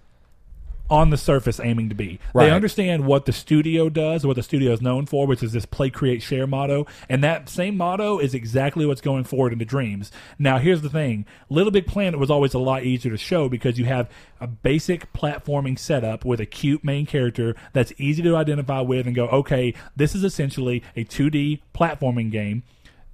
[0.90, 2.18] on the surface aiming to be.
[2.34, 2.46] Right.
[2.46, 5.64] They understand what the studio does, what the studio is known for, which is this
[5.64, 6.86] play, create, share motto.
[7.08, 10.12] And that same motto is exactly what's going forward into Dreams.
[10.38, 13.78] Now, here's the thing Little Big Planet was always a lot easier to show because
[13.78, 18.80] you have a basic platforming setup with a cute main character that's easy to identify
[18.80, 22.62] with and go, okay, this is essentially a 2D platforming game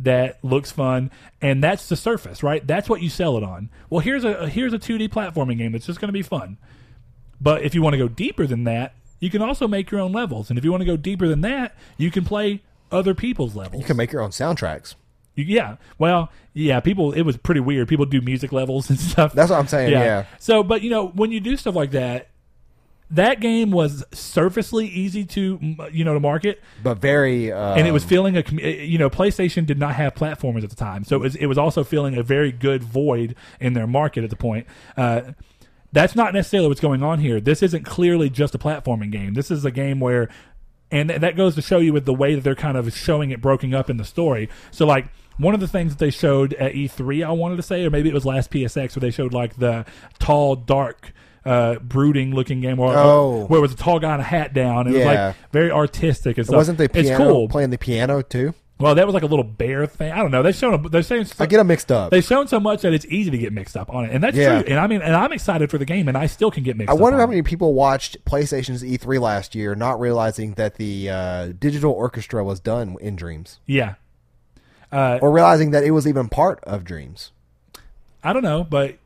[0.00, 1.10] that looks fun
[1.42, 4.72] and that's the surface right that's what you sell it on well here's a here's
[4.72, 6.56] a 2d platforming game that's just going to be fun
[7.40, 10.12] but if you want to go deeper than that you can also make your own
[10.12, 12.62] levels and if you want to go deeper than that you can play
[12.92, 14.94] other people's levels You can make your own soundtracks.
[15.36, 19.32] You- yeah well yeah people it was pretty weird people do music levels and stuff
[19.32, 19.92] That's what I'm saying.
[19.92, 20.24] Yeah.
[20.38, 22.28] so, but you know, when you do stuff like that,
[23.12, 25.58] that game was surfacely easy to
[25.92, 29.66] you know to market, but very um, and it was feeling a you know PlayStation
[29.66, 32.22] did not have platformers at the time, so it was it was also feeling a
[32.22, 34.66] very good void in their market at the point.
[34.96, 35.22] Uh,
[35.92, 37.40] that's not necessarily what's going on here.
[37.40, 39.34] This isn't clearly just a platforming game.
[39.34, 40.28] This is a game where,
[40.90, 43.40] and that goes to show you with the way that they're kind of showing it
[43.40, 44.48] broken up in the story.
[44.70, 45.06] So like
[45.38, 48.08] one of the things that they showed at E3, I wanted to say, or maybe
[48.08, 49.84] it was last PSX, where they showed like the
[50.18, 51.12] tall, dark.
[51.42, 53.46] Uh, brooding looking game where, Oh.
[53.46, 54.86] where it was a tall guy in a hat down.
[54.86, 56.54] It was like very artistic and stuff.
[56.54, 57.48] wasn't the piano it's cool.
[57.48, 58.52] playing the piano too.
[58.80, 60.10] Well, that was like a little bear thing.
[60.10, 60.42] I don't know.
[60.42, 60.82] They've shown.
[60.90, 61.26] They're saying.
[61.38, 62.10] I get them mixed up.
[62.10, 64.36] They've shown so much that it's easy to get mixed up on it, and that's
[64.36, 64.62] Yeah.
[64.62, 64.70] true.
[64.70, 66.90] And I mean, and I'm excited for the game, and I still can get mixed.
[66.90, 66.98] Up.
[66.98, 67.28] I wonder on how it.
[67.30, 72.58] many people watched PlayStation's E3 last year, not realizing that the uh, digital orchestra was
[72.58, 73.94] done in Dreams, Yeah,
[74.90, 77.32] uh, or realizing that it was even part of Dreams.
[78.24, 78.96] I don't know, but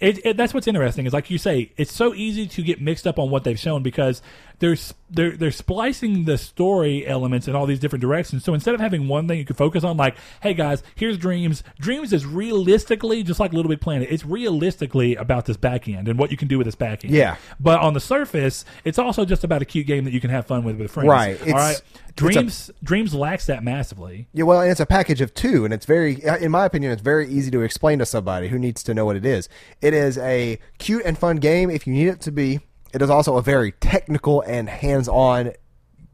[0.00, 3.06] it, it, that's what's interesting is like you say, it's so easy to get mixed
[3.06, 4.22] up on what they've shown because
[4.60, 8.44] there's they're they're splicing the story elements in all these different directions.
[8.44, 11.62] So instead of having one thing you could focus on, like, hey guys, here's Dreams.
[11.80, 14.08] Dreams is realistically just like Little Big Planet.
[14.10, 17.14] It's realistically about this back end and what you can do with this back end.
[17.14, 17.36] Yeah.
[17.60, 20.46] But on the surface, it's also just about a cute game that you can have
[20.46, 21.08] fun with with friends.
[21.08, 21.34] Right.
[21.40, 21.70] It's- right.
[21.72, 24.26] it's a- Dreams Dreams lacks that massively.
[24.32, 27.00] Yeah, well, and it's a package of two, and it's very, in my opinion, it's
[27.00, 29.48] very easy to explain to somebody who needs to know what it is.
[29.80, 32.58] It is a cute and fun game if you need it to be.
[32.92, 35.52] It is also a very technical and hands-on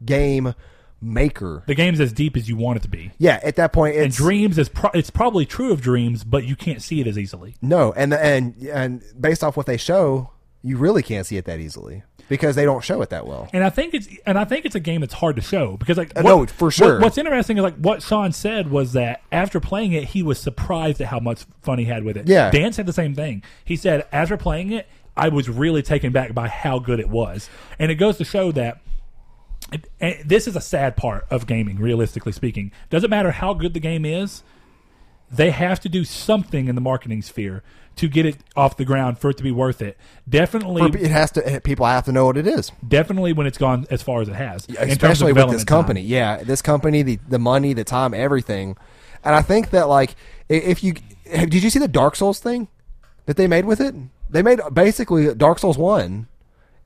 [0.03, 0.53] game
[1.01, 1.63] maker.
[1.67, 3.11] The game's as deep as you want it to be.
[3.17, 6.55] Yeah, at that point, And dreams is pro- it's probably true of dreams, but you
[6.55, 7.55] can't see it as easily.
[7.61, 10.31] no, and and and based off what they show,
[10.63, 13.47] you really can't see it that easily because they don't show it that well.
[13.53, 15.97] And I think it's and I think it's a game that's hard to show because
[15.97, 16.99] like Uh, no, for sure.
[16.99, 20.99] what's interesting is like what Sean said was that after playing it, he was surprised
[21.01, 22.27] at how much fun he had with it.
[22.27, 22.49] Yeah.
[22.49, 23.43] Dan said the same thing.
[23.63, 24.87] He said after playing it,
[25.17, 28.51] I was really taken back by how good it was, and it goes to show
[28.53, 28.79] that.
[29.99, 32.71] it- this is a sad part of gaming, realistically speaking.
[32.91, 34.43] Doesn't matter how good the game is,
[35.31, 37.63] they have to do something in the marketing sphere
[37.95, 39.97] to get it off the ground for it to be worth it.
[40.29, 41.47] Definitely, It has to.
[41.53, 42.71] Eh, people have to know what it is.
[42.87, 45.77] definitely when it's gone as far as it has, of especially with this development time.
[45.79, 46.01] company.
[46.01, 48.77] Yeah, this company, the the money, the time, everything.
[49.23, 50.15] And I think that like
[50.47, 50.93] if you
[51.25, 52.67] did you see the Dark Souls thing
[53.25, 53.95] that they made with it?
[54.29, 56.27] They made basically Dark Souls one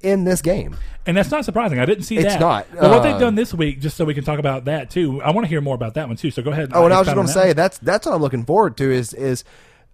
[0.01, 0.77] in this game.
[1.05, 1.79] And that's not surprising.
[1.79, 2.39] I didn't see It's that.
[2.39, 2.67] not.
[2.73, 5.21] But what they've Uh, done this week, just so we can talk about that too.
[5.21, 6.31] I want to hear more about that one too.
[6.31, 6.71] So go ahead.
[6.73, 8.91] Oh, and I was just going to say that's that's what I'm looking forward to
[8.91, 9.43] is is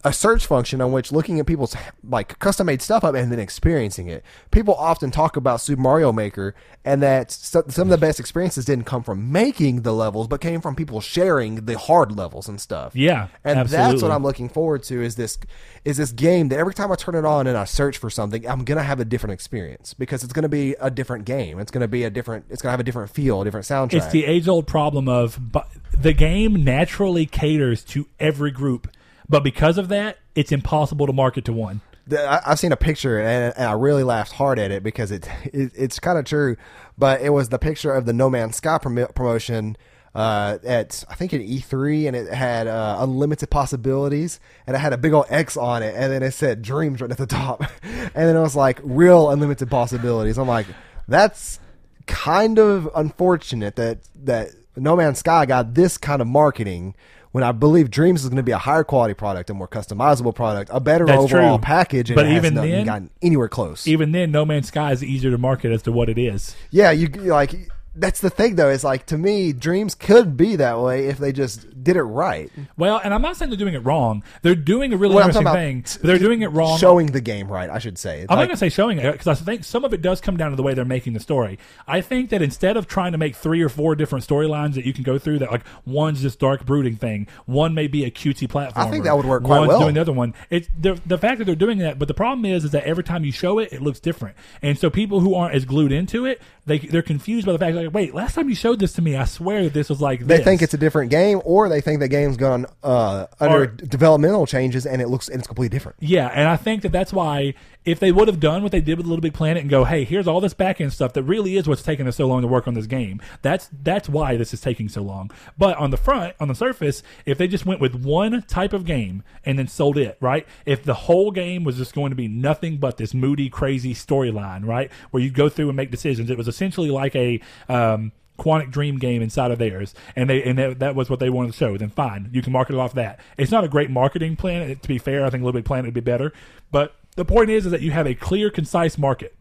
[0.03, 1.76] a search function on which looking at people's
[2.07, 4.23] like custom made stuff up and then experiencing it.
[4.51, 6.53] People often talk about Super Mario Maker
[6.84, 10.41] and that so- some of the best experiences didn't come from making the levels, but
[10.41, 12.95] came from people sharing the hard levels and stuff.
[12.95, 15.01] Yeah, and that's what I'm looking forward to.
[15.01, 15.39] Is this
[15.85, 18.47] is this game that every time I turn it on and I search for something,
[18.47, 21.57] I'm gonna have a different experience because it's gonna be a different game.
[21.59, 22.45] It's gonna be a different.
[22.51, 23.93] It's gonna have a different feel, a different soundtrack.
[23.95, 25.61] It's the age old problem of bu-
[25.97, 28.88] the game naturally caters to every group,
[29.30, 31.81] but because of that, it's impossible to market to one.
[32.11, 35.72] I've seen a picture and, and I really laughed hard at it because it, it
[35.76, 36.56] it's kind of true.
[36.97, 39.76] But it was the picture of the No Man's Sky prom- promotion
[40.15, 44.93] uh, at I think at E3, and it had uh, unlimited possibilities, and it had
[44.93, 47.64] a big old X on it, and then it said Dreams right at the top,
[47.84, 50.38] and then it was like real unlimited possibilities.
[50.38, 50.68] I'm like,
[51.10, 51.60] that's
[52.07, 56.95] kind of unfortunate that that No Man's Sky got this kind of marketing.
[57.36, 60.34] When I believe Dreams is going to be a higher quality product, a more customizable
[60.34, 61.64] product, a better That's overall true.
[61.66, 63.86] package, and But even then- gotten anywhere close.
[63.88, 66.56] Even then, No Man's Sky is easier to market as to what it is.
[66.72, 68.69] yeah, you like that's the thing though.
[68.69, 72.51] Is like to me, Dreams could be that way if they just did it right.
[72.77, 74.23] Well, and I'm not saying they're doing it wrong.
[74.41, 75.85] They're doing a really Well, interesting thing.
[76.01, 76.77] They're doing it wrong.
[76.80, 77.69] showing the game right.
[77.69, 78.22] I should say.
[78.22, 80.01] It's I'm like- not going to say showing it because I think some of it
[80.01, 81.59] does come down to the way they're making the story.
[81.88, 84.93] I think that instead of trying to make three or four different storylines that you
[84.93, 88.49] can go through, that like one's this dark brooding thing, one may be a cutesy
[88.49, 88.88] platform.
[88.88, 89.80] I think that would work quite one's well.
[89.81, 90.34] doing the other one.
[90.49, 93.03] It's the the fact that they're doing that, but the problem is is that every
[93.03, 96.26] time you show it, it looks different, and so people who aren't as glued into
[96.26, 99.02] it, they they're confused by the fact like, wait, last time you showed this to
[99.02, 100.44] me, I swear that this was like they this.
[100.45, 104.45] think it's a different game, or they think the game's gone uh, under Or- developmental
[104.45, 105.98] changes and it looks and it's completely different.
[105.99, 107.53] Yeah, and I think that that's why
[107.86, 110.03] if they would have done what they did with Little Big Planet and go, hey,
[110.03, 112.48] here's all this back end stuff that really is what's taking us so long to
[112.48, 113.22] work on this game.
[113.41, 115.32] That's that's why this is taking so long.
[115.57, 118.86] But on the front, on the surface, if they just went with one type of
[118.86, 120.48] game and then sold it, right?
[120.66, 124.66] If the whole game was just going to be nothing but this moody, crazy storyline,
[124.66, 127.40] right, where you go through and make decisions, it was essentially like a
[127.70, 131.30] um, Quantic Dream game inside of theirs, and they and that, that was what they
[131.30, 131.78] wanted to show.
[131.78, 133.20] Then fine, you can market it off that.
[133.38, 134.76] It's not a great marketing plan.
[134.76, 136.34] To be fair, I think Little Big Planet would be better.
[136.72, 139.36] But the point is, is that you have a clear, concise market.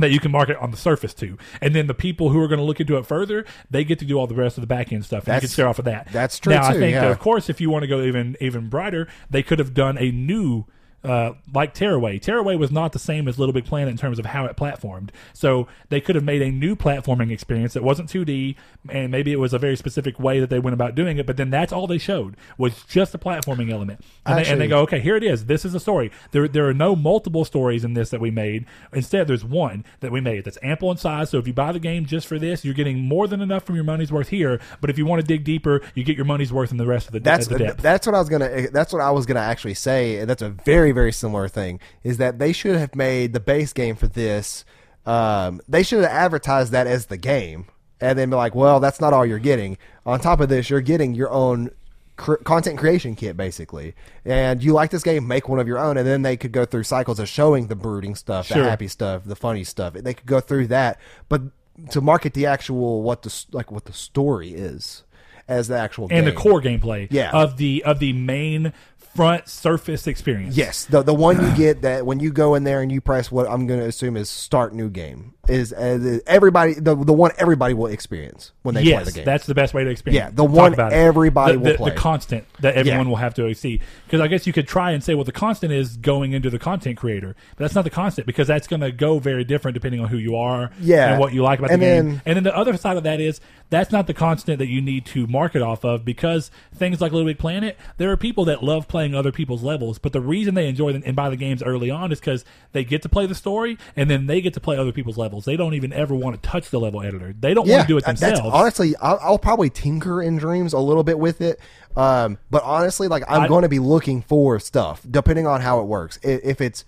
[0.00, 1.38] that you can market on the surface to.
[1.60, 4.04] And then the people who are going to look into it further, they get to
[4.04, 5.28] do all the rest of the back end stuff.
[5.28, 6.08] And you can share off of that.
[6.12, 7.04] that's true, Now, I think, yeah.
[7.10, 10.10] of course, if you want to go even even brighter, they could have done a
[10.10, 10.66] new.
[11.04, 12.18] Uh, like Tearaway.
[12.18, 15.10] Tearaway was not the same as Little Big Planet in terms of how it platformed.
[15.34, 18.56] So they could have made a new platforming experience that wasn't 2D,
[18.88, 21.26] and maybe it was a very specific way that they went about doing it.
[21.26, 24.66] But then that's all they showed was just the platforming element, and, they, and they
[24.66, 25.44] go, okay, here it is.
[25.46, 26.10] This is a story.
[26.30, 28.64] There, there are no multiple stories in this that we made.
[28.92, 31.30] Instead, there's one that we made that's ample in size.
[31.30, 33.74] So if you buy the game just for this, you're getting more than enough from
[33.74, 34.58] your money's worth here.
[34.80, 37.08] But if you want to dig deeper, you get your money's worth in the rest
[37.08, 37.82] of the, That's the depth.
[37.82, 38.70] that's what I was gonna.
[38.70, 40.24] That's what I was gonna actually say.
[40.24, 41.80] That's a very very similar thing.
[42.02, 44.64] Is that they should have made the base game for this.
[45.06, 47.66] Um, they should have advertised that as the game,
[48.00, 49.76] and then be like, "Well, that's not all you're getting.
[50.06, 51.70] On top of this, you're getting your own."
[52.16, 53.92] Cr- content creation kit basically
[54.24, 56.64] and you like this game make one of your own and then they could go
[56.64, 58.62] through cycles of showing the brooding stuff Sure.
[58.62, 61.42] the happy stuff the funny stuff they could go through that but
[61.90, 65.02] to market the actual what the like what the story is
[65.48, 66.18] as the actual game.
[66.18, 67.32] and the core gameplay Yeah.
[67.32, 68.72] of the of the main
[69.14, 70.56] front surface experience.
[70.56, 73.30] Yes, the the one you get that when you go in there and you press
[73.30, 77.30] what I'm going to assume is start new game is uh, everybody the the one
[77.38, 79.24] everybody will experience when they yes, play the game.
[79.24, 80.24] that's the best way to experience.
[80.24, 81.90] Yeah, the one about everybody the, will the, play.
[81.90, 83.08] The constant that everyone Yeah.
[83.10, 83.80] will have to see.
[84.06, 86.58] Because I guess you could try and say, well, the constant is going into the
[86.58, 90.00] content creator, but that's not the constant because that's going to go very different depending
[90.00, 91.12] on who you are, Yeah.
[91.12, 92.22] and what you like about And the game.
[92.24, 93.40] and then the other side of that is
[93.70, 97.26] that's not the constant that you need to market off of because things like Little
[97.26, 100.68] Big Planet, there are people that love playing other people's levels, but the reason they
[100.68, 103.34] enjoy them and buy the games early on is because they get to play the
[103.34, 105.33] story and then they get to play other people's levels.
[105.42, 107.34] They don't even ever want to touch the level editor.
[107.38, 108.54] They don't want to do it uh, that's- themselves.
[108.54, 111.58] honestly, I'll, I'll probably tinker in dreams a little bit with it.
[111.96, 115.80] Um, but honestly, like I'm I- going to be looking for stuff depending on how
[115.80, 116.18] it works.
[116.22, 116.84] If it's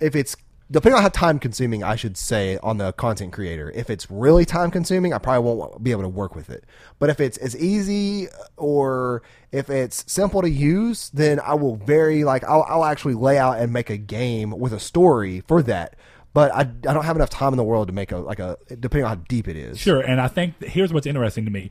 [0.00, 0.36] if it's
[0.70, 3.70] depending on how time consuming, I should say on the content creator.
[3.74, 6.64] If it's really time consuming, I probably won't be able to work with it.
[6.98, 9.22] But if it's as easy or
[9.52, 13.58] if it's simple to use, then I will very like I'll, I'll actually lay out
[13.58, 15.94] and make a game with a story for that.
[16.36, 18.58] But I, I don't have enough time in the world to make a like a
[18.68, 19.78] depending on how deep it is.
[19.78, 21.70] Sure, and I think here's what's interesting to me.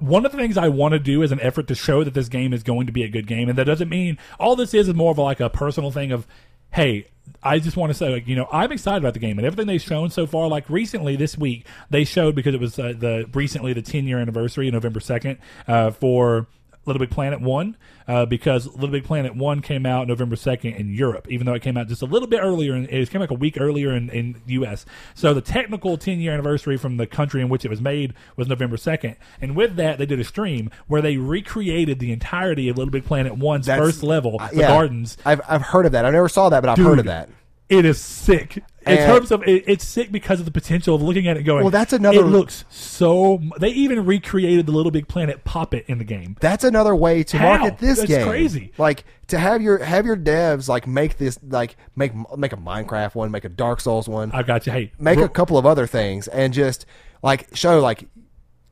[0.00, 2.28] One of the things I want to do is an effort to show that this
[2.28, 4.86] game is going to be a good game, and that doesn't mean all this is
[4.86, 6.26] is more of like a personal thing of,
[6.74, 7.06] hey,
[7.42, 9.66] I just want to say, like, you know, I'm excited about the game and everything
[9.66, 10.46] they've shown so far.
[10.46, 14.18] Like recently this week, they showed because it was uh, the recently the 10 year
[14.18, 16.48] anniversary, November 2nd, uh, for
[16.84, 17.76] Little Big Planet 1
[18.08, 21.62] uh, because Little Big Planet 1 came out November 2nd in Europe, even though it
[21.62, 22.74] came out just a little bit earlier.
[22.74, 24.84] In, it came like a week earlier in, in U.S.
[25.14, 28.48] So the technical 10 year anniversary from the country in which it was made was
[28.48, 29.16] November 2nd.
[29.40, 33.04] And with that, they did a stream where they recreated the entirety of Little Big
[33.04, 34.68] Planet 1's That's- first level, the yeah.
[34.68, 35.16] gardens.
[35.24, 36.04] I've I've heard of that.
[36.04, 37.28] I've never saw that, but I've heard of Dude, that.
[37.68, 38.62] It is sick.
[38.86, 41.44] In And- terms of it, it's sick because of the potential of looking at it
[41.44, 41.62] going.
[41.62, 43.40] Well, that's another- It looks so.
[43.60, 46.36] They even recreated the Little Big Planet Poppet in the game.
[46.40, 47.58] That's another way to How?
[47.58, 48.06] market this game.
[48.08, 48.28] That's game.
[48.28, 48.72] crazy.
[48.78, 53.14] Like to have your have your devs like make this like make make a Minecraft
[53.14, 54.72] one, make a Dark Souls one, I got you.
[54.72, 56.84] Hey, make bro- a couple of other things, and just
[57.22, 58.08] like show like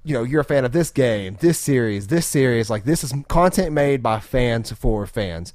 [0.02, 2.68] you know you're a fan of this game, this series, this series.
[2.68, 5.52] Like this is content made by fans for fans.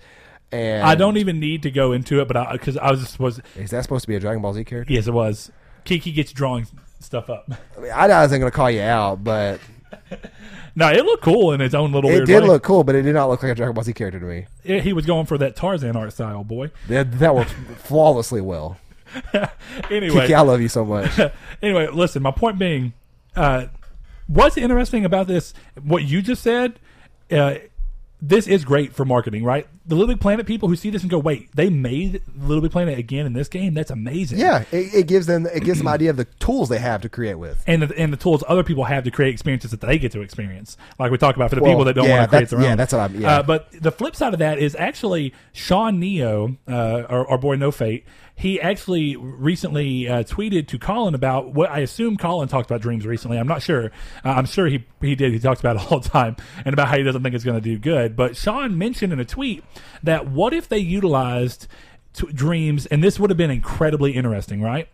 [0.52, 3.20] And I don't even need to go into it, but I because I was just
[3.20, 4.94] was Is that supposed to be a Dragon Ball Z character?
[4.94, 5.52] yes, it was.
[5.84, 6.68] Kiki gets drawing
[7.00, 7.50] stuff up.
[7.78, 9.60] I, mean, I wasn't going to call you out, but
[10.78, 12.10] No, it looked cool in its own little.
[12.10, 12.50] it weird did way.
[12.50, 12.84] look cool.
[12.84, 14.46] But it did not look like a Dragon Ball Z character to me.
[14.64, 16.72] Yeah, he was going for that Tarzan art style, boy.
[16.88, 18.78] That, that worked flawlessly well.
[19.90, 21.18] Anyway, Kiki, I love you so much.
[21.62, 22.22] anyway, listen.
[22.22, 22.94] My point being,
[23.36, 23.68] uh,
[24.28, 25.54] what's interesting about this?
[25.82, 26.80] What you just said.
[27.32, 27.56] Uh,
[28.22, 29.68] this is great for marketing, right?
[29.88, 32.72] The Little Big Planet people who see this and go, "Wait, they made Little Big
[32.72, 33.74] Planet again in this game?
[33.74, 36.80] That's amazing!" Yeah, it, it gives them it gives them idea of the tools they
[36.80, 37.64] have to create with.
[37.68, 40.22] and the, and the tools other people have to create experiences that they get to
[40.22, 42.50] experience, like we talked about for the Well, people that don't yeah, want to create
[42.50, 42.66] their own.
[42.66, 43.38] yeah, that's what I'm- yeah.
[43.38, 47.56] Uh, but the flip side of that is actually Sean Neo, uh, our, our boy
[47.56, 48.06] No Fate.
[48.38, 53.06] He actually recently uh, tweeted to Colin about what I assume Colin talked about dreams
[53.06, 53.38] recently.
[53.38, 53.92] I'm not sure.
[54.26, 55.32] Uh, I'm sure he he did.
[55.32, 56.36] He talks about it all the time
[56.66, 58.18] and about how he doesn't think it's going to do good.
[58.18, 59.64] But Sean mentioned in a tweet
[60.04, 61.68] that what if they utilized
[62.14, 64.88] t- dreams, and this would have been incredibly interesting, right?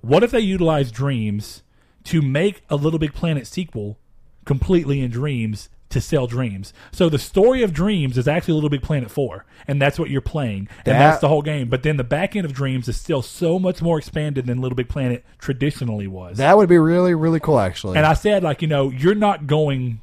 [0.00, 1.62] What if they utilized Dreams
[2.04, 3.98] to make a Little Big Planet sequel
[4.44, 6.72] completely in Dreams to sell Dreams?
[6.92, 10.20] So the story of Dreams is actually Little Big Planet 4, and that's what you're
[10.22, 10.68] playing.
[10.86, 11.68] And That- that's the whole game.
[11.68, 14.76] But then the back end of Dreams is still so much more expanded than Little
[14.76, 16.38] Big Planet traditionally was.
[16.38, 17.98] That would be really really cool, actually.
[17.98, 20.00] and I said, like, you know, you're not going.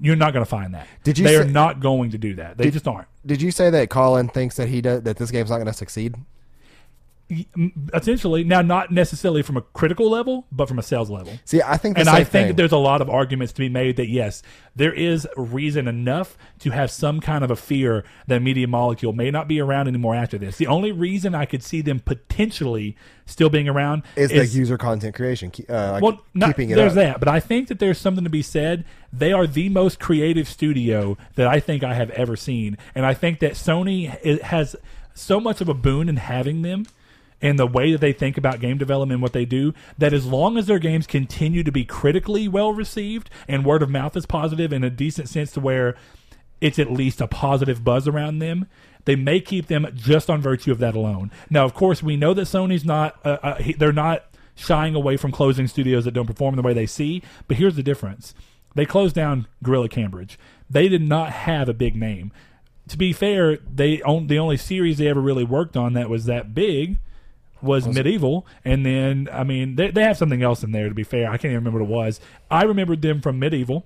[0.00, 0.88] You're not going to find that.
[1.04, 2.58] Did you They are not going to do that.
[2.58, 3.06] They just aren't.
[3.26, 5.72] Did you say that Colin thinks that he does, that this game's not going to
[5.72, 6.14] succeed?
[7.94, 11.78] Essentially now not necessarily from a critical level but from a sales level See, I
[11.78, 12.56] think, and i think thing.
[12.56, 14.42] there's a lot of arguments to be made that yes
[14.76, 19.30] there is reason enough to have some kind of a fear that media molecule may
[19.30, 22.94] not be around anymore after this the only reason i could see them potentially
[23.26, 26.92] still being around is, the user content creation, uh, like well, not, keeping it there's
[26.92, 26.96] up.
[26.96, 28.84] that, but I think that there's something to be said.
[29.12, 33.14] They are the most creative studio that I think I have ever seen, and I
[33.14, 34.76] think that Sony has
[35.14, 36.86] so much of a boon in having them.
[37.42, 40.24] And the way that they think about game development and what they do, that as
[40.24, 44.24] long as their games continue to be critically well received and word of mouth is
[44.24, 45.94] positive in a decent sense to where
[46.60, 48.66] it's at least a positive buzz around them.
[49.04, 51.30] They may keep them just on virtue of that alone.
[51.50, 54.24] Now, of course, we know that Sony's not uh, uh, they're not
[54.54, 57.22] shying away from closing studios that don't perform the way they see.
[57.48, 58.34] But here's the difference
[58.74, 60.38] they closed down Guerrilla Cambridge.
[60.68, 62.32] They did not have a big name.
[62.88, 66.26] To be fair, they own, the only series they ever really worked on that was
[66.26, 66.98] that big
[67.64, 71.04] was MediEvil and then i mean they, they have something else in there to be
[71.04, 72.20] fair i can't even remember what it was
[72.50, 73.84] i remembered them from MediEvil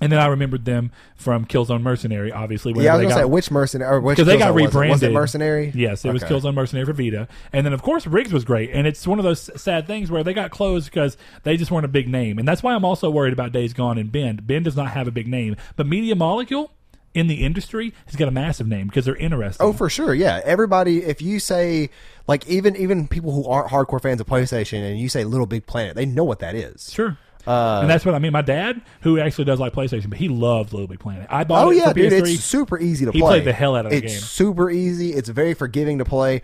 [0.00, 2.72] and then I remembered them from Killzone Mercenary, obviously.
[2.72, 4.66] Yeah, I was gonna got, say which mercenary because they got Killzone was it?
[4.66, 4.90] rebranded.
[4.90, 5.72] Was it mercenary?
[5.74, 8.70] Yes, it was Killzone Mercenary for Vita, and then of course RIGS was great.
[8.72, 11.84] And it's one of those sad things where they got closed because they just weren't
[11.84, 14.46] a big name, and that's why I'm also worried about Days Gone and Bend.
[14.46, 16.70] Bend does not have a big name, but Media Molecule
[17.14, 19.66] in the industry has got a massive name because they're interesting.
[19.66, 20.14] Oh, for sure.
[20.14, 20.40] Yeah.
[20.44, 21.90] Everybody, if you say,
[22.28, 25.66] like, even even people who aren't hardcore fans of PlayStation and you say Little Big
[25.66, 26.90] Planet, they know what that is.
[26.92, 27.18] Sure.
[27.46, 28.32] Uh, and that's what I mean.
[28.32, 31.26] My dad, who actually does like PlayStation, but he loves Little Big Planet.
[31.30, 32.12] I bought Oh, it yeah, for dude.
[32.12, 32.34] PS3.
[32.34, 33.28] It's super easy to He play.
[33.30, 34.20] played the hell out of the it's game.
[34.20, 35.14] super easy.
[35.14, 36.42] It's very forgiving to play.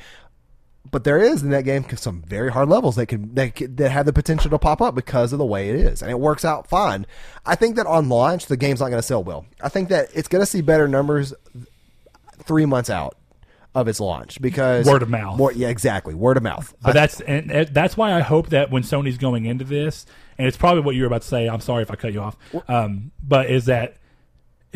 [0.90, 3.90] But there is in that game some very hard levels that can that, can- that
[3.90, 6.44] have the potential to pop up because of the way it is, and it works
[6.44, 7.06] out fine.
[7.44, 9.46] I think that on launch the game's not going to sell well.
[9.60, 11.32] I think that it's going to see better numbers
[12.44, 13.16] three months out
[13.74, 15.36] of its launch because Word of mouth.
[15.36, 16.14] More, yeah, exactly.
[16.14, 16.74] Word of mouth.
[16.80, 20.06] But that's and and that's why I hope that when Sony's going into this,
[20.38, 21.46] and it's probably what you were about to say.
[21.48, 22.36] I'm sorry if I cut you off.
[22.68, 23.96] Um, but is that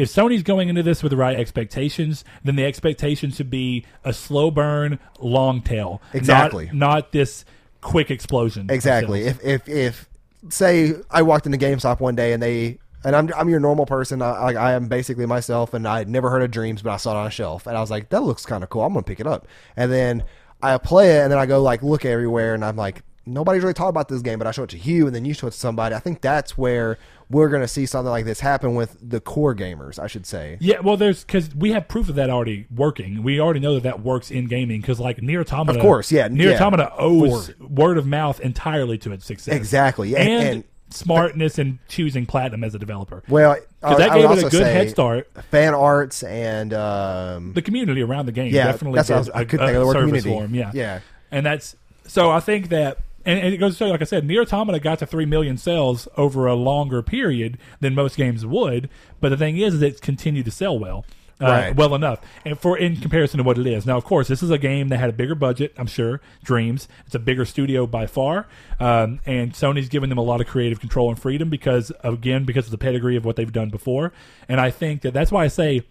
[0.00, 4.12] if Sony's going into this with the right expectations, then the expectation should be a
[4.12, 6.00] slow burn, long tail.
[6.14, 6.70] Exactly.
[6.72, 7.44] Not, this
[7.80, 8.68] quick explosion.
[8.70, 9.22] Exactly.
[9.22, 10.08] If if if
[10.48, 14.22] say I walked into GameStop one day and they and I'm I'm your normal person.
[14.22, 16.96] I I, I am basically myself, and I had never heard of Dreams, but I
[16.96, 18.82] saw it on a shelf, and I was like, that looks kind of cool.
[18.82, 19.46] I'm gonna pick it up.
[19.76, 20.24] And then
[20.62, 23.02] I play it, and then I go like look everywhere, and I'm like.
[23.26, 25.34] Nobody's really talked about this game, but I show it to you, and then you
[25.34, 25.94] show it to somebody.
[25.94, 26.98] I think that's where
[27.30, 29.98] we're going to see something like this happen with the core gamers.
[29.98, 30.58] I should say.
[30.60, 33.22] Yeah, well, there's because we have proof of that already working.
[33.22, 36.28] We already know that that works in gaming because, like, Nier Automata, Of course, yeah,
[36.28, 36.56] Nier yeah.
[36.56, 39.54] Automata owes word of mouth entirely to its success.
[39.54, 43.22] Exactly, and, and- and- smartness in choosing platinum as a developer.
[43.28, 45.30] Well, because that I gave it a good head start.
[45.52, 49.30] Fan arts and um, The community around the game Yeah, definitely that's what I was-
[49.30, 50.48] I a- couldn't a think of the word service community.
[50.52, 51.00] for Yeah, Yeah.
[51.30, 51.76] and that's
[52.08, 52.28] so.
[52.32, 52.98] I think that.
[53.24, 55.26] And, and it goes to show, you, like I said, Nier Automata got to three
[55.26, 58.88] million sales over a longer period than most games would.
[59.20, 61.04] But the thing is, is it's continued to sell well.
[61.40, 61.74] uh, Right.
[61.76, 63.96] well enough, and for in comparison to what it is now.
[63.96, 65.72] Of course, this is a game that had a bigger budget.
[65.78, 66.86] I'm sure Dreams.
[67.06, 68.46] It's a bigger studio by far,
[68.78, 72.66] um, and Sony's given them a lot of creative control and freedom because, again, because
[72.66, 74.12] of the pedigree of what they've done before.
[74.50, 75.86] And I think that that's why I say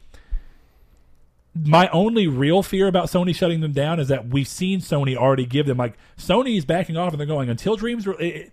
[1.65, 5.45] my only real fear about Sony shutting them down is that we've seen Sony already
[5.45, 8.05] give them like Sony's backing off and they're going until Dreams.
[8.07, 8.51] Re-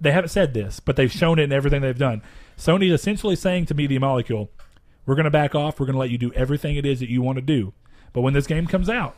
[0.00, 2.22] they haven't said this, but they've shown it in everything they've done.
[2.56, 4.50] Sony's essentially saying to Media Molecule,
[5.06, 5.78] "We're going to back off.
[5.80, 7.72] We're going to let you do everything it is that you want to do.
[8.12, 9.16] But when this game comes out,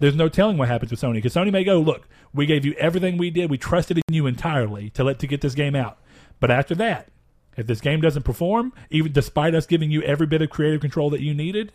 [0.00, 2.74] there's no telling what happens with Sony because Sony may go, look, we gave you
[2.74, 3.50] everything we did.
[3.50, 5.98] We trusted in you entirely to let to get this game out.
[6.40, 7.08] But after that,
[7.56, 11.10] if this game doesn't perform, even despite us giving you every bit of creative control
[11.10, 11.72] that you needed,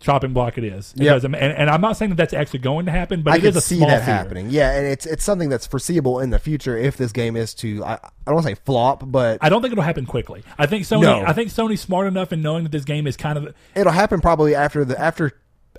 [0.00, 0.94] chopping block it is.
[0.96, 1.24] It Yep.
[1.24, 3.56] and, and I'm not saying that that's actually going to happen, but I it is
[3.56, 4.14] a see small that fear.
[4.14, 4.50] happening.
[4.50, 7.84] Yeah, and it's it's something that's foreseeable in the future if this game is to
[7.84, 10.42] I, I don't want to say flop, but I don't think it'll happen quickly.
[10.58, 11.02] I think Sony.
[11.02, 11.22] No.
[11.24, 14.20] I think Sony's smart enough in knowing that this game is kind of it'll happen
[14.20, 15.32] probably after the after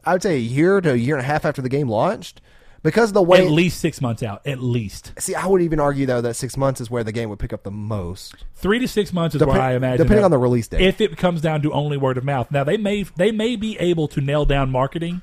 [0.04, 2.42] I would say a year to a year and a half after the game launched
[2.88, 3.46] because the way.
[3.46, 4.46] at least six months out.
[4.48, 7.30] At least see, I would even argue though that six months is where the game
[7.30, 10.06] would pick up the most, three to six months is Depen- where I imagine.
[10.06, 10.82] depending on the release date.
[10.82, 12.50] if it comes down to only word of mouth.
[12.52, 15.22] Now they may they may be able to nail down marketing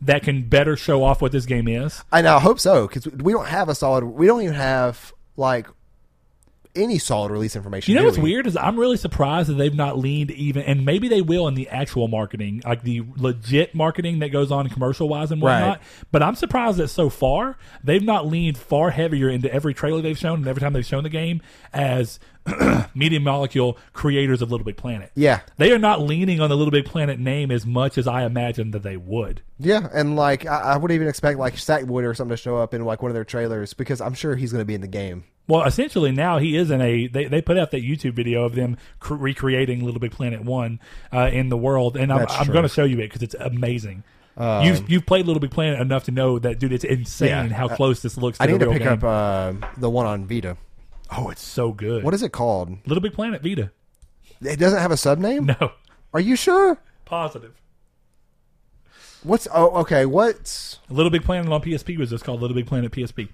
[0.00, 2.02] that can better show off what this game is.
[2.12, 4.04] I now hope so because we don't have a solid.
[4.04, 5.66] We don't even have like
[6.76, 7.92] any solid release information.
[7.92, 8.32] You know what's we?
[8.32, 11.54] weird is I'm really surprised that they've not leaned even, and maybe they will in
[11.54, 15.60] the actual marketing, like the legit marketing that goes on commercial wise and Right.
[15.60, 15.82] whatnot.
[16.12, 20.18] But I'm surprised that so far they've not leaned far heavier into every trailer they've
[20.18, 21.40] shown and every time they've shown the game
[21.72, 22.18] as
[22.94, 25.10] Media Molecule creators of Little Big Planet.
[25.14, 25.40] Yeah.
[25.56, 28.72] They are not leaning on the Little Big Planet name as much as I imagined
[28.74, 29.42] that they would.
[29.58, 32.74] Yeah, and like I, I would even expect like Sackboy or something to show up
[32.74, 34.88] in like one of their trailers because I'm sure he's going to be in the
[34.88, 35.24] game.
[35.46, 37.06] Well, essentially now he is in a.
[37.06, 40.80] They, they put out that YouTube video of them cr- recreating Little Big Planet One
[41.12, 44.04] uh, in the world, and I'm, I'm going to show you it because it's amazing.
[44.38, 46.72] you've you've played Little Big Planet enough to know that, dude.
[46.72, 47.48] It's insane Yeah.
[47.54, 48.38] how close this looks.
[48.38, 48.92] To I the need to pick game.
[48.92, 50.56] up uh, the one on Vita.
[51.16, 52.02] Oh, it's so good.
[52.04, 52.76] What is it called?
[52.86, 53.70] Little Big Planet Vita?
[54.40, 55.46] It doesn't have a sub name.
[55.46, 55.72] No,
[56.12, 56.78] Are you sure?
[57.04, 57.54] positive.
[59.22, 60.04] What's oh okay?
[60.04, 63.28] What's Little Big Planet on PSP was just called Little Big Planet PSP,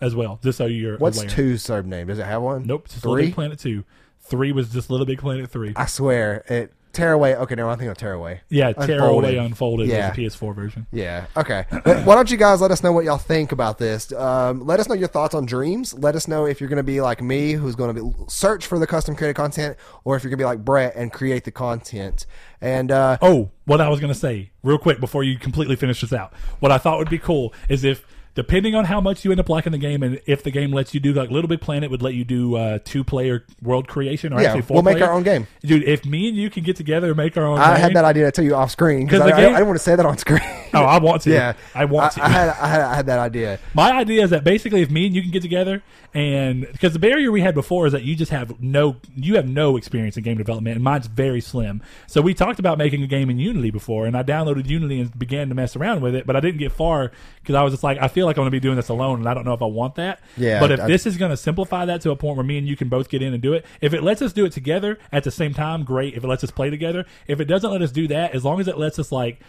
[0.00, 0.38] as well.
[0.42, 1.28] Just so you're what's aware.
[1.28, 2.06] two sub name?
[2.06, 2.64] Does it have one?
[2.64, 3.24] Nope, it's just Little.
[3.24, 3.84] Big Planet Two.
[4.20, 5.72] Three was just Little Big Planet Three.
[5.74, 6.72] I swear it.
[6.96, 7.34] Tearaway.
[7.34, 8.40] Okay, no, I think of Tearaway.
[8.48, 8.86] Yeah, Unfolded.
[8.98, 10.10] Tearaway Unfolded Yeah.
[10.10, 10.86] the PS4 version.
[10.92, 11.26] Yeah.
[11.36, 11.64] Okay.
[12.04, 14.12] Why don't you guys let us know what y'all think about this?
[14.12, 15.94] Um, let us know your thoughts on Dreams.
[15.94, 18.66] Let us know if you're going to be like me, who's going to be search
[18.66, 21.44] for the custom created content, or if you're going to be like Brett and create
[21.44, 22.26] the content.
[22.60, 26.00] And uh, Oh, what I was going to say, real quick, before you completely finish
[26.00, 28.06] this out, what I thought would be cool is if,
[28.36, 30.94] depending on how much you end up liking the game, and if the game lets
[30.94, 34.32] you do, like Little Big Planet would let you do uh, two player world creation,
[34.32, 35.08] or Yeah, actually 4 we'll make player.
[35.08, 35.48] our own game.
[35.62, 37.64] Dude, if me and you can get together and make our own game.
[37.64, 39.66] I game, had that idea to tell you off screen because I, I, I didn't
[39.66, 40.40] want to say that on screen.
[40.74, 41.30] Oh, I want to.
[41.32, 42.24] yeah, I want to.
[42.24, 43.58] I, had, I had I had that idea.
[43.74, 45.82] My idea is that basically, if me and you can get together,
[46.12, 49.48] and because the barrier we had before is that you just have no, you have
[49.48, 51.82] no experience in game development, and mine's very slim.
[52.06, 55.18] So we talked about making a game in Unity before, and I downloaded Unity and
[55.18, 57.82] began to mess around with it, but I didn't get far because I was just
[57.82, 59.54] like, I feel like I'm going to be doing this alone, and I don't know
[59.54, 60.20] if I want that.
[60.36, 62.58] Yeah, But if I- this is going to simplify that to a point where me
[62.58, 64.52] and you can both get in and do it, if it lets us do it
[64.52, 66.14] together at the same time, great.
[66.14, 68.60] If it lets us play together, if it doesn't let us do that, as long
[68.60, 69.40] as it lets us like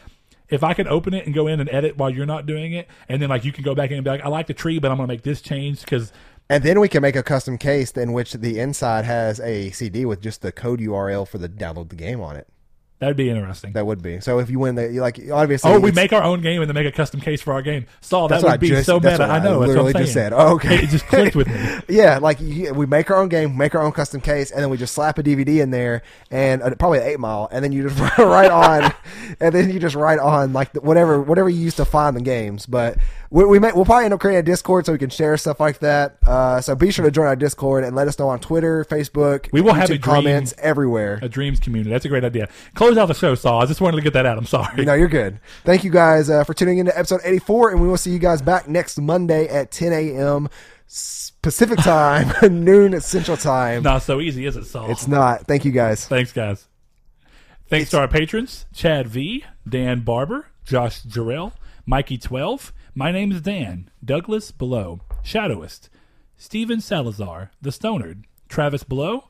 [0.49, 2.87] if I can open it and go in and edit while you're not doing it,
[3.09, 4.79] and then like you can go back in and be like, I like the tree,
[4.79, 6.13] but I'm gonna make this change because
[6.49, 10.05] And then we can make a custom case in which the inside has a CD
[10.05, 12.47] with just the code URL for the download the game on it.
[12.99, 13.73] That'd be interesting.
[13.73, 14.39] That would be so.
[14.39, 15.71] If you win the like obviously.
[15.71, 17.85] oh, we make our own game and then make a custom case for our game.
[18.01, 19.23] Saul, that would I be just- so meta.
[19.23, 19.61] I know.
[19.61, 20.33] I I'm literally just said.
[20.33, 20.75] Oh, okay.
[20.83, 21.55] it just clicked with me.
[21.89, 24.77] Yeah, like we make our own game, make our own custom case, and then we
[24.77, 26.01] just slap a DVD in there
[26.31, 28.93] and uh, probably an eight mile, and then you just write on,
[29.39, 32.65] and then you just write on like whatever whatever you used to find the games.
[32.65, 32.97] But
[33.29, 35.59] we, we may, we'll probably end up creating a Discord so we can share stuff
[35.59, 36.17] like that.
[36.25, 39.49] Uh, so be sure to join our Discord and let us know on Twitter, Facebook.
[39.51, 41.19] We will have YouTube a dream- comments everywhere.
[41.21, 41.89] A dreams community.
[41.89, 42.49] That's a great idea.
[42.75, 43.61] Close out the show, Saul.
[43.61, 44.37] I just wanted to get that out.
[44.37, 44.85] I'm sorry.
[44.85, 45.39] No, you're good.
[45.63, 48.19] Thank you guys uh, for tuning in to episode 84, and we will see you
[48.19, 50.49] guys back next Monday at 10 a.m.
[51.41, 52.33] Pacific time,
[52.63, 53.83] noon Central time.
[53.83, 54.89] Not so easy, is it, Saul?
[54.89, 55.41] It's not.
[55.45, 56.05] Thank you guys.
[56.07, 56.67] Thanks, guys.
[57.69, 61.51] Thanks to our patrons Chad V, Dan Barber, Josh Jarrell,
[61.87, 62.71] Mikey12.
[62.97, 65.89] My name is Dan, Douglas Below, Shadowist,
[66.35, 69.25] Steven Salazar, The Stonard, Travis Below,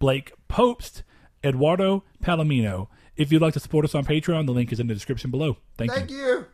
[0.00, 1.02] Blake Popst,
[1.44, 2.88] Eduardo Palomino.
[3.16, 5.58] If you'd like to support us on Patreon, the link is in the description below.
[5.78, 6.16] Thank, you.
[6.16, 6.46] you.